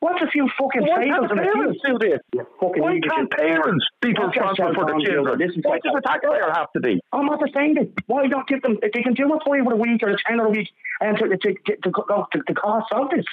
What's 0.00 0.22
a 0.22 0.28
few 0.28 0.48
fucking 0.58 0.86
can't 0.86 1.04
in 1.04 1.28
the 1.28 1.42
parents 1.42 1.80
do 1.84 1.98
this? 2.00 2.20
Fucking 2.60 2.82
Why 2.82 3.00
can't 3.00 3.30
parents 3.30 3.84
be 4.00 4.16
responsible 4.16 4.72
for 4.72 4.86
the 4.88 4.96
children? 5.04 5.40
Why 5.62 5.78
does 5.84 5.92
the 5.92 6.00
taxpayer 6.00 6.50
have 6.52 6.72
to 6.72 6.80
be? 6.80 7.00
I'm 7.12 7.26
not 7.26 7.40
saying 7.52 7.74
that. 7.74 7.92
Why 8.06 8.26
not 8.26 8.48
give 8.48 8.62
them? 8.62 8.78
If 8.82 8.92
they 8.92 9.02
can 9.02 9.12
do 9.12 9.28
a 9.32 9.38
five 9.44 9.66
a 9.68 9.76
week 9.76 10.02
or 10.02 10.10
a 10.10 10.16
ten 10.26 10.40
a 10.40 10.48
week, 10.48 10.68
and 11.00 11.18
to 11.18 11.28
to 11.28 11.36
to, 11.36 11.76
to, 11.84 11.90
go 11.90 12.26
to, 12.32 12.38
to 12.40 12.54
cost 12.54 12.92
of 12.92 13.10
this. 13.10 13.24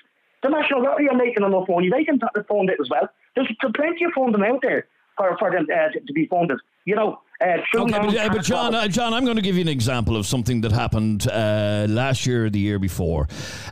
The 0.44 0.50
national 0.50 0.84
lottery 0.84 1.08
are 1.08 1.16
making 1.16 1.44
enough 1.44 1.70
money. 1.70 1.90
They 1.90 2.04
can 2.04 2.20
fund 2.20 2.70
it 2.70 2.78
as 2.82 2.90
well. 2.90 3.08
There's, 3.34 3.48
plenty 3.74 4.04
of 4.04 4.12
funding 4.14 4.44
out 4.44 4.60
there 4.62 4.88
for 5.16 5.38
for 5.40 5.52
them 5.52 5.68
uh, 5.72 5.90
to 5.96 6.14
be 6.14 6.28
funded. 6.28 6.60
You 6.86 6.96
know, 6.96 7.20
uh, 7.44 7.58
Okay, 7.76 7.92
but, 7.92 8.18
uh, 8.18 8.30
but 8.30 8.44
John, 8.44 8.76
uh, 8.76 8.88
John, 8.88 9.14
I'm 9.14 9.26
going 9.26 9.36
to 9.36 9.42
give 9.42 9.56
you 9.56 9.62
an 9.62 9.68
example 9.68 10.16
of 10.16 10.26
something 10.26 10.62
that 10.62 10.72
happened 10.72 11.28
uh, 11.28 11.88
last 11.90 12.26
year 12.26 12.46
or 12.46 12.50
the 12.50 12.60
year 12.60 12.80
before. 12.80 13.28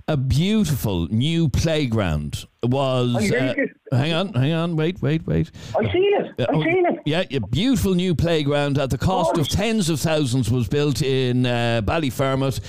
A 0.08 0.18
beautiful 0.18 1.08
new 1.08 1.48
playground 1.48 2.46
was. 2.64 3.32
Uh, 3.32 3.54
hang 3.92 4.14
on, 4.14 4.34
hang 4.34 4.54
on, 4.54 4.76
wait, 4.76 5.02
wait, 5.02 5.26
wait. 5.26 5.52
I've 5.78 5.92
seen 5.92 6.12
it. 6.14 6.48
I've 6.50 6.56
oh, 6.56 6.64
seen 6.64 6.86
it. 6.86 7.00
Yeah, 7.06 7.24
a 7.32 7.40
beautiful 7.40 7.94
new 7.94 8.14
playground 8.14 8.78
at 8.78 8.90
the 8.90 8.98
cost 8.98 9.38
of 9.38 9.48
tens 9.48 9.90
of 9.90 10.00
thousands 10.00 10.52
was 10.52 10.68
built 10.68 11.02
in 11.02 11.46
uh, 11.46 11.82
Ballyfermot, 11.84 12.60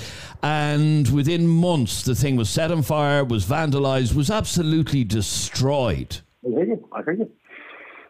and 0.43 1.09
within 1.09 1.47
months 1.47 2.03
the 2.03 2.15
thing 2.15 2.37
was 2.37 2.49
set 2.49 2.71
on 2.71 2.83
fire, 2.83 3.25
was 3.25 3.45
vandalised, 3.45 4.15
was 4.15 4.31
absolutely 4.31 5.05
destroyed. 5.05 6.19
I 6.45 6.49
hear 6.49 6.65
you. 6.65 6.89
I 6.93 7.03
hear 7.03 7.13
you. 7.15 7.31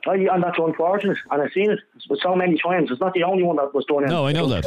I, 0.06 0.14
and 0.14 0.42
that's 0.42 0.58
unfortunate. 0.58 1.18
And 1.30 1.42
I've 1.42 1.52
seen 1.52 1.70
it 1.70 1.80
so 2.20 2.34
many 2.34 2.58
times. 2.58 2.90
It's 2.90 3.00
not 3.00 3.14
the 3.14 3.22
only 3.24 3.42
one 3.42 3.56
that 3.56 3.74
was 3.74 3.84
done. 3.86 4.04
in- 4.04 4.10
No, 4.10 4.26
I 4.26 4.32
know 4.32 4.46
that. 4.48 4.64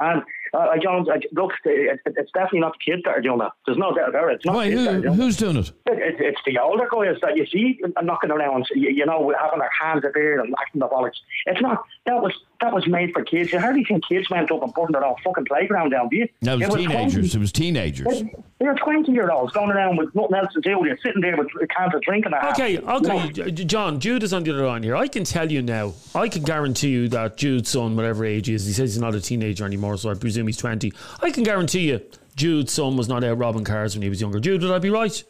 And 0.00 0.22
uh, 0.52 0.58
I 0.58 0.78
don't, 0.78 1.08
I, 1.08 1.20
look, 1.32 1.52
it, 1.64 2.00
it, 2.04 2.14
it's 2.16 2.32
definitely 2.32 2.60
not 2.60 2.72
the 2.72 2.90
kids 2.92 3.02
that 3.04 3.10
are 3.12 3.20
doing 3.20 3.38
that. 3.38 3.52
There's 3.64 3.78
no 3.78 3.94
doubt 3.94 4.08
about 4.08 4.28
it. 4.30 4.34
It's 4.36 4.44
not 4.44 4.56
Why, 4.56 4.64
the 4.68 4.70
kids 4.74 4.84
that 4.84 4.90
are 4.90 4.96
who, 4.96 5.02
doing 5.02 5.14
who's 5.18 5.36
doing 5.36 5.56
it? 5.58 5.68
It, 5.86 5.98
it, 5.98 6.16
it's 6.20 6.40
the 6.44 6.58
older 6.58 6.88
guys 6.90 7.16
that 7.22 7.36
you 7.36 7.46
see 7.46 7.80
knocking 8.02 8.32
around, 8.32 8.66
you, 8.74 8.90
you 8.90 9.06
know, 9.06 9.32
having 9.40 9.60
their 9.60 9.70
hands 9.80 10.04
up 10.04 10.10
here 10.16 10.40
and 10.40 10.52
acting 10.60 10.80
the 10.80 10.88
bollocks. 10.88 11.18
It's 11.46 11.60
not 11.60 11.84
that 12.06 12.20
was 12.20 12.32
that 12.64 12.72
was 12.74 12.86
made 12.86 13.12
for 13.12 13.22
kids. 13.22 13.52
You 13.52 13.60
hardly 13.60 13.84
think 13.84 14.04
kids 14.08 14.28
went 14.30 14.50
up 14.50 14.62
and 14.62 14.72
putting 14.74 14.92
their 14.92 15.04
own 15.04 15.14
fucking 15.22 15.44
playground 15.44 15.90
down, 15.90 16.08
do 16.08 16.16
you? 16.16 16.28
No, 16.42 16.58
it 16.58 16.66
was 16.68 16.74
teenagers. 16.76 17.34
It 17.34 17.38
was 17.38 17.52
teenagers. 17.52 18.22
They're 18.58 18.74
twenty 18.74 19.12
year 19.12 19.30
olds 19.30 19.52
going 19.52 19.70
around 19.70 19.96
with 19.98 20.14
nothing 20.14 20.36
else 20.36 20.52
to 20.54 20.60
do. 20.60 20.80
They're 20.82 20.98
sitting 21.04 21.20
there 21.20 21.36
with 21.36 21.48
cans 21.68 21.94
of 21.94 22.00
drink 22.02 22.24
in 22.24 22.32
their 22.32 22.40
hand. 22.40 22.54
Okay, 22.54 22.78
okay, 22.78 23.28
J- 23.32 23.50
J- 23.50 23.64
John. 23.64 24.00
Jude 24.00 24.22
is 24.22 24.32
on 24.32 24.42
the 24.44 24.52
other 24.52 24.66
line 24.66 24.82
here. 24.82 24.96
I 24.96 25.06
can 25.08 25.24
tell 25.24 25.50
you 25.50 25.60
now. 25.60 25.92
I 26.14 26.28
can 26.28 26.42
guarantee 26.42 26.88
you 26.88 27.08
that 27.08 27.36
Jude's 27.36 27.68
son, 27.70 27.94
whatever 27.96 28.24
age 28.24 28.46
he 28.46 28.54
is, 28.54 28.64
he 28.66 28.72
says 28.72 28.94
he's 28.94 29.00
not 29.02 29.14
a 29.14 29.20
teenager 29.20 29.66
anymore, 29.66 29.98
so 29.98 30.10
I 30.10 30.14
presume 30.14 30.46
he's 30.46 30.56
twenty. 30.56 30.92
I 31.20 31.30
can 31.30 31.44
guarantee 31.44 31.90
you, 31.90 32.00
Jude's 32.36 32.72
son 32.72 32.96
was 32.96 33.08
not 33.08 33.22
out 33.22 33.36
robbing 33.38 33.64
cars 33.64 33.94
when 33.94 34.02
he 34.02 34.08
was 34.08 34.20
younger. 34.20 34.40
Jude, 34.40 34.62
would 34.62 34.70
I 34.72 34.78
be 34.78 34.90
right? 34.90 35.22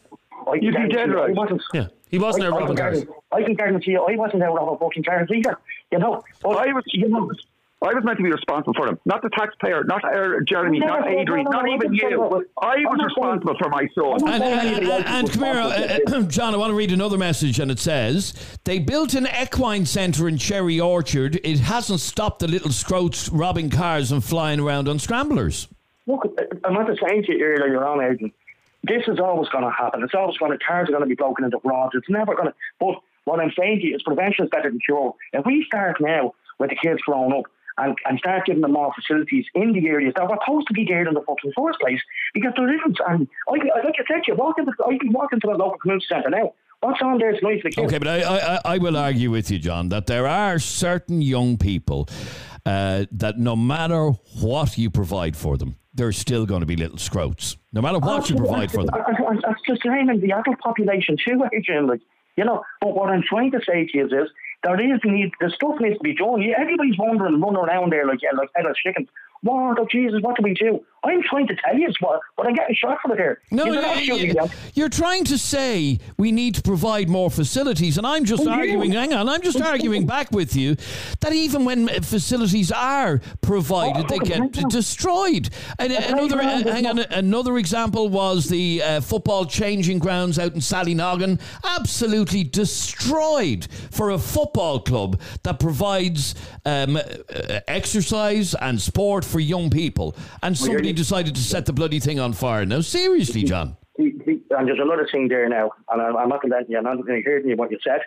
I 0.47 0.51
can 0.57 0.63
You'd 0.63 0.75
be 0.75 0.87
dead 0.93 1.09
you, 1.09 1.19
I 1.19 1.25
right. 1.25 1.35
wasn't. 1.35 1.61
Yeah, 1.73 1.87
he 2.15 2.19
wasn't 2.19 2.45
I, 2.45 2.47
out 2.47 2.53
I, 2.53 2.57
robbing 2.59 2.75
can 2.77 2.85
cars. 2.85 3.03
guarantee, 3.03 3.13
I 3.31 3.43
can 3.43 3.53
guarantee 3.55 3.91
you, 3.91 4.05
I 4.09 4.15
wasn't 4.15 4.43
out 4.43 4.55
robbing 4.55 4.79
fucking 4.79 5.03
cars 5.03 5.29
either. 5.33 5.57
You 5.91 5.99
know, 5.99 6.23
but 6.41 6.57
I 6.57 6.73
was, 6.73 6.83
you 6.93 7.09
know, 7.09 7.29
I 7.81 7.93
was 7.93 8.03
meant 8.03 8.17
to 8.17 8.23
be 8.23 8.31
responsible 8.31 8.73
for 8.73 8.85
them, 8.87 8.99
not 9.05 9.21
the 9.21 9.29
taxpayer, 9.37 9.83
not 9.83 10.03
uh, 10.03 10.39
Jeremy, 10.47 10.79
No, 10.79 10.87
not 10.87 11.01
no, 11.01 11.11
no, 11.11 11.19
Adrian, 11.19 11.43
no, 11.45 11.51
no, 11.51 11.59
not 11.61 11.69
even 11.69 11.93
you. 11.93 12.09
that- 12.09 12.45
I 12.61 12.77
was 12.77 12.99
responsible 13.03 13.55
for 13.59 13.69
my 13.69 13.87
son. 13.93 14.33
And, 14.33 14.43
and, 14.43 14.77
anybody 14.77 15.03
and, 15.05 15.31
come 15.31 15.43
here, 15.43 15.53
uh, 15.55 16.17
uh, 16.17 16.21
John, 16.23 16.53
I 16.55 16.57
want 16.57 16.71
to 16.71 16.75
read 16.75 16.91
another 16.91 17.17
message, 17.17 17.59
and 17.59 17.69
it 17.69 17.79
says 17.79 18.33
they 18.63 18.79
built 18.79 19.13
an 19.13 19.27
equine 19.27 19.85
centre 19.85 20.27
in 20.27 20.37
Cherry 20.37 20.79
Orchard. 20.79 21.39
It 21.43 21.59
hasn't 21.59 21.99
stopped 21.99 22.39
the 22.39 22.47
little 22.47 22.71
scroats 22.71 23.29
robbing 23.31 23.69
cars 23.69 24.11
and 24.11 24.23
flying 24.23 24.59
around 24.61 24.87
on 24.87 24.97
scramblers. 24.97 25.67
Look, 26.07 26.23
I'm 26.63 26.73
not 26.73 26.87
saying 27.07 27.23
to 27.23 27.33
you 27.33 27.43
earlier 27.43 27.85
on, 27.85 27.99
Adrian, 28.03 28.31
this 28.87 29.03
is 29.07 29.19
always 29.19 29.49
going 29.49 29.63
to 29.63 29.71
happen. 29.71 30.03
It's 30.03 30.13
always 30.13 30.37
going 30.37 30.51
to, 30.51 30.57
cars 30.57 30.89
are 30.89 30.91
going 30.91 31.03
to 31.03 31.09
be 31.09 31.15
broken 31.15 31.45
into 31.45 31.59
rods. 31.63 31.93
It's 31.95 32.09
never 32.09 32.35
going 32.35 32.49
to, 32.49 32.53
but 32.79 32.95
what 33.25 33.39
I'm 33.39 33.51
saying 33.57 33.79
to 33.79 33.87
you 33.87 33.95
is 33.95 34.03
prevention 34.03 34.45
is 34.45 34.51
better 34.51 34.69
than 34.69 34.79
cure. 34.85 35.13
If 35.33 35.45
we 35.45 35.65
start 35.67 35.97
now 35.99 36.33
with 36.59 36.69
the 36.69 36.75
kids 36.75 37.01
growing 37.01 37.33
up 37.33 37.45
and, 37.77 37.95
and 38.05 38.19
start 38.19 38.45
giving 38.45 38.61
them 38.61 38.73
more 38.73 38.93
facilities 38.93 39.45
in 39.53 39.73
the 39.73 39.87
areas 39.87 40.13
that 40.15 40.29
were 40.29 40.37
supposed 40.43 40.67
to 40.67 40.73
be 40.73 40.85
there 40.85 41.07
in 41.07 41.13
the 41.13 41.21
fucking 41.21 41.51
first 41.57 41.79
place, 41.79 41.99
because 42.33 42.53
there 42.55 42.73
isn't. 42.73 42.97
And 43.07 43.27
I, 43.49 43.53
like 43.83 43.95
I 43.99 44.05
said, 44.07 44.23
you 44.27 44.35
walk 44.35 44.57
into, 44.59 44.71
I 44.85 44.97
can 44.97 45.11
walk 45.11 45.33
into 45.33 45.47
the 45.47 45.53
local 45.53 45.77
community 45.79 46.05
centre 46.07 46.29
now. 46.29 46.53
What's 46.85 47.01
on 47.01 47.17
there 47.17 47.33
is 47.33 47.41
nice 47.41 47.61
for 47.61 47.71
the 47.71 47.75
kids. 47.75 47.87
Okay, 47.87 47.97
but 47.97 48.07
I, 48.07 48.21
I, 48.21 48.61
I 48.75 48.77
will 48.77 48.95
argue 48.95 49.31
with 49.31 49.49
you, 49.49 49.57
John, 49.57 49.89
that 49.89 50.05
there 50.05 50.27
are 50.27 50.59
certain 50.59 51.19
young 51.19 51.57
people 51.57 52.07
uh, 52.63 53.05
that 53.11 53.39
no 53.39 53.55
matter 53.55 54.11
what 54.39 54.77
you 54.77 54.91
provide 54.91 55.35
for 55.35 55.57
them, 55.57 55.77
they're 55.95 56.11
still 56.11 56.45
going 56.45 56.59
to 56.59 56.67
be 56.67 56.75
little 56.75 56.99
scroats. 56.99 57.57
No 57.73 57.81
matter 57.81 57.97
what 57.97 58.29
you 58.29 58.35
provide 58.35 58.69
for 58.69 58.83
them. 58.83 58.93
That's 58.93 59.61
just 59.67 59.81
saying 59.83 60.09
in 60.09 60.21
the 60.21 60.31
adult 60.31 60.59
population 60.59 61.17
too, 61.17 61.41
Adrian. 61.53 61.87
Like, 61.87 62.01
you 62.37 62.45
know, 62.45 62.63
but 62.81 62.93
what 62.95 63.09
I'm 63.09 63.23
trying 63.23 63.51
to 63.51 63.61
say 63.67 63.87
to 63.87 63.97
you 63.97 64.05
is 64.05 64.29
there 64.63 64.79
is 64.79 64.99
need, 65.05 65.31
the 65.39 65.49
stuff 65.55 65.75
needs 65.79 65.97
to 65.97 66.03
be 66.03 66.13
done. 66.13 66.43
Everybody's 66.55 66.99
wondering, 66.99 67.41
running 67.41 67.57
around 67.57 67.91
there 67.91 68.05
like, 68.05 68.21
yeah, 68.21 68.37
like 68.37 68.49
headless 68.55 68.77
chickens. 68.83 69.07
What, 69.41 69.79
oh 69.79 69.87
Jesus, 69.91 70.21
what 70.21 70.35
do 70.35 70.43
we 70.43 70.53
do? 70.53 70.85
I'm 71.05 71.21
trying 71.23 71.47
to 71.47 71.55
tell 71.55 71.77
you 71.77 71.89
what, 71.99 72.19
but 72.35 72.47
I'm 72.47 72.53
getting 72.53 72.75
shot 72.75 72.97
for 73.01 73.13
it 73.13 73.17
here. 73.17 73.41
No, 73.51 73.65
You're 73.65 73.75
you- 73.75 73.81
not 73.81 73.97
shooting 73.97 74.27
you- 74.27 74.33
them. 74.33 74.49
you're 74.73 74.89
trying 74.89 75.23
to 75.25 75.37
say 75.37 75.99
we 76.17 76.31
need 76.31 76.55
to 76.55 76.61
provide 76.61 77.09
more 77.09 77.29
facilities, 77.29 77.97
and 77.97 78.05
I'm 78.07 78.25
just 78.25 78.43
yeah. 78.43 78.51
arguing. 78.51 78.91
Hang 78.91 79.13
on, 79.13 79.29
I'm 79.29 79.41
just 79.41 79.61
arguing 79.61 80.05
back 80.05 80.31
with 80.31 80.55
you 80.55 80.75
that 81.21 81.33
even 81.33 81.65
when 81.65 81.87
facilities 82.01 82.71
are 82.71 83.21
provided, 83.41 84.07
they 84.07 84.19
get 84.19 84.51
destroyed. 84.69 85.49
And 85.79 85.93
another, 85.93 86.41
uh, 86.41 86.63
hang 86.63 86.87
on, 86.87 86.99
another 86.99 87.57
example 87.57 88.09
was 88.09 88.49
the 88.49 88.81
uh, 88.81 89.01
football 89.01 89.45
changing 89.45 89.99
grounds 89.99 90.39
out 90.39 90.53
in 90.53 90.59
Sallynoggin, 90.59 91.39
absolutely 91.63 92.43
destroyed 92.43 93.67
for 93.91 94.11
a 94.11 94.17
football 94.17 94.79
club 94.79 95.19
that 95.43 95.59
provides 95.59 96.35
um, 96.65 96.97
uh, 96.97 97.01
exercise 97.67 98.53
and 98.55 98.81
sport 98.81 99.23
for 99.25 99.39
young 99.39 99.69
people, 99.69 100.15
and 100.41 100.57
somebody 100.57 100.93
decided 100.95 101.35
to 101.35 101.41
set 101.41 101.65
the 101.65 101.73
bloody 101.73 101.99
thing 101.99 102.19
on 102.19 102.33
fire. 102.33 102.65
Now, 102.65 102.81
seriously, 102.81 103.43
John. 103.43 103.77
And 103.97 104.67
there's 104.67 104.79
another 104.81 105.07
thing 105.11 105.27
there 105.27 105.47
now, 105.47 105.71
and 105.89 106.01
I'm, 106.01 106.29
not 106.29 106.41
going 106.41 106.51
to, 106.51 106.77
I'm 106.77 106.83
not 106.83 107.05
going 107.05 107.21
to 107.21 107.29
hear 107.29 107.39
you 107.39 107.55
what 107.55 107.71
you 107.71 107.79
said. 107.83 108.01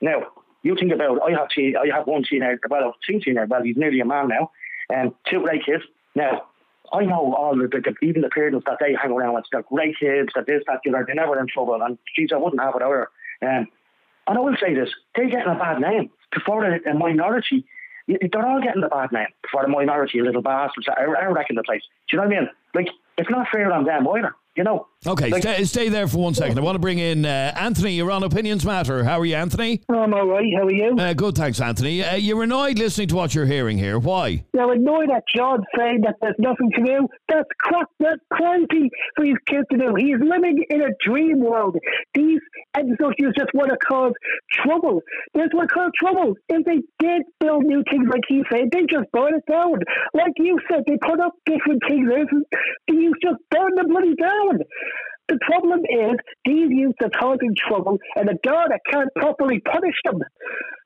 Now, 0.00 0.28
you 0.62 0.76
think 0.76 0.92
about, 0.92 1.20
I 1.26 1.32
have 1.32 1.48
teen, 1.54 1.74
I 1.76 1.94
have 1.96 2.06
one 2.06 2.22
teenager, 2.22 2.60
well, 2.68 2.94
two 3.06 3.20
teenagers, 3.20 3.48
well, 3.50 3.62
he's 3.62 3.76
nearly 3.76 4.00
a 4.00 4.04
man 4.04 4.28
now, 4.28 4.50
and 4.88 5.12
two 5.28 5.42
great 5.42 5.64
kids. 5.64 5.82
Now, 6.14 6.42
I 6.92 7.04
know 7.04 7.34
all 7.34 7.56
the, 7.56 7.68
the, 7.68 7.80
the 7.80 8.06
even 8.06 8.22
the 8.22 8.30
parents 8.30 8.64
that 8.66 8.78
they 8.80 8.94
hang 9.00 9.12
around 9.12 9.34
with, 9.34 9.44
they're 9.52 9.62
great 9.62 9.98
kids, 9.98 10.30
that 10.34 10.46
this, 10.46 10.62
that, 10.66 10.80
other, 10.88 11.04
they're 11.06 11.14
never 11.14 11.38
in 11.38 11.46
trouble, 11.48 11.80
and 11.82 11.98
geez, 12.16 12.30
I 12.32 12.36
wouldn't 12.36 12.60
have 12.60 12.74
it 12.76 12.82
either. 12.82 13.08
Um, 13.42 13.66
and 14.26 14.38
I 14.38 14.40
will 14.40 14.56
say 14.60 14.74
this, 14.74 14.90
they're 15.14 15.28
getting 15.28 15.52
a 15.52 15.58
bad 15.58 15.80
name. 15.80 16.10
For 16.46 16.64
a, 16.64 16.78
a 16.90 16.94
minority, 16.94 17.64
they're 18.32 18.46
all 18.46 18.60
getting 18.60 18.82
the 18.82 18.88
bad 18.88 19.12
name 19.12 19.28
for 19.50 19.62
the 19.62 19.68
minority, 19.68 20.20
little 20.20 20.42
bastards. 20.42 20.88
I, 20.88 21.04
I 21.04 21.26
reckon 21.26 21.56
the 21.56 21.62
place. 21.62 21.82
Do 22.08 22.16
you 22.16 22.22
know 22.22 22.28
what 22.28 22.36
I 22.36 22.40
mean? 22.40 22.50
Like, 22.74 22.88
it's 23.18 23.30
not 23.30 23.48
fair 23.52 23.72
on 23.72 23.84
them 23.84 24.06
either. 24.08 24.34
You 24.60 24.64
know. 24.64 24.88
Okay, 25.06 25.30
Like- 25.30 25.40
stay, 25.40 25.64
stay 25.64 25.88
there 25.88 26.06
for 26.06 26.18
one 26.18 26.34
second. 26.34 26.58
I 26.58 26.60
want 26.60 26.74
to 26.74 26.78
bring 26.80 26.98
in 26.98 27.24
uh, 27.24 27.54
Anthony. 27.56 27.92
You're 27.94 28.10
on 28.10 28.22
Opinions 28.22 28.66
Matter. 28.66 29.02
How 29.02 29.18
are 29.18 29.24
you, 29.24 29.34
Anthony? 29.34 29.80
I'm 29.88 30.12
all 30.12 30.26
right. 30.26 30.44
How 30.54 30.66
are 30.66 30.70
you? 30.70 30.94
Uh, 30.98 31.14
good, 31.14 31.34
thanks, 31.34 31.58
Anthony. 31.62 32.04
Uh, 32.04 32.16
you're 32.16 32.42
annoyed 32.42 32.78
listening 32.78 33.08
to 33.08 33.16
what 33.16 33.34
you're 33.34 33.46
hearing 33.46 33.78
here. 33.78 33.98
Why? 33.98 34.44
I 34.54 34.62
annoyed 34.74 35.08
that 35.08 35.22
John 35.34 35.64
saying 35.78 36.02
that 36.02 36.16
there's 36.20 36.34
nothing 36.38 36.70
to 36.76 36.84
do. 36.84 37.08
That's 37.30 37.48
crap. 37.60 37.88
That's 37.98 38.20
cruelty 38.30 38.90
for 39.16 39.24
these 39.24 39.38
kids 39.46 39.64
to 39.72 39.78
do. 39.78 39.94
He's 39.96 40.18
living 40.20 40.62
in 40.68 40.82
a 40.82 40.90
dream 41.02 41.40
world. 41.40 41.78
These 42.12 42.40
associates 42.76 43.38
just 43.38 43.54
want 43.54 43.70
to 43.70 43.78
cause 43.78 44.12
trouble. 44.52 45.00
They 45.32 45.40
just 45.40 45.54
want 45.54 45.70
to 45.70 45.74
cause 45.74 45.90
trouble. 45.98 46.34
If 46.50 46.66
they 46.66 46.82
did 46.98 47.22
build 47.40 47.64
new 47.64 47.82
things 47.90 48.06
like 48.10 48.24
he 48.28 48.42
said, 48.52 48.68
they 48.70 48.80
just 48.84 49.10
burn 49.14 49.32
it 49.34 49.50
down. 49.50 49.76
Like 50.12 50.32
you 50.36 50.58
said, 50.70 50.80
they 50.86 50.98
put 51.00 51.20
up 51.20 51.32
different 51.46 51.80
things. 51.88 52.10
and 52.12 53.00
You 53.00 53.14
just 53.22 53.40
burn 53.50 53.70
the 53.76 53.84
bloody 53.88 54.14
down. 54.16 54.49
The 55.28 55.38
problem 55.42 55.80
is 55.88 56.16
these 56.44 56.70
youths 56.70 56.98
are 57.02 57.10
causing 57.10 57.54
trouble, 57.56 57.98
and 58.16 58.28
the 58.28 58.36
Garda 58.44 58.78
can't 58.90 59.08
properly 59.14 59.60
punish 59.60 59.94
them. 60.04 60.20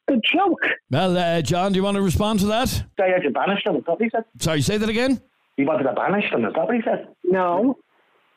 The 0.07 0.21
joke. 0.23 0.61
Well, 0.91 1.17
uh, 1.17 1.41
John, 1.41 1.73
do 1.73 1.79
you 1.79 1.83
want 1.83 1.97
to 1.97 2.03
respond 2.03 2.41
to 2.41 2.47
that? 2.47 2.69
Say 2.69 2.85
I 3.01 3.23
should 3.23 3.33
banish 3.33 3.65
them. 3.65 3.77
Is 3.77 3.85
that 3.87 3.93
what 3.93 4.03
he 4.03 4.11
said? 4.11 4.25
Sorry, 4.39 4.61
say 4.61 4.77
that 4.77 4.89
again. 4.91 5.21
He 5.57 5.65
wanted 5.65 5.85
to 5.85 5.95
banish 5.95 6.31
them. 6.31 6.45
Is 6.45 6.53
that 6.55 6.67
what 6.67 6.75
he 6.75 6.83
said? 6.85 7.09
No. 7.25 7.79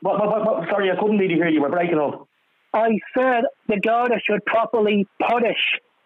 What, 0.02 0.20
what, 0.20 0.30
what, 0.30 0.46
what, 0.46 0.70
sorry, 0.70 0.90
I 0.92 0.96
couldn't 0.96 1.18
really 1.18 1.36
hear 1.36 1.50
you. 1.50 1.62
We're 1.62 1.70
breaking 1.70 2.00
up. 2.00 2.28
I 2.74 2.90
said 3.18 3.44
the 3.68 3.80
Garda 3.80 4.16
should 4.24 4.46
properly 4.46 5.08
punish 5.20 5.58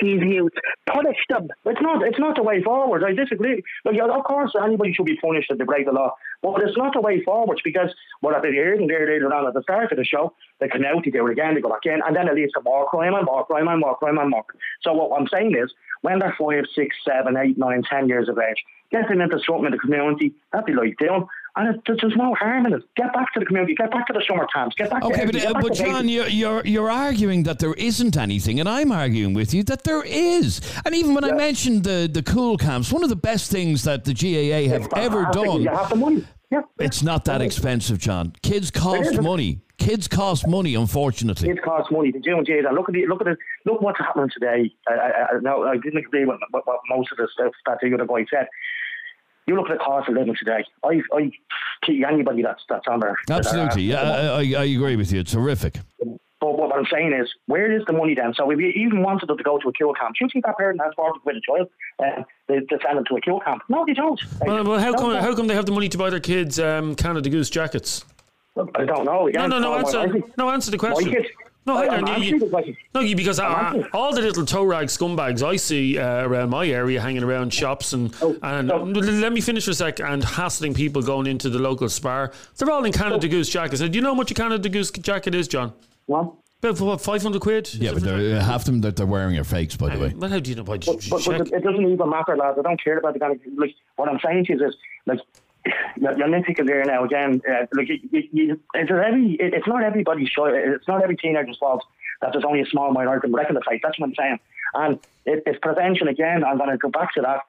these 0.01 0.21
youths. 0.21 0.55
Punish 0.87 1.17
them. 1.29 1.47
It's 1.65 1.81
not. 1.81 2.03
It's 2.05 2.19
not 2.19 2.35
the 2.35 2.43
way 2.43 2.61
forward. 2.61 3.03
I 3.03 3.13
disagree. 3.13 3.61
Like, 3.85 3.99
of 4.01 4.23
course, 4.23 4.51
anybody 4.61 4.93
should 4.93 5.05
be 5.05 5.17
punished 5.17 5.51
if 5.51 5.57
they 5.57 5.63
break 5.63 5.85
the 5.85 5.91
law, 5.91 6.15
but 6.41 6.61
it's 6.61 6.77
not 6.77 6.93
the 6.93 7.01
way 7.01 7.23
forward 7.23 7.61
because 7.63 7.93
what 8.21 8.35
I've 8.35 8.41
been 8.41 8.53
hearing 8.53 8.87
there 8.87 9.07
later 9.07 9.33
on 9.33 9.47
at 9.47 9.53
the 9.53 9.61
start 9.63 9.91
of 9.91 9.97
the 9.97 10.03
show, 10.03 10.33
they 10.59 10.67
come 10.67 10.83
out, 10.83 11.05
they 11.05 11.11
do 11.11 11.27
it 11.27 11.31
again, 11.31 11.55
they 11.55 11.61
go 11.61 11.69
back 11.69 11.85
in, 11.85 12.01
and 12.05 12.15
then 12.15 12.27
it 12.27 12.35
leads 12.35 12.53
to 12.53 12.61
more 12.61 12.87
crime 12.89 13.13
and 13.13 13.25
more 13.25 13.45
crime 13.45 13.67
and 13.67 13.79
more 13.79 13.95
crime 13.97 14.17
and 14.17 14.29
more. 14.29 14.45
So 14.81 14.93
what 14.93 15.19
I'm 15.19 15.27
saying 15.27 15.55
is, 15.55 15.71
when 16.01 16.19
they're 16.19 16.35
five, 16.39 16.65
six, 16.75 16.95
seven, 17.07 17.37
eight, 17.37 17.57
nine, 17.57 17.83
ten 17.83 18.07
years 18.07 18.27
of 18.27 18.37
age, 18.37 18.63
get 18.91 19.07
them 19.07 19.21
into 19.21 19.39
something 19.45 19.65
in 19.65 19.71
the 19.71 19.77
community. 19.77 20.33
That'd 20.51 20.65
be 20.65 20.73
like 20.73 20.97
doing. 20.97 21.25
And 21.55 21.75
it, 21.75 21.81
there's 21.85 22.15
no 22.15 22.33
harm 22.35 22.65
in 22.65 22.73
it. 22.73 22.83
Get 22.95 23.13
back 23.13 23.33
to 23.33 23.39
the 23.39 23.45
community. 23.45 23.75
Get 23.75 23.91
back 23.91 24.07
to 24.07 24.13
the 24.13 24.23
summer 24.27 24.47
camps. 24.53 24.75
Get 24.75 24.89
back. 24.89 25.03
Okay, 25.03 25.25
to 25.25 25.31
but, 25.31 25.45
uh, 25.45 25.61
but 25.61 25.73
John, 25.73 26.07
you're, 26.07 26.27
you're 26.27 26.65
you're 26.65 26.89
arguing 26.89 27.43
that 27.43 27.59
there 27.59 27.73
isn't 27.73 28.15
anything, 28.15 28.59
and 28.59 28.69
I'm 28.69 28.91
arguing 28.91 29.33
with 29.33 29.53
you 29.53 29.63
that 29.63 29.83
there 29.83 30.03
is. 30.03 30.61
And 30.85 30.95
even 30.95 31.13
when 31.13 31.25
I 31.25 31.33
mentioned 31.33 31.83
the 31.83 32.09
the 32.11 32.23
Cúl 32.23 32.59
Camps, 32.59 32.91
one 32.91 33.03
of 33.03 33.09
the 33.09 33.15
best 33.17 33.51
things 33.51 33.83
that 33.83 34.05
the 34.05 34.13
GAA 34.13 34.71
have 34.73 34.87
ever 34.95 35.27
done. 35.33 35.61
You 35.61 35.69
have 35.69 35.89
the 35.89 35.95
money. 35.95 36.25
Yeah. 36.51 36.61
It's 36.79 37.01
not 37.01 37.25
that 37.25 37.41
expensive, 37.41 37.97
John. 37.97 38.33
Kids 38.41 38.71
cost 38.71 39.21
money. 39.21 39.61
Kids 39.77 40.07
cost 40.07 40.47
money, 40.47 40.75
unfortunately. 40.75 41.49
It 41.49 41.63
costs 41.63 41.91
money 41.91 42.11
to 42.11 42.19
do 42.19 42.37
and 42.37 42.47
Look 42.75 42.89
at 42.89 42.93
the 42.93 43.05
look 43.07 43.21
at 43.21 43.25
the 43.25 43.37
look 43.65 43.81
what's 43.81 43.97
happening 43.97 44.29
today. 44.31 44.71
I, 44.87 44.93
I, 44.93 45.09
I, 45.09 45.39
no, 45.41 45.63
I 45.63 45.77
didn't 45.77 45.97
agree 45.97 46.23
with 46.23 46.39
what, 46.51 46.67
what 46.67 46.81
most 46.89 47.11
of 47.11 47.17
the 47.17 47.27
stuff 47.33 47.53
that 47.65 47.79
the 47.81 47.93
other 47.93 48.05
guy 48.05 48.25
said. 48.29 48.47
You 49.47 49.55
look 49.55 49.69
at 49.69 49.77
the 49.77 49.83
cost 49.83 50.07
of 50.07 50.15
living 50.15 50.35
today. 50.37 50.63
I 50.83 51.01
I 51.13 51.31
anybody 52.07 52.41
that's 52.41 52.63
that's 52.69 52.87
on 52.87 52.99
there. 52.99 53.17
Absolutely, 53.29 53.83
yeah, 53.83 54.01
I, 54.01 54.25
I, 54.25 54.61
I 54.61 54.65
agree 54.65 54.95
with 54.95 55.11
you. 55.11 55.19
It's 55.19 55.33
horrific. 55.33 55.79
But 56.41 56.57
what 56.57 56.75
I'm 56.75 56.85
saying 56.91 57.13
is, 57.13 57.29
where 57.45 57.71
is 57.71 57.83
the 57.85 57.93
money 57.93 58.15
then? 58.15 58.33
So 58.35 58.49
if 58.49 58.59
you 58.59 58.69
even 58.69 59.03
wanted 59.03 59.29
them 59.29 59.37
to 59.37 59.43
go 59.43 59.59
to 59.59 59.69
a 59.69 59.73
Cúl 59.73 59.95
Camp, 59.95 60.15
do 60.17 60.25
you 60.25 60.29
think 60.33 60.43
that 60.45 60.57
parent 60.57 60.81
has 60.83 60.91
forward 60.95 61.21
with 61.23 61.35
a 61.35 61.41
child 61.41 61.69
uh, 61.99 62.23
they, 62.47 62.59
they 62.59 62.79
send 62.83 62.97
them 62.97 63.05
to 63.09 63.15
a 63.15 63.21
Cúl 63.21 63.43
Camp? 63.43 63.61
No, 63.69 63.85
they 63.85 63.93
don't. 63.93 64.19
Well, 64.41 64.63
well 64.63 64.79
how 64.79 64.93
come 64.93 65.15
how 65.15 65.35
come 65.35 65.47
they 65.47 65.55
have 65.55 65.67
the 65.67 65.71
money 65.71 65.89
to 65.89 65.97
buy 65.97 66.09
their 66.09 66.19
kids 66.19 66.59
um, 66.59 66.95
Canada 66.95 67.29
Goose 67.29 67.49
jackets? 67.49 68.05
I 68.57 68.85
don't 68.85 69.05
know. 69.05 69.27
No, 69.27 69.47
no, 69.47 69.59
no. 69.59 69.75
Answer, 69.75 70.21
no, 70.37 70.49
answer 70.49 70.71
the 70.71 70.77
question. 70.77 71.15
No, 71.65 71.77
hang 71.77 71.89
on. 71.89 72.09
I'm 72.09 72.23
You- 72.23 72.75
No, 72.95 73.01
you, 73.01 73.15
because 73.15 73.39
I'm 73.39 73.51
answering. 73.65 73.87
all 73.93 74.13
the 74.15 74.21
little 74.21 74.45
toe 74.45 74.63
rag 74.63 74.87
scumbags 74.87 75.43
I 75.43 75.57
see 75.57 75.97
uh, 75.99 76.25
around 76.25 76.49
my 76.49 76.67
area 76.67 76.99
hanging 76.99 77.23
around 77.23 77.53
shops 77.53 77.93
and 77.93 78.13
Oh, 78.21 78.35
and 78.41 78.71
l- 78.71 78.83
let 78.85 79.31
me 79.31 79.41
finish 79.41 79.65
for 79.65 79.71
a 79.71 79.73
sec 79.75 79.99
and 79.99 80.23
hassling 80.23 80.73
people 80.73 81.01
going 81.03 81.27
into 81.27 81.49
the 81.49 81.59
local 81.59 81.87
spar. 81.89 82.31
They're 82.57 82.71
all 82.71 82.83
in 82.85 82.91
Canada 82.91 83.27
Goose 83.27 83.49
jackets. 83.49 83.79
Now, 83.81 83.87
do 83.87 83.95
you 83.95 84.01
know 84.01 84.09
how 84.09 84.15
much 84.15 84.31
a 84.31 84.33
Canada 84.33 84.69
Goose 84.69 84.89
jacket 84.91 85.35
is, 85.35 85.47
John? 85.47 85.71
What? 86.07 86.33
About 86.63 86.79
what, 86.81 87.01
five 87.01 87.21
hundred 87.23 87.41
quid? 87.41 87.73
Yeah, 87.75 87.93
but 87.93 88.03
they're, 88.03 88.37
uh, 88.37 88.43
half 88.43 88.65
them 88.65 88.81
that 88.81 88.95
they're 88.95 89.05
wearing 89.07 89.35
are 89.39 89.43
fakes, 89.43 89.75
by 89.75 89.95
the 89.95 89.99
way. 90.01 90.13
Well, 90.15 90.29
how 90.29 90.39
do 90.39 90.49
you 90.49 90.55
know? 90.55 90.63
Why 90.63 90.77
did 90.77 90.87
you 91.03 91.09
But, 91.11 91.25
but, 91.25 91.37
but 91.49 91.53
it 91.53 91.63
doesn't 91.63 91.87
even 91.91 92.09
matter, 92.09 92.37
lads. 92.37 92.57
I 92.59 92.61
don't 92.61 92.83
care 92.83 92.97
about 92.99 93.13
the 93.13 93.19
kind 93.19 93.33
of 93.33 93.39
like. 93.57 93.73
What 93.95 94.09
I'm 94.09 94.19
saying 94.23 94.45
to 94.45 94.53
you 94.53 94.67
is, 94.67 94.75
like, 95.07 95.19
you're, 95.95 96.17
you're 96.17 96.27
nitpicking 96.27 96.67
there 96.67 96.83
now 96.85 97.03
again. 97.03 97.41
Uh, 97.49 97.65
like, 97.73 97.89
you, 97.89 97.99
you, 98.11 98.23
you, 98.31 98.59
it's 98.73 98.91
every. 98.91 99.35
It's 99.39 99.67
not 99.67 99.83
everybody's 99.83 100.29
choice. 100.29 100.53
It's 100.55 100.87
not 100.87 101.03
every 101.03 101.17
teenager's 101.17 101.57
fault 101.57 101.83
that 102.21 102.31
there's 102.33 102.45
only 102.45 102.61
a 102.61 102.65
small 102.65 102.91
minority 102.91 103.29
wrecking 103.29 103.55
the 103.55 103.61
place. 103.61 103.79
That's 103.83 103.99
what 103.99 104.07
I'm 104.07 104.15
saying. 104.15 104.39
And 104.73 104.99
it, 105.25 105.43
it's 105.45 105.59
prevention 105.59 106.07
again. 106.07 106.43
I'm 106.43 106.57
going 106.57 106.69
to 106.69 106.77
go 106.77 106.89
back 106.89 107.13
to 107.15 107.21
that. 107.21 107.41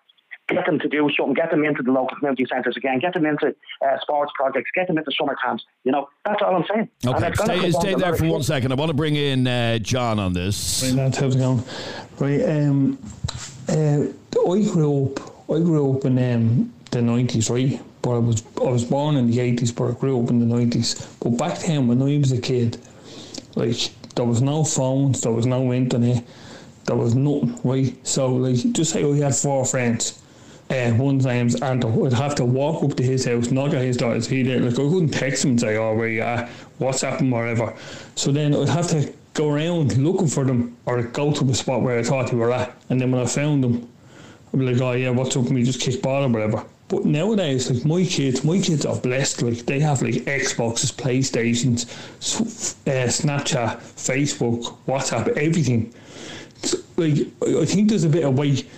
Get 0.48 0.66
them 0.66 0.80
to 0.80 0.88
do 0.88 1.08
something. 1.16 1.34
Get 1.34 1.50
them 1.50 1.64
into 1.64 1.84
the 1.84 1.92
local 1.92 2.16
community 2.16 2.44
centres 2.50 2.76
again. 2.76 2.98
Get 2.98 3.14
them 3.14 3.24
into 3.24 3.54
uh, 3.80 3.98
sports 4.00 4.32
projects. 4.34 4.70
Get 4.74 4.88
them 4.88 4.98
into 4.98 5.12
summer 5.16 5.36
camps. 5.42 5.64
You 5.84 5.92
know, 5.92 6.08
that's 6.24 6.42
all 6.42 6.56
I'm 6.56 6.64
saying. 6.68 6.88
Okay, 7.06 7.28
it's 7.28 7.42
stay, 7.42 7.70
stay 7.70 7.94
there 7.94 8.16
for 8.16 8.26
one 8.26 8.42
second. 8.42 8.72
I 8.72 8.74
want 8.74 8.90
to 8.90 8.94
bring 8.94 9.14
in 9.14 9.46
uh, 9.46 9.78
John 9.78 10.18
on 10.18 10.32
this. 10.32 10.82
Right, 10.82 10.94
lads, 10.94 11.18
how's 11.18 11.36
it 11.36 11.38
going? 11.38 11.62
Right, 12.18 12.42
um, 12.42 12.98
uh, 13.68 14.04
I 14.50 14.70
grew 14.72 15.06
up. 15.06 15.20
I 15.48 15.58
grew 15.60 15.96
up 15.96 16.04
in 16.06 16.18
um, 16.18 16.72
the 16.90 17.02
nineties, 17.02 17.48
right? 17.48 17.80
But 18.02 18.10
I 18.10 18.18
was 18.18 18.42
I 18.60 18.64
was 18.64 18.84
born 18.84 19.16
in 19.16 19.30
the 19.30 19.40
eighties, 19.40 19.72
but 19.72 19.90
I 19.90 19.92
grew 19.92 20.22
up 20.22 20.30
in 20.30 20.40
the 20.40 20.46
nineties. 20.46 21.06
But 21.20 21.30
back 21.30 21.60
then, 21.60 21.86
when 21.86 22.02
I 22.02 22.18
was 22.18 22.32
a 22.32 22.40
kid, 22.40 22.78
like 23.54 23.90
there 24.16 24.24
was 24.24 24.42
no 24.42 24.64
phones, 24.64 25.20
there 25.20 25.32
was 25.32 25.46
no 25.46 25.72
internet, 25.72 26.24
there 26.84 26.96
was 26.96 27.14
nothing, 27.14 27.58
right? 27.62 27.94
So 28.06 28.34
like, 28.34 28.72
just 28.72 28.92
say 28.92 29.04
I 29.04 29.16
had 29.24 29.34
four 29.34 29.64
friends. 29.64 30.18
Uh, 30.70 30.92
one's 30.96 31.26
name's 31.26 31.60
Anto. 31.60 32.06
I'd 32.06 32.14
have 32.14 32.34
to 32.36 32.44
walk 32.46 32.82
up 32.82 32.96
to 32.96 33.02
his 33.02 33.26
house, 33.26 33.50
knock 33.50 33.74
at 33.74 33.82
his 33.82 33.98
door. 33.98 34.14
He 34.16 34.42
there? 34.42 34.58
Like 34.58 34.72
I 34.72 34.76
couldn't 34.76 35.10
text 35.10 35.44
him 35.44 35.50
and 35.50 35.60
say, 35.60 35.76
"Oh, 35.76 35.94
where 35.94 36.08
you 36.08 36.22
at? 36.22 36.48
What's 36.78 37.02
happened?" 37.02 37.30
Whatever. 37.30 37.74
So 38.14 38.32
then 38.32 38.54
I'd 38.54 38.68
have 38.70 38.88
to 38.88 39.12
go 39.34 39.50
around 39.50 39.96
looking 39.98 40.28
for 40.28 40.44
them, 40.44 40.76
or 40.86 41.02
go 41.02 41.30
to 41.32 41.44
the 41.44 41.54
spot 41.54 41.82
where 41.82 41.98
I 41.98 42.02
thought 42.02 42.30
they 42.30 42.36
were 42.36 42.52
at. 42.52 42.74
And 42.88 43.00
then 43.00 43.12
when 43.12 43.20
I 43.20 43.26
found 43.26 43.62
them, 43.62 43.86
I'd 44.52 44.60
be 44.60 44.72
like, 44.72 44.80
"Oh 44.80 44.92
yeah, 44.92 45.10
what's 45.10 45.36
up?" 45.36 45.44
And 45.44 45.54
we 45.54 45.62
just 45.62 45.80
kick 45.80 46.00
ball 46.00 46.24
or 46.24 46.28
whatever. 46.28 46.64
But 46.92 47.06
nowadays, 47.06 47.70
like 47.70 47.86
my 47.86 48.04
kids, 48.04 48.44
my 48.44 48.58
kids 48.58 48.84
are 48.84 48.96
blessed. 48.96 49.40
Like 49.40 49.64
they 49.64 49.80
have 49.80 50.02
like 50.02 50.26
Xboxes, 50.26 50.92
PlayStations, 50.92 51.86
uh, 52.86 53.08
Snapchat, 53.08 53.78
Facebook, 53.96 54.76
WhatsApp, 54.86 55.28
everything. 55.38 55.90
It's 56.58 56.74
like 56.98 57.28
I 57.60 57.64
think 57.64 57.88
there's 57.88 58.04
a 58.04 58.10
bit 58.10 58.26
of 58.26 58.38
weight 58.38 58.68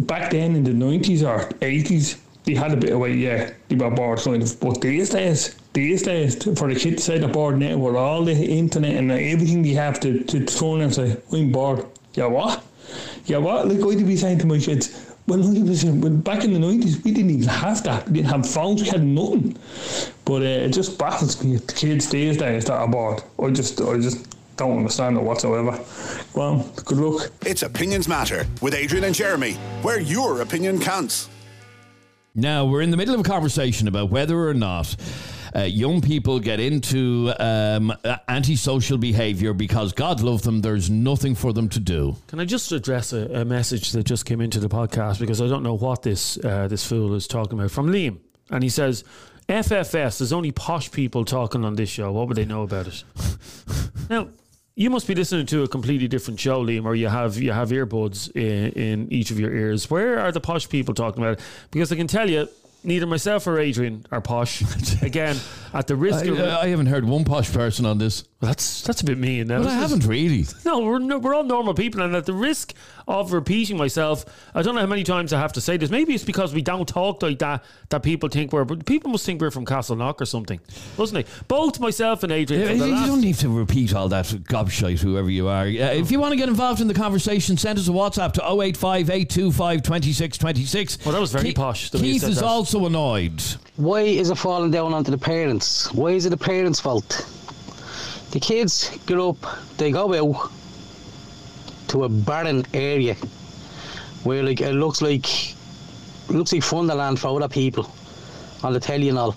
back 0.00 0.32
then 0.32 0.54
in 0.54 0.64
the 0.64 0.74
nineties 0.74 1.22
or 1.22 1.48
eighties. 1.62 2.18
They 2.44 2.54
had 2.54 2.72
a 2.72 2.76
bit 2.76 2.90
of 2.92 2.98
weight, 2.98 3.16
yeah. 3.16 3.54
They 3.68 3.76
were 3.76 3.90
bored 3.90 4.18
kind 4.18 4.42
of, 4.42 4.60
but 4.60 4.82
these 4.82 5.08
days, 5.08 5.54
these 5.72 6.02
days, 6.02 6.44
for 6.58 6.68
the 6.68 6.78
kids 6.78 6.96
to 6.96 7.02
say 7.02 7.18
they're 7.18 7.30
bored 7.30 7.58
now 7.58 7.78
with 7.78 7.96
all 7.96 8.22
the 8.22 8.34
internet 8.34 8.96
and 8.96 9.10
everything 9.10 9.62
they 9.62 9.70
have 9.70 9.98
to 10.00 10.22
to 10.24 10.44
turn 10.44 10.82
and 10.82 10.94
say, 10.94 11.16
"I'm 11.32 11.50
bored." 11.50 11.86
Yeah, 12.12 12.26
what? 12.26 12.62
Yeah, 13.24 13.38
what? 13.38 13.66
Like 13.66 13.80
I'd 13.80 14.06
be 14.06 14.18
saying 14.18 14.40
to 14.40 14.46
my 14.46 14.58
kids. 14.58 15.11
When 15.26 15.40
I 15.40 15.62
was 15.62 15.84
in, 15.84 16.00
when 16.00 16.20
back 16.20 16.44
in 16.44 16.52
the 16.52 16.58
nineties, 16.58 17.02
we 17.04 17.12
didn't 17.12 17.30
even 17.30 17.48
have 17.48 17.82
that. 17.84 18.06
We 18.06 18.14
didn't 18.14 18.30
have 18.30 18.48
phones. 18.48 18.82
We 18.82 18.88
had 18.88 19.04
nothing. 19.04 19.56
But 20.24 20.42
uh, 20.42 20.66
it 20.66 20.70
just 20.70 20.98
baffles 20.98 21.42
me. 21.44 21.56
The 21.56 21.72
kids 21.72 22.10
these 22.10 22.36
days 22.36 22.64
that 22.64 22.74
are 22.74 22.88
bored. 22.88 23.22
I 23.40 23.50
just, 23.50 23.80
I 23.80 23.98
just 23.98 24.36
don't 24.56 24.78
understand 24.78 25.16
it 25.16 25.22
whatsoever. 25.22 25.78
Well, 26.34 26.68
good 26.84 26.98
luck. 26.98 27.30
It's 27.46 27.62
Opinions 27.62 28.08
Matter 28.08 28.46
with 28.60 28.74
Adrian 28.74 29.04
and 29.04 29.14
Jeremy, 29.14 29.52
where 29.82 30.00
your 30.00 30.42
opinion 30.42 30.80
counts. 30.80 31.28
Now, 32.34 32.64
we're 32.64 32.80
in 32.80 32.90
the 32.90 32.96
middle 32.96 33.14
of 33.14 33.20
a 33.20 33.24
conversation 33.24 33.88
about 33.88 34.10
whether 34.10 34.48
or 34.48 34.54
not 34.54 34.96
uh, 35.54 35.60
young 35.62 36.00
people 36.00 36.40
get 36.40 36.60
into 36.60 37.32
um, 37.38 37.92
antisocial 38.28 38.98
behaviour 38.98 39.52
because 39.52 39.92
God 39.92 40.20
love 40.20 40.42
them, 40.42 40.60
there's 40.60 40.90
nothing 40.90 41.34
for 41.34 41.52
them 41.52 41.68
to 41.70 41.80
do. 41.80 42.16
Can 42.28 42.40
I 42.40 42.44
just 42.44 42.72
address 42.72 43.12
a, 43.12 43.40
a 43.40 43.44
message 43.44 43.92
that 43.92 44.04
just 44.04 44.24
came 44.24 44.40
into 44.40 44.60
the 44.60 44.68
podcast 44.68 45.20
because 45.20 45.40
I 45.40 45.48
don't 45.48 45.62
know 45.62 45.74
what 45.74 46.02
this 46.02 46.42
uh, 46.44 46.68
this 46.68 46.86
fool 46.86 47.14
is 47.14 47.26
talking 47.26 47.58
about 47.58 47.70
from 47.70 47.88
Liam, 47.88 48.18
and 48.50 48.62
he 48.62 48.68
says. 48.68 49.04
FFS, 49.48 50.18
there's 50.18 50.32
only 50.32 50.52
posh 50.52 50.92
people 50.92 51.24
talking 51.24 51.64
on 51.64 51.74
this 51.74 51.90
show. 51.90 52.12
What 52.12 52.28
would 52.28 52.36
they 52.36 52.44
know 52.44 52.62
about 52.62 52.86
it? 52.86 53.04
now, 54.08 54.28
you 54.74 54.88
must 54.88 55.06
be 55.06 55.14
listening 55.14 55.46
to 55.46 55.62
a 55.64 55.68
completely 55.68 56.08
different 56.08 56.40
show, 56.40 56.64
Liam, 56.64 56.84
or 56.84 56.94
you 56.94 57.08
have 57.08 57.36
you 57.36 57.52
have 57.52 57.70
earbuds 57.70 58.34
in, 58.34 58.72
in 58.72 59.12
each 59.12 59.30
of 59.30 59.38
your 59.38 59.52
ears. 59.52 59.90
Where 59.90 60.18
are 60.18 60.32
the 60.32 60.40
posh 60.40 60.68
people 60.68 60.94
talking 60.94 61.22
about 61.22 61.38
it? 61.38 61.44
Because 61.70 61.92
I 61.92 61.96
can 61.96 62.06
tell 62.06 62.30
you, 62.30 62.48
neither 62.84 63.06
myself 63.06 63.46
or 63.46 63.58
Adrian 63.58 64.06
are 64.10 64.20
posh. 64.20 64.62
Again, 65.02 65.36
at 65.72 65.86
the 65.86 65.96
risk 65.96 66.24
I, 66.24 66.28
of 66.28 66.40
I 66.40 66.68
haven't 66.68 66.86
heard 66.86 67.04
one 67.04 67.24
posh 67.24 67.52
person 67.52 67.86
on 67.86 67.98
this. 67.98 68.24
that's 68.40 68.82
that's 68.82 69.00
a 69.00 69.04
bit 69.04 69.18
mean. 69.18 69.48
Now. 69.48 69.58
But 69.58 69.68
I 69.68 69.74
haven't 69.74 70.04
really. 70.06 70.46
No, 70.64 70.80
we're 70.80 70.98
no, 70.98 71.18
we're 71.18 71.34
all 71.34 71.44
normal 71.44 71.74
people, 71.74 72.02
and 72.02 72.14
at 72.14 72.26
the 72.26 72.32
risk 72.32 72.74
of 73.12 73.32
repeating 73.32 73.76
myself, 73.76 74.24
I 74.54 74.62
don't 74.62 74.74
know 74.74 74.80
how 74.80 74.86
many 74.86 75.04
times 75.04 75.32
I 75.32 75.38
have 75.38 75.52
to 75.54 75.60
say 75.60 75.76
this. 75.76 75.90
Maybe 75.90 76.14
it's 76.14 76.24
because 76.24 76.54
we 76.54 76.62
don't 76.62 76.88
talk 76.88 77.22
like 77.22 77.38
that 77.40 77.62
that 77.90 78.02
people 78.02 78.28
think 78.28 78.52
we're. 78.52 78.64
But 78.64 78.86
people 78.86 79.10
must 79.10 79.26
think 79.26 79.40
we're 79.40 79.50
from 79.50 79.66
Castleknock 79.66 80.20
or 80.20 80.24
something, 80.24 80.58
doesn't 80.96 81.14
they? 81.14 81.24
Both 81.46 81.78
myself 81.78 82.22
and 82.22 82.32
Adrian. 82.32 82.62
Yeah, 82.62 82.72
you 82.86 82.94
last- 82.94 83.06
don't 83.06 83.20
need 83.20 83.36
to 83.36 83.48
repeat 83.48 83.94
all 83.94 84.08
that 84.08 84.24
gobshite, 84.26 85.00
whoever 85.00 85.30
you 85.30 85.48
are. 85.48 85.64
Uh, 85.64 85.92
if 85.94 86.10
you 86.10 86.18
want 86.18 86.32
to 86.32 86.36
get 86.36 86.48
involved 86.48 86.80
in 86.80 86.88
the 86.88 86.94
conversation, 86.94 87.56
send 87.56 87.78
us 87.78 87.88
a 87.88 87.92
WhatsApp 87.92 88.32
to 88.32 88.42
085 88.42 89.10
825 89.10 89.82
2626. 89.82 91.04
Well, 91.04 91.12
that 91.12 91.20
was 91.20 91.32
very 91.32 91.52
posh, 91.52 91.90
the 91.90 91.98
Keith 91.98 92.24
is 92.24 92.36
that. 92.36 92.44
also 92.44 92.86
annoyed. 92.86 93.42
Why 93.76 94.00
is 94.00 94.30
it 94.30 94.36
falling 94.38 94.70
down 94.70 94.94
onto 94.94 95.10
the 95.10 95.18
parents? 95.18 95.92
Why 95.92 96.08
is 96.10 96.26
it 96.26 96.30
the 96.30 96.36
parents' 96.36 96.80
fault? 96.80 97.26
The 98.30 98.40
kids 98.40 98.90
grow 99.06 99.30
up, 99.30 99.58
they 99.76 99.90
go 99.90 100.14
out 100.14 100.50
to 101.92 102.04
a 102.04 102.08
barren 102.08 102.64
area 102.72 103.14
where 104.24 104.42
like 104.42 104.62
it 104.62 104.72
looks 104.72 105.02
like 105.02 105.50
it 105.50 106.30
looks 106.30 106.52
like 106.52 106.62
Funderland 106.62 107.18
for 107.18 107.28
other 107.28 107.48
people 107.48 107.92
on 108.62 108.72
the 108.72 108.80
telly 108.80 109.10
and 109.10 109.18
all. 109.18 109.36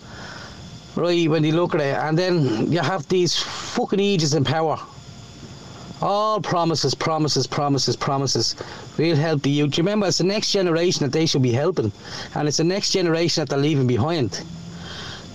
Right, 0.95 1.28
when 1.28 1.43
you 1.43 1.51
look 1.51 1.76
at 1.76 1.82
it, 1.82 1.97
and 1.97 2.18
then 2.18 2.72
you 2.72 2.80
have 2.80 3.06
these 3.10 3.36
fucking 3.38 3.99
ages 3.99 4.34
in 4.34 4.45
power. 4.45 4.80
All 6.01 6.39
promises, 6.39 6.95
promises, 6.95 7.45
promises, 7.45 7.97
promises. 7.97 8.56
We'll 8.97 9.18
help 9.18 9.41
the 9.41 9.49
youth. 9.49 9.78
Remember, 9.78 10.08
it's 10.08 10.20
the 10.20 10.24
next 10.24 10.51
generation 10.51 11.03
that 11.03 11.12
they 11.12 11.26
should 11.26 11.41
be 11.41 11.51
helping, 11.51 11.91
and 12.36 12.47
it's 12.47 12.58
the 12.58 12.64
next 12.64 12.91
generation 12.91 13.41
that 13.41 13.49
they're 13.49 13.60
leaving 13.60 13.88
behind. 13.88 14.41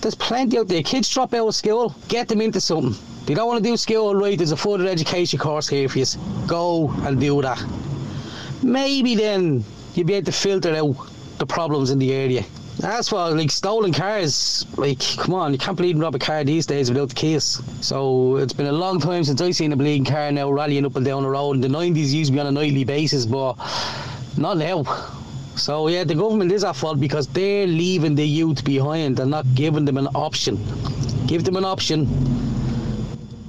There's 0.01 0.15
plenty 0.15 0.57
out 0.57 0.67
there. 0.67 0.81
Kids 0.81 1.07
drop 1.13 1.35
out 1.35 1.47
of 1.47 1.53
school, 1.53 1.93
get 2.07 2.27
them 2.27 2.41
into 2.41 2.59
something. 2.59 2.95
They 3.25 3.33
don't 3.33 3.47
want 3.47 3.63
to 3.63 3.69
do 3.69 3.77
school, 3.77 4.15
right? 4.15 4.37
There's 4.37 4.51
a 4.51 4.57
further 4.57 4.87
education 4.87 5.39
course 5.39 5.67
here 5.67 5.87
for 5.87 5.99
you. 5.99 6.05
Go 6.47 6.89
and 7.03 7.19
do 7.19 7.41
that. 7.41 7.63
Maybe 8.63 9.15
then 9.15 9.63
you'll 9.93 10.07
be 10.07 10.13
able 10.15 10.25
to 10.25 10.31
filter 10.31 10.75
out 10.75 10.95
the 11.37 11.45
problems 11.45 11.89
in 11.91 11.99
the 11.99 12.13
area. 12.13 12.43
As 12.83 13.09
for 13.09 13.29
like 13.31 13.51
stolen 13.51 13.93
cars, 13.93 14.65
like 14.75 14.99
come 15.17 15.35
on, 15.35 15.51
you 15.51 15.59
can't 15.59 15.77
believe 15.77 15.99
rob 15.99 16.15
a 16.15 16.19
car 16.19 16.43
these 16.43 16.65
days 16.65 16.89
without 16.89 17.09
the 17.09 17.15
keys. 17.15 17.61
So 17.81 18.37
it's 18.37 18.53
been 18.53 18.67
a 18.67 18.71
long 18.71 18.99
time 18.99 19.23
since 19.23 19.39
I've 19.39 19.55
seen 19.55 19.71
a 19.71 19.75
bleeding 19.75 20.05
car 20.05 20.31
now 20.31 20.51
rallying 20.51 20.85
up 20.85 20.95
and 20.95 21.05
down 21.05 21.23
the 21.23 21.29
road. 21.29 21.55
In 21.55 21.61
the 21.61 21.69
nineties 21.69 22.13
used 22.13 22.29
to 22.29 22.33
be 22.33 22.39
on 22.39 22.47
a 22.47 22.51
nightly 22.51 22.83
basis, 22.83 23.25
but 23.25 23.55
not 24.37 24.57
now. 24.57 24.83
So 25.55 25.89
yeah, 25.89 26.05
the 26.05 26.15
government 26.15 26.51
is 26.51 26.63
at 26.63 26.75
fault 26.75 26.99
because 26.99 27.27
they're 27.27 27.67
leaving 27.67 28.15
the 28.15 28.25
youth 28.25 28.63
behind 28.63 29.19
and 29.19 29.29
not 29.29 29.45
giving 29.53 29.85
them 29.85 29.97
an 29.97 30.07
option. 30.15 30.57
Give 31.27 31.43
them 31.43 31.57
an 31.57 31.65
option, 31.65 32.07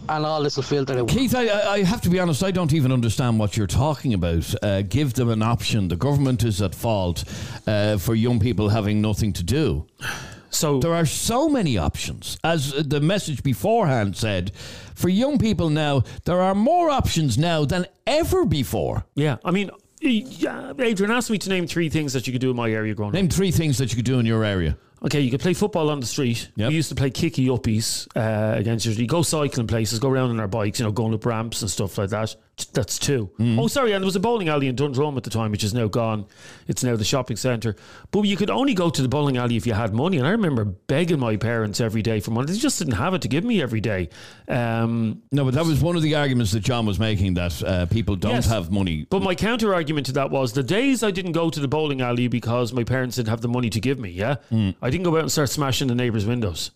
and 0.08 0.24
all 0.26 0.42
this 0.42 0.56
will 0.56 0.62
filter 0.62 0.98
out. 0.98 1.08
Keith, 1.08 1.34
I, 1.34 1.46
I 1.46 1.72
I 1.74 1.82
have 1.84 2.00
to 2.02 2.10
be 2.10 2.18
honest, 2.20 2.42
I 2.42 2.50
don't 2.50 2.72
even 2.72 2.92
understand 2.92 3.38
what 3.38 3.56
you're 3.56 3.66
talking 3.66 4.14
about. 4.14 4.54
Uh, 4.62 4.82
give 4.82 5.14
them 5.14 5.28
an 5.30 5.42
option. 5.42 5.88
The 5.88 5.96
government 5.96 6.42
is 6.44 6.60
at 6.62 6.74
fault 6.74 7.24
uh, 7.66 7.96
for 7.98 8.14
young 8.14 8.40
people 8.40 8.68
having 8.68 9.00
nothing 9.00 9.32
to 9.34 9.42
do. 9.42 9.86
So 10.50 10.78
there 10.80 10.94
are 10.94 11.06
so 11.06 11.48
many 11.48 11.78
options. 11.78 12.38
As 12.44 12.72
the 12.72 13.00
message 13.00 13.42
beforehand 13.42 14.16
said, 14.16 14.52
for 14.94 15.08
young 15.08 15.38
people 15.38 15.70
now, 15.70 16.02
there 16.24 16.40
are 16.42 16.54
more 16.54 16.90
options 16.90 17.38
now 17.38 17.64
than 17.64 17.86
ever 18.06 18.44
before. 18.44 19.04
Yeah, 19.14 19.38
I 19.44 19.50
mean, 19.50 19.70
yeah, 20.00 20.72
Adrian 20.78 21.10
asked 21.10 21.30
me 21.30 21.38
to 21.38 21.48
name 21.48 21.66
three 21.66 21.88
things 21.88 22.12
that 22.12 22.26
you 22.26 22.32
could 22.34 22.42
do 22.42 22.50
in 22.50 22.56
my 22.56 22.70
area 22.70 22.94
growing 22.94 23.12
Name 23.12 23.26
up. 23.26 23.32
three 23.32 23.50
things 23.50 23.78
that 23.78 23.90
you 23.90 23.96
could 23.96 24.04
do 24.04 24.18
in 24.18 24.26
your 24.26 24.44
area. 24.44 24.76
Okay, 25.04 25.20
you 25.20 25.32
could 25.32 25.40
play 25.40 25.52
football 25.52 25.90
on 25.90 25.98
the 25.98 26.06
street. 26.06 26.48
We 26.68 26.76
used 26.76 26.88
to 26.90 26.94
play 26.94 27.10
kicky 27.10 27.46
uppies 27.46 28.06
uh, 28.16 28.56
against 28.56 28.86
you. 28.86 29.06
go 29.06 29.22
cycling 29.22 29.66
places, 29.66 29.98
go 29.98 30.08
around 30.08 30.30
on 30.30 30.38
our 30.38 30.46
bikes, 30.46 30.78
you 30.78 30.86
know, 30.86 30.92
going 30.92 31.12
up 31.12 31.26
ramps 31.26 31.60
and 31.60 31.70
stuff 31.70 31.98
like 31.98 32.10
that. 32.10 32.36
That's 32.74 32.98
two. 32.98 33.30
Oh, 33.40 33.66
sorry, 33.66 33.92
and 33.92 34.02
there 34.02 34.06
was 34.06 34.14
a 34.14 34.20
bowling 34.20 34.48
alley 34.48 34.68
in 34.68 34.76
Dundrum 34.76 35.16
at 35.16 35.24
the 35.24 35.30
time, 35.30 35.50
which 35.50 35.64
is 35.64 35.72
now 35.74 35.88
gone. 35.88 36.26
It's 36.68 36.84
now 36.84 36.94
the 36.96 37.04
shopping 37.04 37.36
centre. 37.36 37.74
But 38.10 38.22
you 38.22 38.36
could 38.36 38.50
only 38.50 38.74
go 38.74 38.88
to 38.90 39.02
the 39.02 39.08
bowling 39.08 39.36
alley 39.38 39.56
if 39.56 39.66
you 39.66 39.72
had 39.72 39.92
money. 39.94 40.18
And 40.18 40.26
I 40.26 40.30
remember 40.30 40.64
begging 40.64 41.18
my 41.18 41.36
parents 41.36 41.80
every 41.80 42.02
day 42.02 42.20
for 42.20 42.30
money. 42.30 42.52
They 42.52 42.58
just 42.58 42.78
didn't 42.78 42.94
have 42.94 43.14
it 43.14 43.22
to 43.22 43.28
give 43.28 43.42
me 43.42 43.60
every 43.62 43.80
day. 43.80 44.10
Um, 44.48 45.22
No, 45.32 45.44
but 45.44 45.54
that 45.54 45.64
was 45.64 45.80
one 45.80 45.96
of 45.96 46.02
the 46.02 46.14
arguments 46.14 46.52
that 46.52 46.60
John 46.60 46.86
was 46.86 46.98
making 46.98 47.34
that 47.34 47.62
uh, 47.64 47.86
people 47.86 48.16
don't 48.16 48.32
Yes. 48.34 48.48
have 48.48 48.70
money. 48.70 49.06
But 49.08 49.22
my 49.22 49.34
counter 49.34 49.74
argument 49.74 50.06
to 50.06 50.12
that 50.12 50.30
was 50.30 50.52
the 50.52 50.62
days 50.62 51.02
I 51.02 51.10
didn't 51.10 51.32
go 51.32 51.50
to 51.50 51.58
the 51.60 51.68
bowling 51.68 52.00
alley 52.02 52.28
because 52.28 52.72
my 52.72 52.84
parents 52.84 53.16
didn't 53.16 53.28
have 53.30 53.40
the 53.40 53.48
money 53.48 53.70
to 53.70 53.80
give 53.80 53.98
me. 53.98 54.10
Yeah, 54.10 54.36
I 54.82 54.90
didn't 54.90 55.04
go 55.04 55.16
out 55.16 55.22
and 55.22 55.32
start 55.32 55.48
smashing 55.48 55.88
the 55.88 55.94
neighbours' 55.94 56.26
windows. 56.26 56.70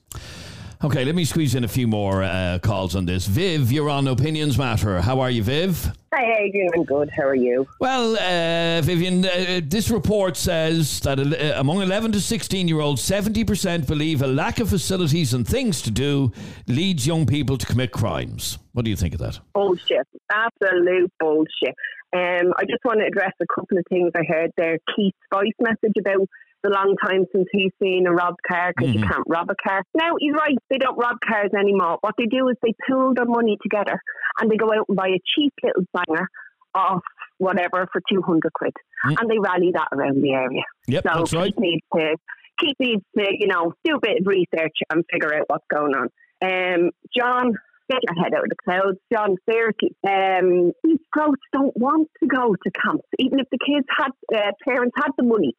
Okay, 0.84 1.06
let 1.06 1.14
me 1.14 1.24
squeeze 1.24 1.54
in 1.54 1.64
a 1.64 1.68
few 1.68 1.86
more 1.86 2.22
uh, 2.22 2.58
calls 2.62 2.94
on 2.94 3.06
this. 3.06 3.26
Viv, 3.26 3.72
you're 3.72 3.88
on 3.88 4.06
Opinions 4.08 4.58
Matter. 4.58 5.00
How 5.00 5.20
are 5.20 5.30
you, 5.30 5.42
Viv? 5.42 5.90
Hi, 6.12 6.22
Adrian. 6.40 6.68
I'm 6.76 6.84
good. 6.84 7.08
How 7.16 7.22
are 7.22 7.34
you? 7.34 7.66
Well, 7.80 8.14
uh, 8.14 8.82
Vivian, 8.82 9.24
uh, 9.24 9.62
this 9.64 9.90
report 9.90 10.36
says 10.36 11.00
that 11.00 11.18
uh, 11.18 11.58
among 11.58 11.80
11 11.80 12.12
to 12.12 12.20
16 12.20 12.68
year 12.68 12.80
olds, 12.80 13.00
70% 13.08 13.86
believe 13.86 14.20
a 14.20 14.26
lack 14.26 14.60
of 14.60 14.68
facilities 14.68 15.32
and 15.32 15.48
things 15.48 15.80
to 15.80 15.90
do 15.90 16.30
leads 16.66 17.06
young 17.06 17.24
people 17.24 17.56
to 17.56 17.64
commit 17.64 17.90
crimes. 17.90 18.58
What 18.74 18.84
do 18.84 18.90
you 18.90 18.96
think 18.96 19.14
of 19.14 19.20
that? 19.20 19.40
Bullshit. 19.54 20.06
Absolute 20.30 21.10
bullshit. 21.18 21.74
Um, 22.14 22.52
I 22.58 22.64
just 22.68 22.84
want 22.84 23.00
to 23.00 23.06
address 23.06 23.32
a 23.40 23.46
couple 23.54 23.78
of 23.78 23.84
things 23.88 24.12
I 24.14 24.24
heard 24.28 24.50
there. 24.58 24.78
Keith's 24.94 25.16
voice 25.32 25.52
message 25.58 25.94
about 25.98 26.28
the 26.66 26.74
long 26.74 26.94
time 27.06 27.24
since 27.32 27.46
he's 27.52 27.72
seen 27.82 28.06
a 28.06 28.12
robbed 28.12 28.40
car 28.46 28.72
because 28.76 28.94
you 28.94 29.00
Mhm. 29.00 29.08
can't 29.08 29.24
rob 29.28 29.50
a 29.50 29.54
car. 29.68 29.82
Now, 29.94 30.12
he's 30.18 30.32
right. 30.34 30.56
They 30.70 30.78
don't 30.78 30.96
rob 30.98 31.16
cars 31.24 31.50
anymore. 31.58 31.98
What 32.00 32.14
they 32.18 32.26
do 32.26 32.48
is 32.48 32.56
they 32.62 32.74
pool 32.86 33.14
their 33.14 33.24
money 33.26 33.56
together 33.62 34.00
and 34.40 34.50
they 34.50 34.56
go 34.56 34.72
out 34.72 34.86
and 34.88 34.96
buy 34.96 35.08
a 35.08 35.20
cheap 35.34 35.52
little 35.62 35.84
banger 35.94 36.28
off 36.74 37.02
whatever 37.38 37.86
for 37.92 38.00
200 38.10 38.52
quid. 38.52 38.72
And 39.04 39.30
they 39.30 39.38
rally 39.38 39.70
that 39.72 39.88
around 39.92 40.22
the 40.22 40.32
area. 40.32 40.62
Yep, 40.88 41.02
so 41.04 41.18
that's 41.18 41.34
right. 41.34 41.54
Keith 41.54 41.58
needs 41.58 41.82
to 41.94 42.16
Keith 42.58 42.76
needs 42.80 43.02
to, 43.18 43.26
you 43.38 43.46
know, 43.48 43.74
do 43.84 43.96
a 43.96 44.00
bit 44.00 44.20
of 44.20 44.26
research 44.26 44.76
and 44.90 45.04
figure 45.12 45.34
out 45.34 45.44
what's 45.48 45.66
going 45.70 45.94
on. 45.94 46.08
Um, 46.42 46.90
John, 47.14 47.52
get 47.90 48.00
your 48.02 48.24
head 48.24 48.32
out 48.34 48.44
of 48.44 48.48
the 48.48 48.56
clouds. 48.64 48.98
John, 49.12 49.36
seriously, 49.48 49.94
um, 50.08 50.72
these 50.82 50.98
scouts 51.12 51.40
don't 51.52 51.76
want 51.76 52.08
to 52.22 52.26
go 52.26 52.54
to 52.54 52.70
camps, 52.82 53.04
even 53.18 53.40
if 53.40 53.46
the 53.52 53.58
kids 53.58 53.86
had, 53.94 54.10
uh, 54.34 54.52
parents 54.64 54.94
had 54.96 55.10
the 55.18 55.24
money. 55.24 55.54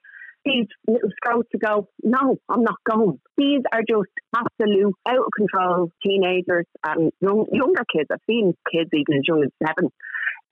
These 0.48 0.68
little 0.88 1.10
scouts 1.24 1.48
to 1.52 1.58
go, 1.58 1.90
no, 2.04 2.38
I'm 2.48 2.64
not 2.64 2.78
going. 2.90 3.20
These 3.38 3.62
are 3.74 3.82
just 3.88 4.10
absolute 4.36 4.94
out 5.08 5.18
of 5.18 5.32
control 5.36 5.92
teenagers 6.02 6.66
and 6.86 7.12
young, 7.20 7.46
younger 7.52 7.84
kids. 7.94 8.08
I've 8.12 8.20
seen 8.30 8.54
kids 8.72 8.90
even 8.94 9.18
as 9.18 9.24
young 9.28 9.44
as 9.44 9.68
seven, 9.68 9.92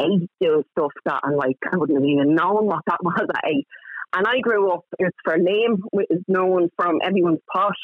eight 0.02 0.30
do 0.41 0.64
stuff 0.78 0.91
that 1.06 1.22
I'm 1.24 1.36
like, 1.38 1.58
I 1.72 1.78
wouldn't 1.78 2.06
even 2.06 2.36
known 2.36 2.66
what 2.66 2.82
that 2.88 3.00
was 3.04 3.26
at 3.30 3.50
eight. 3.50 3.68
And 4.16 4.28
I 4.28 4.39
grew 4.39 4.72
up, 4.72 4.86
it's 5.00 5.16
for 5.24 5.38
Lame, 5.38 5.78
which 5.91 6.08
is 6.10 6.24
known 6.28 6.70
from 6.78 7.00
everyone's 7.04 7.39
posh. 7.54 7.76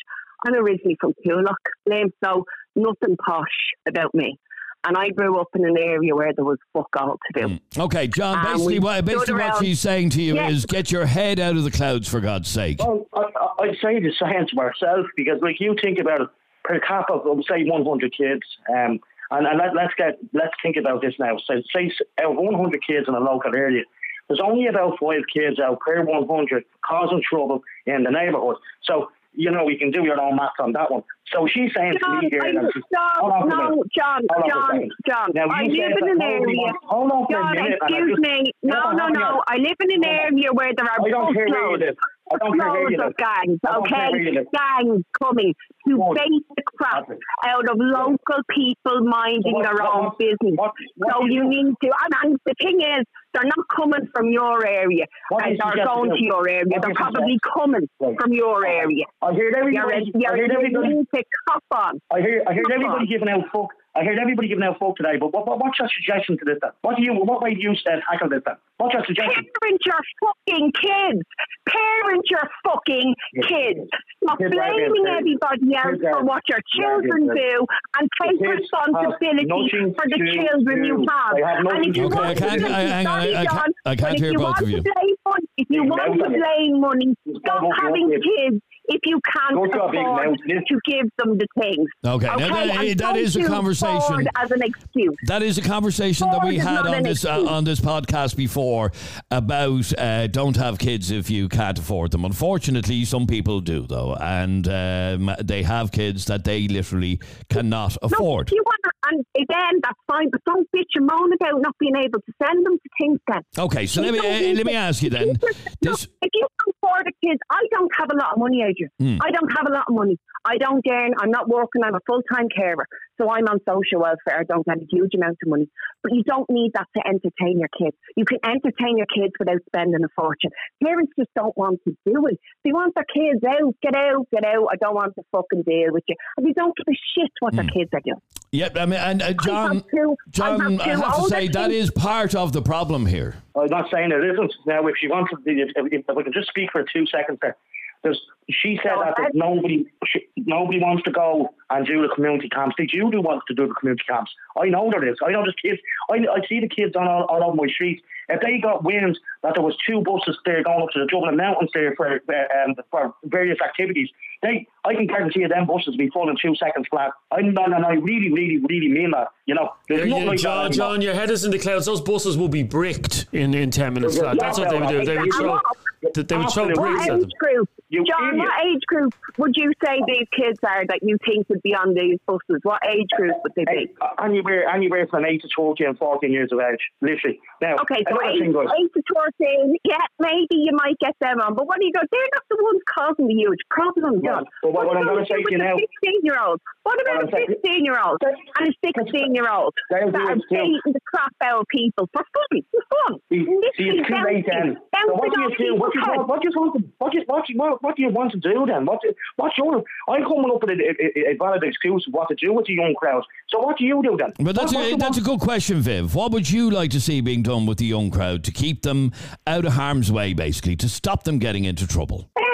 I'm 0.45 0.55
originally 0.55 0.97
from 0.99 1.13
Coolock, 1.25 1.55
Lame, 1.87 2.11
so 2.23 2.45
nothing 2.75 3.15
posh 3.25 3.45
about 3.87 4.13
me. 4.13 4.37
And 4.83 4.97
I 4.97 5.09
grew 5.09 5.39
up 5.39 5.49
in 5.55 5.63
an 5.63 5.77
area 5.77 6.15
where 6.15 6.33
there 6.33 6.43
was 6.45 6.57
fuck 6.73 6.89
all 6.97 7.19
to 7.33 7.47
do. 7.47 7.59
Okay, 7.77 8.07
John, 8.07 8.43
basically, 8.43 8.79
we 8.79 8.79
what, 8.79 9.05
basically 9.05 9.33
what 9.35 9.41
around- 9.41 9.63
she's 9.63 9.79
saying 9.79 10.09
to 10.11 10.21
you 10.21 10.35
Yeah. 10.35 10.49
is 10.49 10.65
get 10.65 10.91
your 10.91 11.05
head 11.05 11.39
out 11.39 11.55
of 11.55 11.63
the 11.63 11.69
clouds, 11.71 12.07
for 12.09 12.19
God's 12.19 12.47
sake. 12.49 12.79
Well, 12.79 13.05
I, 13.13 13.21
I- 13.35 13.63
I'd 13.65 13.77
say 13.81 13.99
the 13.99 14.11
same 14.19 14.47
to 14.47 14.55
myself 14.55 15.05
because, 15.15 15.39
like, 15.41 15.59
you 15.59 15.75
think 15.79 15.99
about 15.99 16.21
it, 16.21 16.29
per 16.63 16.79
capita, 16.79 17.13
of 17.29 17.39
say 17.47 17.63
100 17.63 18.11
kids, 18.15 18.41
um, 18.69 18.99
and, 19.29 19.47
and 19.47 19.57
let, 19.59 19.75
let's 19.75 19.93
get 19.97 20.17
let's 20.33 20.53
think 20.63 20.77
about 20.77 21.01
this 21.01 21.13
now. 21.19 21.37
So, 21.45 21.61
say 21.75 21.91
out 22.19 22.31
of 22.31 22.37
100 22.37 22.81
kids 22.85 23.07
in 23.07 23.13
a 23.13 23.19
local 23.19 23.55
area, 23.55 23.83
there's 24.27 24.41
only 24.43 24.65
about 24.67 24.97
five 24.99 25.21
kids 25.31 25.59
out 25.59 25.79
per 25.79 26.03
100 26.03 26.63
causing 26.83 27.21
trouble 27.21 27.61
in 27.85 28.03
the 28.03 28.09
neighbourhood. 28.11 28.55
So, 28.83 29.09
you 29.33 29.49
know, 29.51 29.63
we 29.63 29.77
can 29.77 29.91
do 29.91 30.03
your 30.03 30.19
own 30.19 30.35
maths 30.35 30.55
on 30.59 30.73
that 30.73 30.91
one. 30.91 31.03
So 31.31 31.47
she's 31.47 31.71
saying 31.75 31.93
to 32.01 32.09
me 32.21 32.29
here, 32.29 32.41
I- 32.43 32.51
that 32.51 32.71
she's- 32.73 32.83
John, 32.93 33.15
hold 33.15 33.31
on 33.33 33.47
no, 33.49 33.69
minute. 33.69 33.87
John, 33.97 34.21
Hold 34.31 34.51
on 34.51 34.67
for 34.67 34.73
a 34.75 34.79
John. 34.79 34.89
John. 35.07 35.29
Now, 35.33 35.47
I 35.49 35.63
live 35.63 35.93
in 36.01 36.09
an 36.09 36.21
area. 36.21 36.73
Hold 36.83 37.11
on 37.11 37.25
for 37.27 37.39
a 37.39 37.51
minute. 37.55 37.79
excuse 37.81 38.09
just- 38.09 38.21
me. 38.21 38.51
No, 38.63 38.91
no, 38.91 39.07
no. 39.07 39.41
I 39.47 39.57
live 39.57 39.77
in 39.79 39.91
an 39.93 40.05
area 40.05 40.51
where 40.51 40.73
there 40.75 40.85
are 40.85 41.05
I 41.05 41.09
don't 41.09 41.33
care 41.33 41.47
where 41.47 41.71
you 41.71 41.77
busloads 41.77 41.95
live. 42.31 42.41
I 42.41 42.45
don't 42.45 42.59
care 42.59 42.71
where 42.71 42.91
you 42.91 42.97
busloads 42.97 42.99
live. 42.99 43.07
of 43.07 43.17
gangs, 43.17 43.59
I 43.67 43.71
don't 43.73 43.87
care 43.87 44.11
where 44.11 44.21
you 44.21 44.39
okay? 44.39 44.49
Gangs 44.53 45.03
coming 45.21 45.55
to 45.87 46.13
bait 46.15 46.43
the 46.55 46.63
crap 46.77 47.05
out 47.45 47.69
of 47.69 47.77
local 47.77 48.41
people 48.49 49.01
minding 49.03 49.53
What- 49.53 49.63
their 49.63 49.81
own 49.83 50.05
what- 50.05 50.17
business. 50.17 50.55
so 50.57 51.25
you 51.25 51.33
you- 51.43 51.49
need 51.49 51.75
to, 51.83 51.87
and, 52.03 52.13
and 52.23 52.39
the 52.45 52.53
thing 52.61 52.81
is, 52.81 53.05
they're 53.33 53.43
not 53.45 53.65
coming 53.75 54.07
from 54.13 54.29
your 54.31 54.65
area. 54.65 55.05
And 55.31 55.57
they're 55.57 55.85
going 55.85 56.09
to 56.09 56.15
to 56.17 56.23
your 56.23 56.47
area. 56.49 56.65
They're 56.81 56.93
probably 56.93 57.37
coming 57.53 57.87
from 57.99 58.33
your 58.33 58.65
area. 58.65 59.05
I 59.21 59.33
hear 59.33 59.53
everybody. 59.55 60.11
You're, 60.13 60.35
you're, 60.35 60.47
hear 60.47 60.57
everybody. 60.57 61.05
to 61.15 61.23
cop 61.47 61.63
on. 61.73 61.99
I 62.11 62.19
hear, 62.19 62.43
I 62.47 62.53
hear 62.53 62.63
everybody 62.71 63.01
on. 63.01 63.07
giving 63.07 63.29
out 63.29 63.43
fuck. 63.53 63.69
I 63.93 64.05
heard 64.05 64.17
everybody 64.19 64.47
giving 64.47 64.63
out 64.63 64.79
folk 64.79 64.95
today, 64.95 65.17
but 65.19 65.33
what, 65.33 65.45
what, 65.45 65.59
what's 65.59 65.77
your 65.77 65.89
suggestion 65.91 66.37
to 66.39 66.45
this 66.45 66.57
then? 66.61 66.71
What 66.81 66.95
do 66.95 67.03
you, 67.03 67.11
what 67.13 67.41
way 67.41 67.55
do 67.55 67.61
you 67.61 67.71
uh, 67.71 67.99
tackle 68.09 68.29
this 68.29 68.39
then? 68.45 68.55
What's 68.77 68.93
your 68.93 69.03
suggestion? 69.05 69.43
Parent 69.59 69.81
your 69.85 69.99
fucking 70.23 70.71
kids. 70.79 71.21
Parent 71.67 72.23
your 72.31 72.47
fucking 72.63 73.15
kids. 73.43 73.83
Stop 74.23 74.39
Kids 74.39 74.55
blaming 74.55 75.05
everybody 75.11 75.75
else 75.75 75.99
Kids 75.99 76.03
are- 76.07 76.13
for 76.13 76.23
what 76.23 76.41
your 76.47 76.61
children 76.71 77.35
do 77.35 77.65
and 77.99 78.07
take 78.23 78.39
responsibility 78.39 79.91
for 79.91 80.05
the 80.07 80.17
to 80.17 80.39
children 80.39 80.85
you 80.85 81.05
have. 81.11 81.35
Have 81.43 81.65
And 81.75 81.85
if 81.85 81.97
you 81.97 82.07
to 82.09 82.15
Okay, 82.15 82.15
I 82.15 82.27
want 82.31 82.37
can't- 82.39 82.61
to 82.61 82.67
blame, 82.67 82.71
I- 82.71 82.79
hang 82.95 83.07
on, 83.07 83.19
sorry, 83.21 83.35
I 83.35 83.45
can't- 83.45 83.51
John, 83.59 83.71
I 83.85 83.95
can't 83.95 84.15
if 84.15 84.21
hear 84.21 84.31
you 84.31 84.37
both 84.39 84.45
want 84.47 84.61
of 84.61 84.69
you. 84.69 84.77
To 84.77 84.83
blame 84.87 85.15
money, 85.27 85.45
if 85.57 85.67
you 85.69 85.83
want 85.83 86.13
to 86.15 86.29
blame 86.31 86.73
money, 86.79 87.15
stop 87.43 87.63
having 87.81 88.07
kids 88.23 88.61
if 88.93 89.01
you 89.05 89.19
can't 89.33 89.55
Go 89.55 89.65
to 89.65 89.83
a 89.83 89.91
big 89.91 90.05
afford 90.05 90.37
to 90.67 90.79
give 90.85 91.09
them 91.17 91.37
the 91.37 91.47
things. 91.59 91.87
Okay, 92.05 92.25
now 92.27 92.37
that- 92.37 92.75
and 92.85 92.99
that 92.99 93.15
don't 93.17 93.35
a 93.35 93.43
conversation- 93.45 94.27
as 94.41 94.51
an 94.51 94.61
excuse. 94.63 95.15
That 95.27 95.41
is 95.43 95.57
a 95.57 95.61
conversation 95.61 96.29
that 96.31 96.43
we 96.45 96.57
had 96.57 96.85
on 96.87 97.03
this 97.03 97.25
uh, 97.25 97.43
on 97.45 97.63
this 97.63 97.79
podcast 97.79 98.35
before 98.35 98.91
about 99.29 99.97
uh, 99.97 100.27
don't 100.27 100.57
have 100.57 100.77
kids 100.77 101.11
if 101.11 101.29
you 101.29 101.47
can't 101.49 101.77
afford 101.79 102.11
them. 102.11 102.25
Unfortunately, 102.25 103.05
some 103.05 103.27
people 103.27 103.61
do 103.61 103.85
though, 103.87 104.15
and 104.15 104.67
um, 104.67 105.31
they 105.41 105.63
have 105.63 105.91
kids 105.91 106.25
that 106.25 106.43
they 106.43 106.67
literally 106.67 107.19
cannot 107.49 107.97
afford. 108.01 108.51
No, 108.51 108.55
you 108.57 108.63
want 108.65 108.81
to, 108.83 108.91
and 109.11 109.25
again, 109.35 109.79
that's 109.83 109.99
fine, 110.07 110.29
but 110.31 110.41
don't 110.45 110.67
bitch 110.75 110.95
and 110.95 111.05
moan 111.05 111.33
about 111.33 111.61
not 111.61 111.75
being 111.79 111.95
able 111.95 112.19
to 112.19 112.33
send 112.41 112.65
them 112.65 112.73
to 112.73 112.89
things 112.99 113.19
then. 113.27 113.41
Okay, 113.57 113.85
so 113.85 114.01
let 114.01 114.13
me 114.13 114.19
uh, 114.19 114.55
let 114.55 114.65
me 114.65 114.73
ask 114.73 115.03
you 115.03 115.09
then. 115.09 115.37
Look, 115.81 115.99
if 116.01 116.31
you 116.33 116.47
can 116.59 116.73
afford 116.83 117.07
a 117.07 117.13
kid, 117.25 117.37
I 117.49 117.61
don't 117.71 117.91
have 117.97 118.09
a 118.11 118.15
lot 118.15 118.33
of 118.33 118.39
money, 118.39 118.63
Adrian. 118.63 118.91
Hmm. 118.99 119.17
I 119.21 119.31
don't 119.31 119.51
have 119.57 119.67
a 119.67 119.73
lot 119.73 119.85
of 119.87 119.95
money. 119.95 120.17
I 120.43 120.57
don't 120.57 120.83
earn, 120.89 121.11
I'm 121.19 121.29
not 121.29 121.47
working, 121.47 121.83
I'm 121.83 121.93
a 121.93 121.99
full 122.07 122.21
time 122.33 122.47
carer. 122.49 122.87
So 123.19 123.29
I'm 123.29 123.45
on 123.47 123.59
social 123.69 124.01
welfare. 124.01 124.39
I 124.39 124.43
don't 124.43 124.65
get 124.65 124.77
a 124.77 124.87
huge 124.89 125.13
amount 125.13 125.37
of 125.43 125.49
money. 125.49 125.69
But 126.01 126.13
you 126.13 126.23
don't 126.23 126.49
need 126.49 126.71
that 126.73 126.87
to 126.97 127.03
entertain 127.05 127.59
your 127.59 127.69
kids. 127.77 127.95
You 128.17 128.25
can 128.25 128.39
entertain 128.43 128.97
your 128.97 129.05
kids 129.05 129.33
without 129.37 129.59
spending 129.67 130.03
a 130.03 130.09
fortune. 130.15 130.49
Parents 130.83 131.11
just 131.19 131.29
don't 131.35 131.55
want 131.55 131.81
to 131.87 131.95
do 132.05 132.25
it. 132.25 132.39
They 132.63 132.71
want 132.71 132.95
their 132.95 133.05
kids 133.05 133.43
out, 133.45 133.75
get 133.83 133.95
out, 133.95 134.25
get 134.33 134.43
out. 134.43 134.67
I 134.71 134.75
don't 134.77 134.95
want 134.95 135.13
to 135.15 135.23
fucking 135.31 135.63
deal 135.63 135.93
with 135.93 136.03
you. 136.07 136.15
And 136.37 136.47
they 136.47 136.53
don't 136.53 136.75
give 136.75 136.87
a 136.89 136.97
shit 137.13 137.31
what 137.39 137.53
their 137.53 137.65
kids 137.65 137.91
are 137.93 138.01
doing. 138.03 138.21
Yep, 138.53 138.75
I 138.77 138.85
mean, 138.85 138.99
and 138.99 139.21
uh, 139.21 139.31
John, 139.33 139.75
have 139.75 139.85
two- 139.89 140.11
I 140.11 140.29
John, 140.31 140.59
have 140.59 140.81
I 140.81 140.83
have 140.87 141.15
to 141.23 141.29
say 141.29 141.47
that 141.47 141.69
kids. 141.69 141.85
is 141.85 141.91
part 141.91 142.35
of 142.35 142.51
the 142.51 142.61
problem 142.61 143.05
here. 143.05 143.35
I'm 143.55 143.67
not 143.67 143.89
saying 143.89 144.11
it 144.11 144.23
isn't. 144.23 144.53
Now, 144.65 144.85
if 144.87 144.95
she 144.99 145.07
wants 145.07 145.31
to, 145.31 145.37
if, 145.45 145.69
if, 145.75 145.93
if 145.93 146.09
I 146.17 146.21
can 146.23 146.33
just 146.33 146.49
speak 146.49 146.69
for 146.71 146.83
two 146.83 147.05
seconds 147.07 147.39
there. 147.41 147.55
There's, 148.03 148.19
she 148.49 148.79
said 148.81 148.93
that 148.99 149.13
there's 149.15 149.31
nobody, 149.35 149.85
she, 150.07 150.27
nobody 150.35 150.79
wants 150.79 151.03
to 151.03 151.11
go 151.11 151.53
and 151.69 151.85
do 151.85 152.01
the 152.01 152.13
community 152.13 152.49
camps. 152.49 152.75
Did 152.75 152.91
you 152.91 153.11
do 153.11 153.21
want 153.21 153.43
to 153.47 153.53
do 153.53 153.67
the 153.67 153.75
community 153.75 154.03
camps? 154.09 154.31
I 154.59 154.69
know 154.69 154.89
there 154.89 155.07
is. 155.07 155.17
I 155.23 155.31
know 155.31 155.43
there's 155.43 155.55
kids. 155.61 155.79
I, 156.09 156.15
I 156.15 156.45
see 156.49 156.59
the 156.59 156.67
kids 156.67 156.95
on 156.95 157.07
all, 157.07 157.25
all 157.25 157.43
over 157.43 157.55
my 157.55 157.67
streets. 157.67 158.01
If 158.31 158.41
they 158.41 158.59
got 158.59 158.83
wind 158.83 159.19
that 159.43 159.53
there 159.55 159.63
was 159.63 159.75
two 159.87 160.01
buses 160.01 160.37
there 160.45 160.63
going 160.63 160.81
up 160.81 160.89
to 160.93 160.99
the 160.99 161.05
Dublin 161.05 161.35
Mountains 161.35 161.69
there 161.73 161.93
for 161.95 162.07
uh, 162.07 162.65
um, 162.65 162.75
for 162.89 163.13
various 163.25 163.59
activities, 163.63 164.09
they 164.41 164.67
I 164.85 164.95
can 164.95 165.05
guarantee 165.07 165.41
you 165.41 165.47
them 165.47 165.67
buses 165.67 165.87
will 165.89 165.97
be 165.97 166.09
full 166.09 166.29
in 166.29 166.37
two 166.41 166.55
seconds 166.55 166.87
flat. 166.89 167.11
I 167.31 167.41
no, 167.41 167.65
no, 167.65 167.77
no, 167.77 167.87
I 167.87 167.93
really, 167.93 168.31
really, 168.31 168.57
really 168.57 168.87
mean 168.87 169.11
that. 169.11 169.27
You 169.45 169.55
know, 169.55 169.73
there's 169.89 170.09
Yeah, 170.09 170.17
yeah, 170.17 170.23
like 170.23 170.39
John, 170.39 170.71
that. 170.71 170.77
John, 170.77 171.01
your 171.01 171.13
head 171.13 171.29
is 171.29 171.43
in 171.43 171.51
the 171.51 171.59
clouds. 171.59 171.85
Those 171.85 172.01
buses 172.01 172.37
will 172.37 172.47
be 172.47 172.63
bricked 172.63 173.27
in, 173.33 173.53
in 173.53 173.69
10 173.69 173.93
minutes 173.93 174.15
Yeah, 174.15 174.21
flat. 174.21 174.39
That's 174.39 174.57
what 174.57 174.69
they 174.69 174.79
would 174.79 174.89
do. 174.89 175.05
They 175.05 175.17
would 175.17 175.33
throw, 175.33 175.59
they 176.01 176.21
they 176.23 176.37
would 176.37 176.49
throw 176.51 176.73
bricks 176.73 177.09
at 177.09 177.19
them. 177.19 177.29
group? 177.37 177.69
You 177.91 178.05
John, 178.07 178.29
idiot. 178.29 178.47
what 178.47 178.65
age 178.65 178.83
group 178.87 179.13
would 179.37 179.51
you 179.57 179.73
say 179.83 179.99
these 180.07 180.27
kids 180.31 180.59
are 180.63 180.85
that 180.87 180.99
you 181.03 181.17
think 181.25 181.49
would 181.49 181.61
be 181.61 181.75
on 181.75 181.93
these 181.93 182.17
buses? 182.25 182.63
What 182.63 182.79
age 182.87 183.09
group 183.17 183.35
would 183.43 183.51
they 183.55 183.65
be? 183.65 183.91
Anywhere, 184.23 184.63
anywhere 184.67 185.07
from 185.07 185.25
8 185.25 185.41
to 185.41 185.49
14 185.53 185.87
and 185.87 185.97
14 185.97 186.31
years 186.31 186.49
of 186.53 186.59
age, 186.59 186.79
literally. 187.01 187.39
Now, 187.61 187.75
Okay, 187.83 188.01
so 188.09 188.15
eight, 188.25 188.41
eight 188.41 188.93
to 188.95 189.01
fourteen, 189.11 189.75
yeah, 189.83 190.01
maybe 190.19 190.55
you 190.63 190.71
might 190.73 190.97
get 190.99 191.15
them 191.19 191.39
on, 191.41 191.53
but 191.53 191.67
what 191.67 191.77
do 191.79 191.85
you 191.85 191.91
go? 191.93 191.99
They're 192.11 192.31
not 192.33 192.43
the 192.49 192.57
ones 192.63 192.81
causing 192.89 193.27
the 193.27 193.35
huge 193.35 193.59
problem, 193.69 194.23
John. 194.23 194.45
But 194.63 194.71
what 194.73 194.97
I'm 194.97 195.05
gonna 195.05 195.25
say 195.25 195.43
gonna 195.43 195.51
you 195.51 195.57
now- 195.59 195.75
a 195.75 195.79
Sixteen-year-old. 195.79 196.61
What 196.83 197.01
about 197.01 197.25
a 197.25 197.27
fifteen-year-old 197.27 198.17
and 198.23 198.67
a 198.67 198.73
sixteen-year-old 198.83 199.73
that 199.91 200.03
are 200.03 200.35
beating 200.49 200.79
the 200.85 200.99
crap 201.05 201.33
out 201.43 201.61
of 201.61 201.67
people 201.67 202.09
for 202.13 202.23
fun? 202.33 202.61
For 202.71 202.81
fun. 202.89 203.19
See, 203.29 203.45
see, 203.77 203.89
it's 203.89 204.07
too 204.07 204.15
late 204.25 204.45
then. 204.47 204.77
So 205.05 205.13
what 205.13 205.29
do 205.33 205.41
you 205.41 205.49
do? 205.57 205.75
What 205.75 205.93
do 205.93 205.99
you 205.99 206.05
want? 206.07 206.27
What 206.29 206.41
do 206.41 206.49
you 206.49 206.59
want? 206.59 206.85
What 206.97 207.11
do 207.11 207.17
you, 207.19 207.23
what 207.27 207.49
you, 207.49 207.57
what, 207.81 207.91
what 207.91 207.95
do 207.97 208.01
you 208.03 208.09
want 208.09 208.31
to 208.31 208.37
do 208.39 208.65
then? 208.65 208.85
What 208.85 208.99
do, 209.03 209.13
what's 209.35 209.57
your? 209.57 209.83
I'm 210.07 210.23
coming 210.23 210.51
up 210.53 210.61
with 210.61 210.69
a, 210.71 210.95
a, 211.27 211.31
a 211.31 211.37
valid 211.37 211.63
excuse 211.63 212.05
of 212.07 212.13
what 212.13 212.29
to 212.29 212.35
do 212.35 212.53
with 212.53 212.65
the 212.65 212.73
young 212.73 212.93
crowd. 212.97 213.23
So 213.49 213.59
what 213.59 213.77
do 213.77 213.85
you 213.85 214.01
do 214.03 214.17
then? 214.17 214.33
But 214.39 214.55
that's 214.55 214.73
What- 214.73 214.81
what 214.85 214.93
a, 214.93 214.97
that's 214.97 215.17
a 215.17 215.21
good 215.21 215.39
question, 215.39 215.81
Viv. 215.81 216.15
What 216.15 216.31
would 216.31 216.49
you 216.49 216.69
like 216.71 216.91
to 216.91 217.01
see 217.01 217.21
being 217.21 217.43
done 217.43 217.65
with 217.65 217.77
the 217.77 217.85
young 217.85 218.09
crowd 218.11 218.43
to 218.45 218.51
keep 218.51 218.81
them 218.83 219.11
out 219.47 219.65
of 219.65 219.73
harm's 219.73 220.11
way, 220.11 220.33
basically, 220.33 220.75
to 220.77 220.89
stop 220.89 221.23
them 221.23 221.39
getting 221.39 221.65
into 221.65 221.87
trouble? 221.87 222.29
Um, 222.37 222.45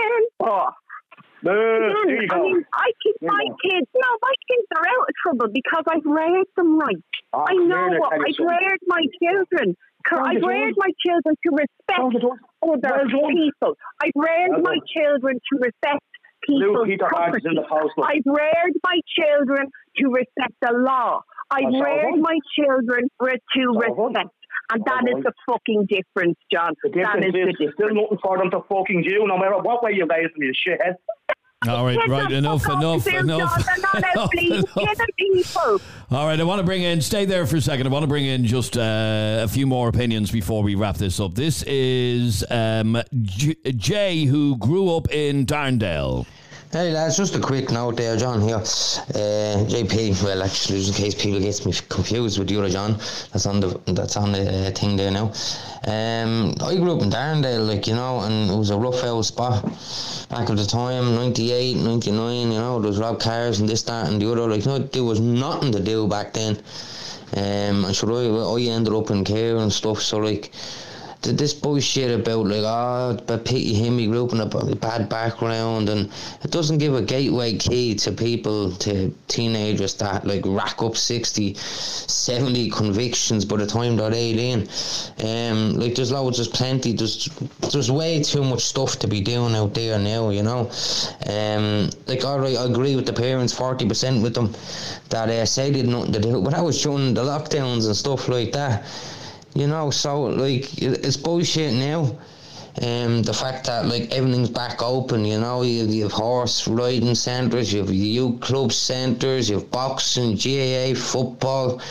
oh. 0.42 0.48
Uh, 0.48 0.72
there 1.44 1.90
I 2.32 2.42
mean, 2.42 2.66
I 2.74 2.92
keep 3.04 3.16
my 3.22 3.44
kids. 3.64 3.88
No, 3.96 4.10
my 4.22 4.34
kids 4.50 4.68
are 4.76 4.88
out 4.88 5.08
of 5.08 5.16
trouble 5.22 5.48
because 5.54 5.84
I've 5.88 6.04
reared 6.04 6.48
them 6.58 6.80
right. 6.80 6.96
Oh, 7.32 7.46
I 7.48 7.54
know 7.54 8.00
what 8.00 8.14
I've 8.14 8.36
something. 8.36 8.48
reared 8.48 8.80
my 8.88 9.02
children. 9.22 9.78
I've 10.12 10.34
you 10.42 10.48
reared 10.48 10.74
my 10.78 10.90
children 11.06 11.36
to 11.46 11.50
respect 11.52 11.98
Don't 11.98 12.14
you 12.14 12.20
do? 12.22 12.32
Other 12.74 13.06
people. 13.08 13.76
I've 14.02 14.12
reared 14.16 14.62
my 14.64 14.78
children 14.94 15.36
to 15.36 15.54
respect 15.60 16.04
Luke 16.50 16.86
people's 16.86 16.90
in 16.90 16.98
property. 17.00 17.44
the 17.56 17.66
post. 17.70 17.94
look. 17.98 18.08
I've 18.08 18.26
reared 18.26 18.74
my 18.84 19.00
children 19.18 19.68
to 19.98 20.08
respect 20.10 20.54
the 20.62 20.74
law. 20.74 21.22
I've 21.50 21.64
Oh, 21.74 21.82
reared 21.82 22.20
my 22.20 22.38
children 22.58 23.08
re- 23.20 23.38
to 23.56 23.62
respect. 23.80 24.34
And 24.70 24.84
that 24.86 25.04
is 25.08 25.14
done. 25.14 25.24
the 25.24 25.34
fucking 25.50 25.88
difference, 25.88 26.38
John. 26.52 26.74
The 26.84 26.90
That 26.90 27.20
difference 27.22 27.26
is 27.28 27.32
the 27.34 27.40
is 27.40 27.56
there's 27.58 27.74
still 27.74 27.88
difference. 27.88 28.12
nothing 28.12 28.20
for 28.22 28.38
them 28.38 28.52
to 28.52 28.60
fucking 28.68 29.04
do, 29.08 29.26
no 29.26 29.38
matter 29.38 29.58
what 29.60 29.82
way 29.84 29.92
you 29.94 30.06
raise 30.10 30.28
them, 30.36 30.44
you 30.44 30.52
shithead. 30.54 30.96
All 31.66 31.84
right, 31.84 31.98
right, 32.08 32.32
enough, 32.32 32.66
enough, 32.70 33.08
enough. 33.08 33.28
John. 33.58 33.64
They're 33.66 34.04
not 34.04 34.04
out 34.16 34.34
enough, 34.38 34.78
enough. 34.78 35.82
All 36.12 36.28
right, 36.28 36.40
I 36.40 36.44
want 36.44 36.60
to 36.60 36.64
bring 36.64 36.84
in, 36.84 37.02
stay 37.02 37.26
there 37.26 37.48
for 37.48 37.56
a 37.56 37.62
second. 37.62 37.88
I 37.88 37.90
want 37.90 38.04
to 38.04 38.08
bring 38.08 38.26
in 38.26 38.46
just 38.46 38.78
uh, 38.78 39.40
a 39.42 39.48
few 39.48 39.66
more 39.66 39.90
opinions 39.90 40.30
before 40.30 40.62
we 40.62 40.76
wrap 40.76 40.98
this 40.98 41.20
up. 41.20 41.34
This 41.34 41.64
is 41.64 42.46
um, 42.52 43.02
J- 43.24 43.56
Jay, 43.76 44.26
who 44.26 44.56
grew 44.58 44.96
up 44.96 45.12
in 45.12 45.48
Darndale. 45.48 46.28
Hey 46.70 46.92
lads, 46.92 47.16
just 47.16 47.34
a 47.34 47.40
quick 47.40 47.72
note 47.72 47.96
there, 47.96 48.18
John 48.18 48.42
here. 48.42 48.58
Uh, 48.58 49.64
JP, 49.72 50.22
well 50.22 50.44
actually, 50.44 50.80
just 50.80 51.00
in 51.00 51.06
case 51.06 51.16
people 51.16 51.40
get 51.40 51.66
me 51.66 51.72
confused 51.88 52.38
with 52.38 52.52
other 52.52 52.70
John, 52.70 52.98
that's 53.32 53.46
on 53.46 53.62
the 53.62 53.80
that's 53.94 54.18
on 54.18 54.34
the 54.34 54.68
uh, 54.68 54.72
thing 54.72 54.98
there 54.98 55.10
now. 55.10 55.32
Um, 55.88 56.56
I 56.60 56.76
grew 56.76 56.94
up 56.98 57.02
in 57.04 57.10
Darndale, 57.10 57.66
like 57.66 57.88
you 57.88 57.96
know, 57.96 58.20
and 58.20 58.52
it 58.52 58.54
was 58.58 58.70
a 58.72 58.78
rough 58.78 59.02
old 59.06 59.26
spot 59.26 59.64
back 60.30 60.50
at 60.50 60.58
the 60.58 60.66
time, 60.66 61.16
98, 61.16 61.78
99, 61.78 62.52
You 62.52 62.60
know, 62.60 62.82
there 62.82 62.90
was 62.90 63.00
rob 63.00 63.22
cars 63.22 63.62
and 63.62 63.70
this, 63.70 63.84
that, 63.84 64.10
and 64.10 64.22
the 64.22 64.30
other. 64.30 64.50
Like, 64.50 64.66
you 64.66 64.72
know, 64.72 64.80
there 64.80 65.06
was 65.06 65.22
nothing 65.22 65.72
to 65.72 65.80
do 65.80 66.06
back 66.06 66.34
then. 66.34 66.58
Um, 67.38 67.86
and 67.86 67.96
sure, 67.96 68.12
I, 68.12 68.60
I 68.60 68.62
ended 68.76 68.94
up 68.94 69.10
in 69.10 69.24
care 69.24 69.56
and 69.56 69.72
stuff. 69.72 70.02
So 70.02 70.18
like, 70.18 70.52
this 71.34 71.54
bullshit 71.54 72.20
about 72.20 72.46
like, 72.46 72.64
oh, 72.64 73.20
but 73.26 73.46
pity 73.46 73.74
him, 73.74 73.98
he 73.98 74.08
grew 74.08 74.26
up 74.26 74.34
in 74.34 74.42
a 74.42 74.76
bad 74.76 75.10
background, 75.10 75.90
and 75.90 76.12
it 76.44 76.52
doesn't 76.52 76.78
give 76.78 76.96
a 76.96 77.02
gateway 77.02 77.58
key 77.58 77.96
to 77.96 78.12
people, 78.12 78.72
to 78.74 79.14
teenagers 79.28 79.96
that 79.96 80.26
like 80.26 80.44
rack 80.46 80.82
up 80.82 80.96
60, 80.96 81.56
70 81.56 82.70
convictions 82.70 83.46
by 83.46 83.58
the 83.58 83.68
time 83.68 83.96
they're 83.96 84.14
18. 84.14 84.68
Um, 85.24 85.74
like 85.80 85.96
there's 85.96 86.12
loads, 86.12 86.38
there's 86.38 86.48
plenty, 86.48 86.94
there's 86.94 87.30
there's 87.72 87.92
way 87.92 88.22
too 88.22 88.44
much 88.44 88.62
stuff 88.62 89.00
to 89.00 89.08
be 89.08 89.22
doing 89.22 89.56
out 89.56 89.74
there 89.74 89.98
now, 90.00 90.30
you 90.30 90.44
know. 90.44 90.70
Um, 91.28 91.90
like 92.08 92.24
alright, 92.24 92.58
I 92.58 92.66
agree 92.66 92.96
with 92.96 93.06
the 93.06 93.14
parents, 93.14 93.54
40% 93.54 94.22
with 94.22 94.34
them 94.34 94.54
that 95.10 95.30
uh, 95.30 95.46
say 95.46 95.72
they 95.72 95.80
had 95.80 95.88
nothing 95.88 96.14
to 96.14 96.20
do, 96.20 96.42
but 96.42 96.52
that 96.52 96.64
was 96.64 96.82
during 96.82 97.14
the 97.14 97.24
lockdowns 97.24 97.86
and 97.86 97.96
stuff 97.96 98.28
like 98.28 98.52
that. 98.52 98.86
You 99.58 99.66
know, 99.66 99.90
so 99.90 100.22
like 100.22 100.66
it's 100.80 101.18
bullshit 101.18 101.74
now. 101.74 102.16
Um, 102.80 103.24
the 103.24 103.34
fact 103.34 103.66
that 103.66 103.88
like 103.88 104.12
everything's 104.12 104.52
back 104.52 104.84
open, 104.84 105.26
you 105.26 105.40
know, 105.40 105.64
you, 105.64 105.86
you 105.86 106.04
have 106.04 106.12
horse 106.12 106.68
riding 106.68 107.16
centres, 107.16 107.74
you 107.74 107.80
have 107.80 107.92
youth 107.92 108.40
club 108.40 108.72
centres, 108.72 109.50
you 109.50 109.56
have 109.56 109.72
boxing, 109.72 110.36
GAA, 110.36 110.94
football. 110.94 111.82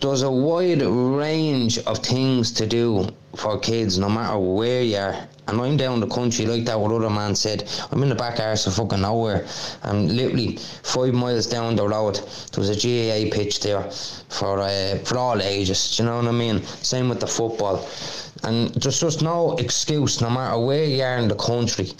There's 0.00 0.22
a 0.22 0.30
wide 0.30 0.82
range 0.82 1.78
of 1.78 1.98
things 1.98 2.52
to 2.52 2.66
do 2.68 3.08
for 3.34 3.58
kids, 3.58 3.98
no 3.98 4.08
matter 4.08 4.38
where 4.38 4.82
you 4.82 4.96
are. 4.98 5.28
And 5.50 5.60
I'm 5.60 5.76
down 5.76 5.98
the 5.98 6.06
country 6.06 6.46
like 6.46 6.64
that. 6.66 6.78
What 6.78 6.92
other 6.92 7.10
man 7.10 7.34
said, 7.34 7.68
I'm 7.90 8.00
in 8.04 8.08
the 8.08 8.14
back 8.14 8.38
arse 8.38 8.68
of 8.68 8.74
fucking 8.74 9.00
nowhere. 9.00 9.48
I'm 9.82 10.06
literally 10.06 10.58
five 10.84 11.12
miles 11.12 11.48
down 11.48 11.74
the 11.74 11.88
road. 11.88 12.20
There 12.52 12.60
was 12.64 12.70
a 12.70 12.76
GAA 12.76 13.34
pitch 13.34 13.58
there 13.58 13.82
for 14.28 14.60
uh, 14.60 14.98
for 14.98 15.18
all 15.18 15.42
ages. 15.42 15.96
Do 15.96 16.04
you 16.04 16.08
know 16.08 16.18
what 16.18 16.28
I 16.28 16.30
mean? 16.30 16.62
Same 16.62 17.08
with 17.08 17.18
the 17.18 17.26
football. 17.26 17.84
And 18.44 18.68
there's 18.74 19.00
just 19.00 19.22
no 19.22 19.56
excuse, 19.56 20.20
no 20.20 20.30
matter 20.30 20.56
where 20.60 20.84
you 20.84 21.02
are 21.02 21.16
in 21.16 21.26
the 21.26 21.34
country, 21.34 21.90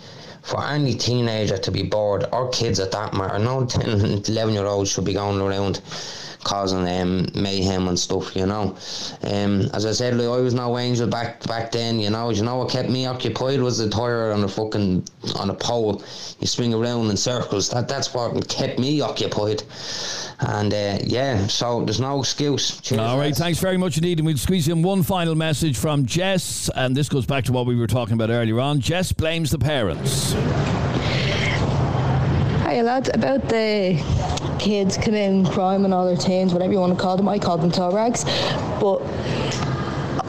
for 0.43 0.65
any 0.65 0.95
teenager 0.95 1.59
to 1.59 1.71
be 1.73 1.83
bored, 1.83 2.27
or 2.33 2.51
kids 2.51 2.79
at 2.79 2.93
that 2.93 3.15
matter. 3.15 3.41
No 3.41 3.67
10 3.67 3.89
and 3.89 4.29
11 4.29 4.55
year 4.55 4.67
olds 4.67 4.93
should 4.93 5.05
be 5.05 5.15
going 5.15 5.41
around 5.41 5.81
causing 6.45 6.87
um, 6.89 7.29
mayhem 7.35 7.89
and 7.89 7.99
stuff, 7.99 8.35
you 8.35 8.47
know. 8.47 8.77
Um, 9.23 9.71
as 9.73 9.87
I 9.87 9.93
said, 9.93 10.17
like, 10.17 10.27
I 10.29 10.41
was 10.41 10.55
no 10.55 10.79
angel 10.79 11.07
back 11.07 11.47
back 11.47 11.73
then, 11.73 12.01
you 12.01 12.11
know. 12.11 12.31
You 12.31 12.43
know 12.43 12.57
what 12.57 12.71
kept 12.71 12.89
me 12.89 13.07
occupied 13.07 13.61
was 13.61 13.79
the 13.79 13.89
tire 13.89 14.33
on 14.33 14.43
a 14.45 14.49
fucking 14.49 15.07
on 15.37 15.51
a 15.51 15.55
pole. 15.55 16.03
You 16.41 16.47
swing 16.47 16.75
around 16.75 17.11
in 17.11 17.17
circles. 17.17 17.69
That 17.71 17.89
that's 17.89 18.15
what 18.15 18.49
kept 18.49 18.79
me 18.79 19.01
occupied. 19.01 19.63
And 20.41 20.73
uh, 20.73 20.99
yeah, 21.03 21.47
so 21.49 21.85
there's 21.85 22.01
no 22.01 22.21
excuse. 22.21 22.81
Cheers, 22.81 23.01
All 23.01 23.19
right, 23.19 23.27
lads. 23.27 23.39
thanks 23.39 23.59
very 23.59 23.77
much 23.77 23.99
indeed. 23.99 24.19
And 24.19 24.27
we'll 24.27 24.39
squeeze 24.39 24.69
in 24.69 24.81
one 24.83 25.03
final 25.03 25.35
message 25.35 25.77
from 25.77 26.07
Jess, 26.07 26.71
and 26.75 26.97
this 26.97 27.09
goes 27.11 27.27
back 27.27 27.45
to 27.45 27.53
what 27.53 27.67
we 27.67 27.77
were 27.77 27.87
talking 27.87 28.15
about 28.15 28.31
earlier 28.31 28.59
on. 28.61 28.81
Jess 28.81 29.13
blames 29.13 29.51
the 29.51 29.59
parents. 29.59 30.35
Hi 32.63 32.83
lads, 32.83 33.11
about 33.13 33.49
the 33.49 34.01
kids 34.61 34.99
committing 34.99 35.45
crime 35.47 35.85
and 35.85 35.95
all 35.95 36.07
their 36.07 36.17
teens, 36.17 36.53
whatever 36.53 36.73
you 36.73 36.79
want 36.79 36.97
to 36.97 37.03
call 37.03 37.17
them, 37.17 37.29
I 37.29 37.39
call 37.39 37.57
them 37.57 37.71
toe 37.71 37.91
rags. 37.91 38.25
But 38.79 39.03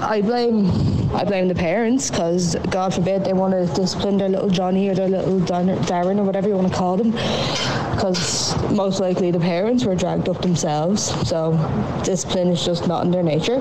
I 0.01 0.21
blame 0.21 0.67
I 1.13 1.25
blame 1.25 1.49
the 1.49 1.55
parents 1.55 2.09
because 2.09 2.55
God 2.69 2.93
forbid 2.93 3.25
they 3.25 3.33
want 3.33 3.53
to 3.53 3.71
discipline 3.79 4.17
their 4.17 4.29
little 4.29 4.49
Johnny 4.49 4.87
or 4.87 4.95
their 4.95 5.09
little 5.09 5.39
Darren 5.39 6.17
or 6.17 6.23
whatever 6.23 6.47
you 6.47 6.55
want 6.55 6.69
to 6.69 6.73
call 6.73 6.95
them 6.97 7.11
because 7.91 8.55
most 8.71 8.99
likely 8.99 9.29
the 9.29 9.39
parents 9.39 9.83
were 9.83 9.95
dragged 9.95 10.29
up 10.29 10.41
themselves 10.41 11.03
so 11.27 11.51
discipline 12.03 12.47
is 12.47 12.65
just 12.65 12.87
not 12.87 13.05
in 13.05 13.11
their 13.11 13.23
nature 13.23 13.59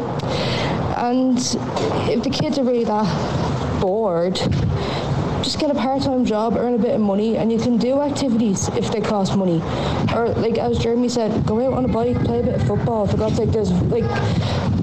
and 0.97 1.39
if 2.09 2.23
the 2.23 2.31
kids 2.31 2.59
are 2.59 2.64
really 2.64 2.85
that 2.85 3.81
bored 3.81 4.39
just 5.43 5.59
get 5.59 5.70
a 5.70 5.74
part-time 5.74 6.24
job, 6.24 6.57
earn 6.57 6.74
a 6.74 6.78
bit 6.78 6.95
of 6.95 7.01
money, 7.01 7.36
and 7.36 7.51
you 7.51 7.59
can 7.59 7.76
do 7.76 8.01
activities 8.01 8.68
if 8.68 8.91
they 8.93 9.01
cost 9.01 9.36
money. 9.36 9.61
Or 10.14 10.28
like 10.36 10.59
as 10.59 10.78
Jeremy 10.78 11.09
said, 11.09 11.47
go 11.47 11.61
out 11.66 11.74
on 11.74 11.84
a 11.84 11.88
bike, 11.88 12.22
play 12.24 12.41
a 12.41 12.43
bit 12.43 12.55
of 12.55 12.66
football. 12.66 13.07
For 13.07 13.16
God's 13.16 13.36
sake, 13.36 13.51
there's 13.51 13.72
like 13.91 14.05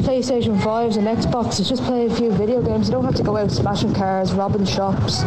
PlayStation 0.08 0.60
5s 0.60 0.98
and 0.98 1.08
Xboxes. 1.08 1.68
Just 1.68 1.84
play 1.84 2.06
a 2.08 2.16
few 2.16 2.32
video 2.32 2.62
games. 2.62 2.88
You 2.88 2.94
don't 2.94 3.06
have 3.06 3.16
to 3.16 3.24
go 3.24 3.38
out 3.38 3.52
smashing 3.52 3.94
cars, 3.94 4.34
robbing 4.34 4.66
shops, 4.66 5.24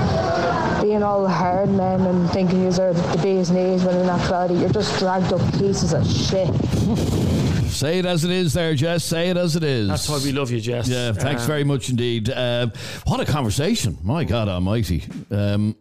being 0.83 1.03
all 1.03 1.27
hard 1.29 1.69
men 1.71 2.01
and 2.01 2.31
thinking 2.31 2.63
you 2.63 2.69
are 2.69 2.93
the 2.93 3.21
bee's 3.23 3.51
knees 3.51 3.85
when 3.85 3.97
in 3.97 4.09
actuality 4.09 4.55
you're 4.55 4.71
just 4.71 4.99
dragged 4.99 5.33
up 5.33 5.41
pieces 5.55 5.93
of 5.93 6.07
shit. 6.07 6.49
Say 7.73 7.99
it 7.99 8.07
as 8.07 8.25
it 8.25 8.31
is, 8.31 8.53
there, 8.53 8.75
Jess. 8.75 9.05
Say 9.05 9.31
it 9.31 9.37
as 9.37 9.57
it 9.57 9.63
is. 9.65 9.89
That's 9.89 10.09
why 10.09 10.19
we 10.23 10.33
love 10.33 10.51
you, 10.51 10.61
Jess. 10.61 10.89
Yeah, 10.89 11.13
thanks 11.13 11.43
Um, 11.43 11.49
very 11.49 11.65
much 11.65 11.89
indeed. 11.91 12.29
Uh, 12.31 12.69
what 13.07 13.21
a 13.21 13.25
conversation! 13.25 13.97
My 14.03 14.25
God 14.25 14.49
Almighty. 14.49 15.05
Um, 15.31 15.77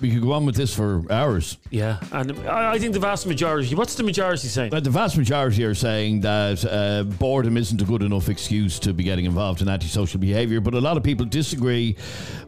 we 0.00 0.12
could 0.12 0.22
go 0.22 0.32
on 0.32 0.46
with 0.46 0.54
this 0.54 0.72
for 0.74 1.02
hours. 1.10 1.56
Yeah, 1.70 1.98
and 2.12 2.30
I, 2.48 2.74
I 2.74 2.78
think 2.78 2.92
the 2.92 3.00
vast 3.00 3.26
majority. 3.26 3.74
What's 3.74 3.96
the 3.96 4.04
majority 4.04 4.46
saying? 4.46 4.70
But 4.70 4.84
the 4.84 4.90
vast 4.90 5.16
majority 5.16 5.64
are 5.64 5.74
saying 5.74 6.20
that 6.20 6.64
uh, 6.64 7.02
boredom 7.02 7.56
isn't 7.56 7.80
a 7.82 7.84
good 7.84 8.02
enough 8.02 8.28
excuse 8.28 8.78
to 8.80 8.92
be 8.92 9.02
getting 9.02 9.24
involved 9.24 9.60
in 9.60 9.68
antisocial 9.68 10.20
behaviour. 10.20 10.60
But 10.60 10.74
a 10.74 10.80
lot 10.80 10.96
of 10.96 11.02
people 11.02 11.26
disagree 11.26 11.96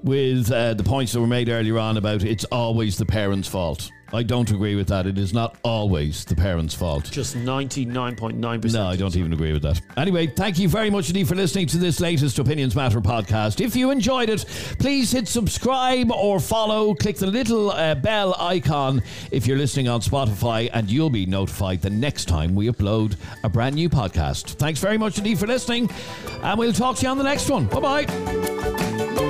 with 0.05 0.51
uh, 0.53 0.75
the 0.75 0.85
points 0.85 1.13
that 1.13 1.21
were 1.21 1.27
made 1.27 1.49
earlier 1.49 1.79
on 1.79 1.97
about 1.97 2.23
it's 2.23 2.45
always 2.47 2.97
the 2.97 3.07
parents' 3.07 3.49
fault. 3.49 3.91
I 4.13 4.23
don't 4.23 4.51
agree 4.51 4.75
with 4.75 4.89
that. 4.89 5.07
It 5.07 5.19
is 5.19 5.33
not 5.33 5.57
always 5.63 6.25
the 6.25 6.35
parents' 6.35 6.75
fault. 6.75 7.11
Just 7.11 7.37
ninety 7.37 7.85
nine 7.85 8.17
point 8.17 8.37
nine 8.37 8.61
percent. 8.61 8.83
No, 8.83 8.91
I 8.91 8.97
don't 8.97 9.17
even 9.17 9.33
agree 9.33 9.53
with 9.53 9.63
that. 9.63 9.81
Anyway, 9.97 10.27
thank 10.27 10.59
you 10.59 10.69
very 10.69 10.91
much 10.91 11.09
indeed 11.09 11.29
for 11.29 11.35
listening 11.35 11.67
to 11.69 11.79
this 11.79 12.01
latest 12.01 12.39
Opinions 12.39 12.75
Matter 12.75 13.01
podcast. 13.01 13.61
If 13.61 13.77
you 13.77 13.91
enjoyed 13.91 14.29
it, 14.29 14.45
please 14.79 15.13
hit 15.13 15.29
subscribe 15.29 16.11
or 16.11 16.41
follow. 16.41 16.95
Click 16.95 17.17
the 17.17 17.27
little 17.27 17.71
uh, 17.71 17.95
bell 17.95 18.35
icon 18.39 19.03
if 19.31 19.47
you're 19.47 19.59
listening 19.59 19.89
on 19.89 20.01
Spotify, 20.01 20.69
and 20.73 20.91
you'll 20.91 21.11
be 21.11 21.27
notified 21.27 21.81
the 21.81 21.91
next 21.91 22.27
time 22.27 22.55
we 22.55 22.69
upload 22.69 23.17
a 23.45 23.49
brand 23.49 23.77
new 23.77 23.89
podcast. 23.89 24.55
Thanks 24.55 24.81
very 24.81 24.99
much 24.99 25.19
indeed 25.19 25.39
for 25.39 25.47
listening, 25.47 25.91
and 26.43 26.59
we'll 26.59 26.73
talk 26.73 26.97
to 26.97 27.03
you 27.03 27.09
on 27.09 27.19
the 27.19 27.25
next 27.25 27.49
one. 27.49 27.67
Bye 27.67 28.05
bye. 28.05 29.30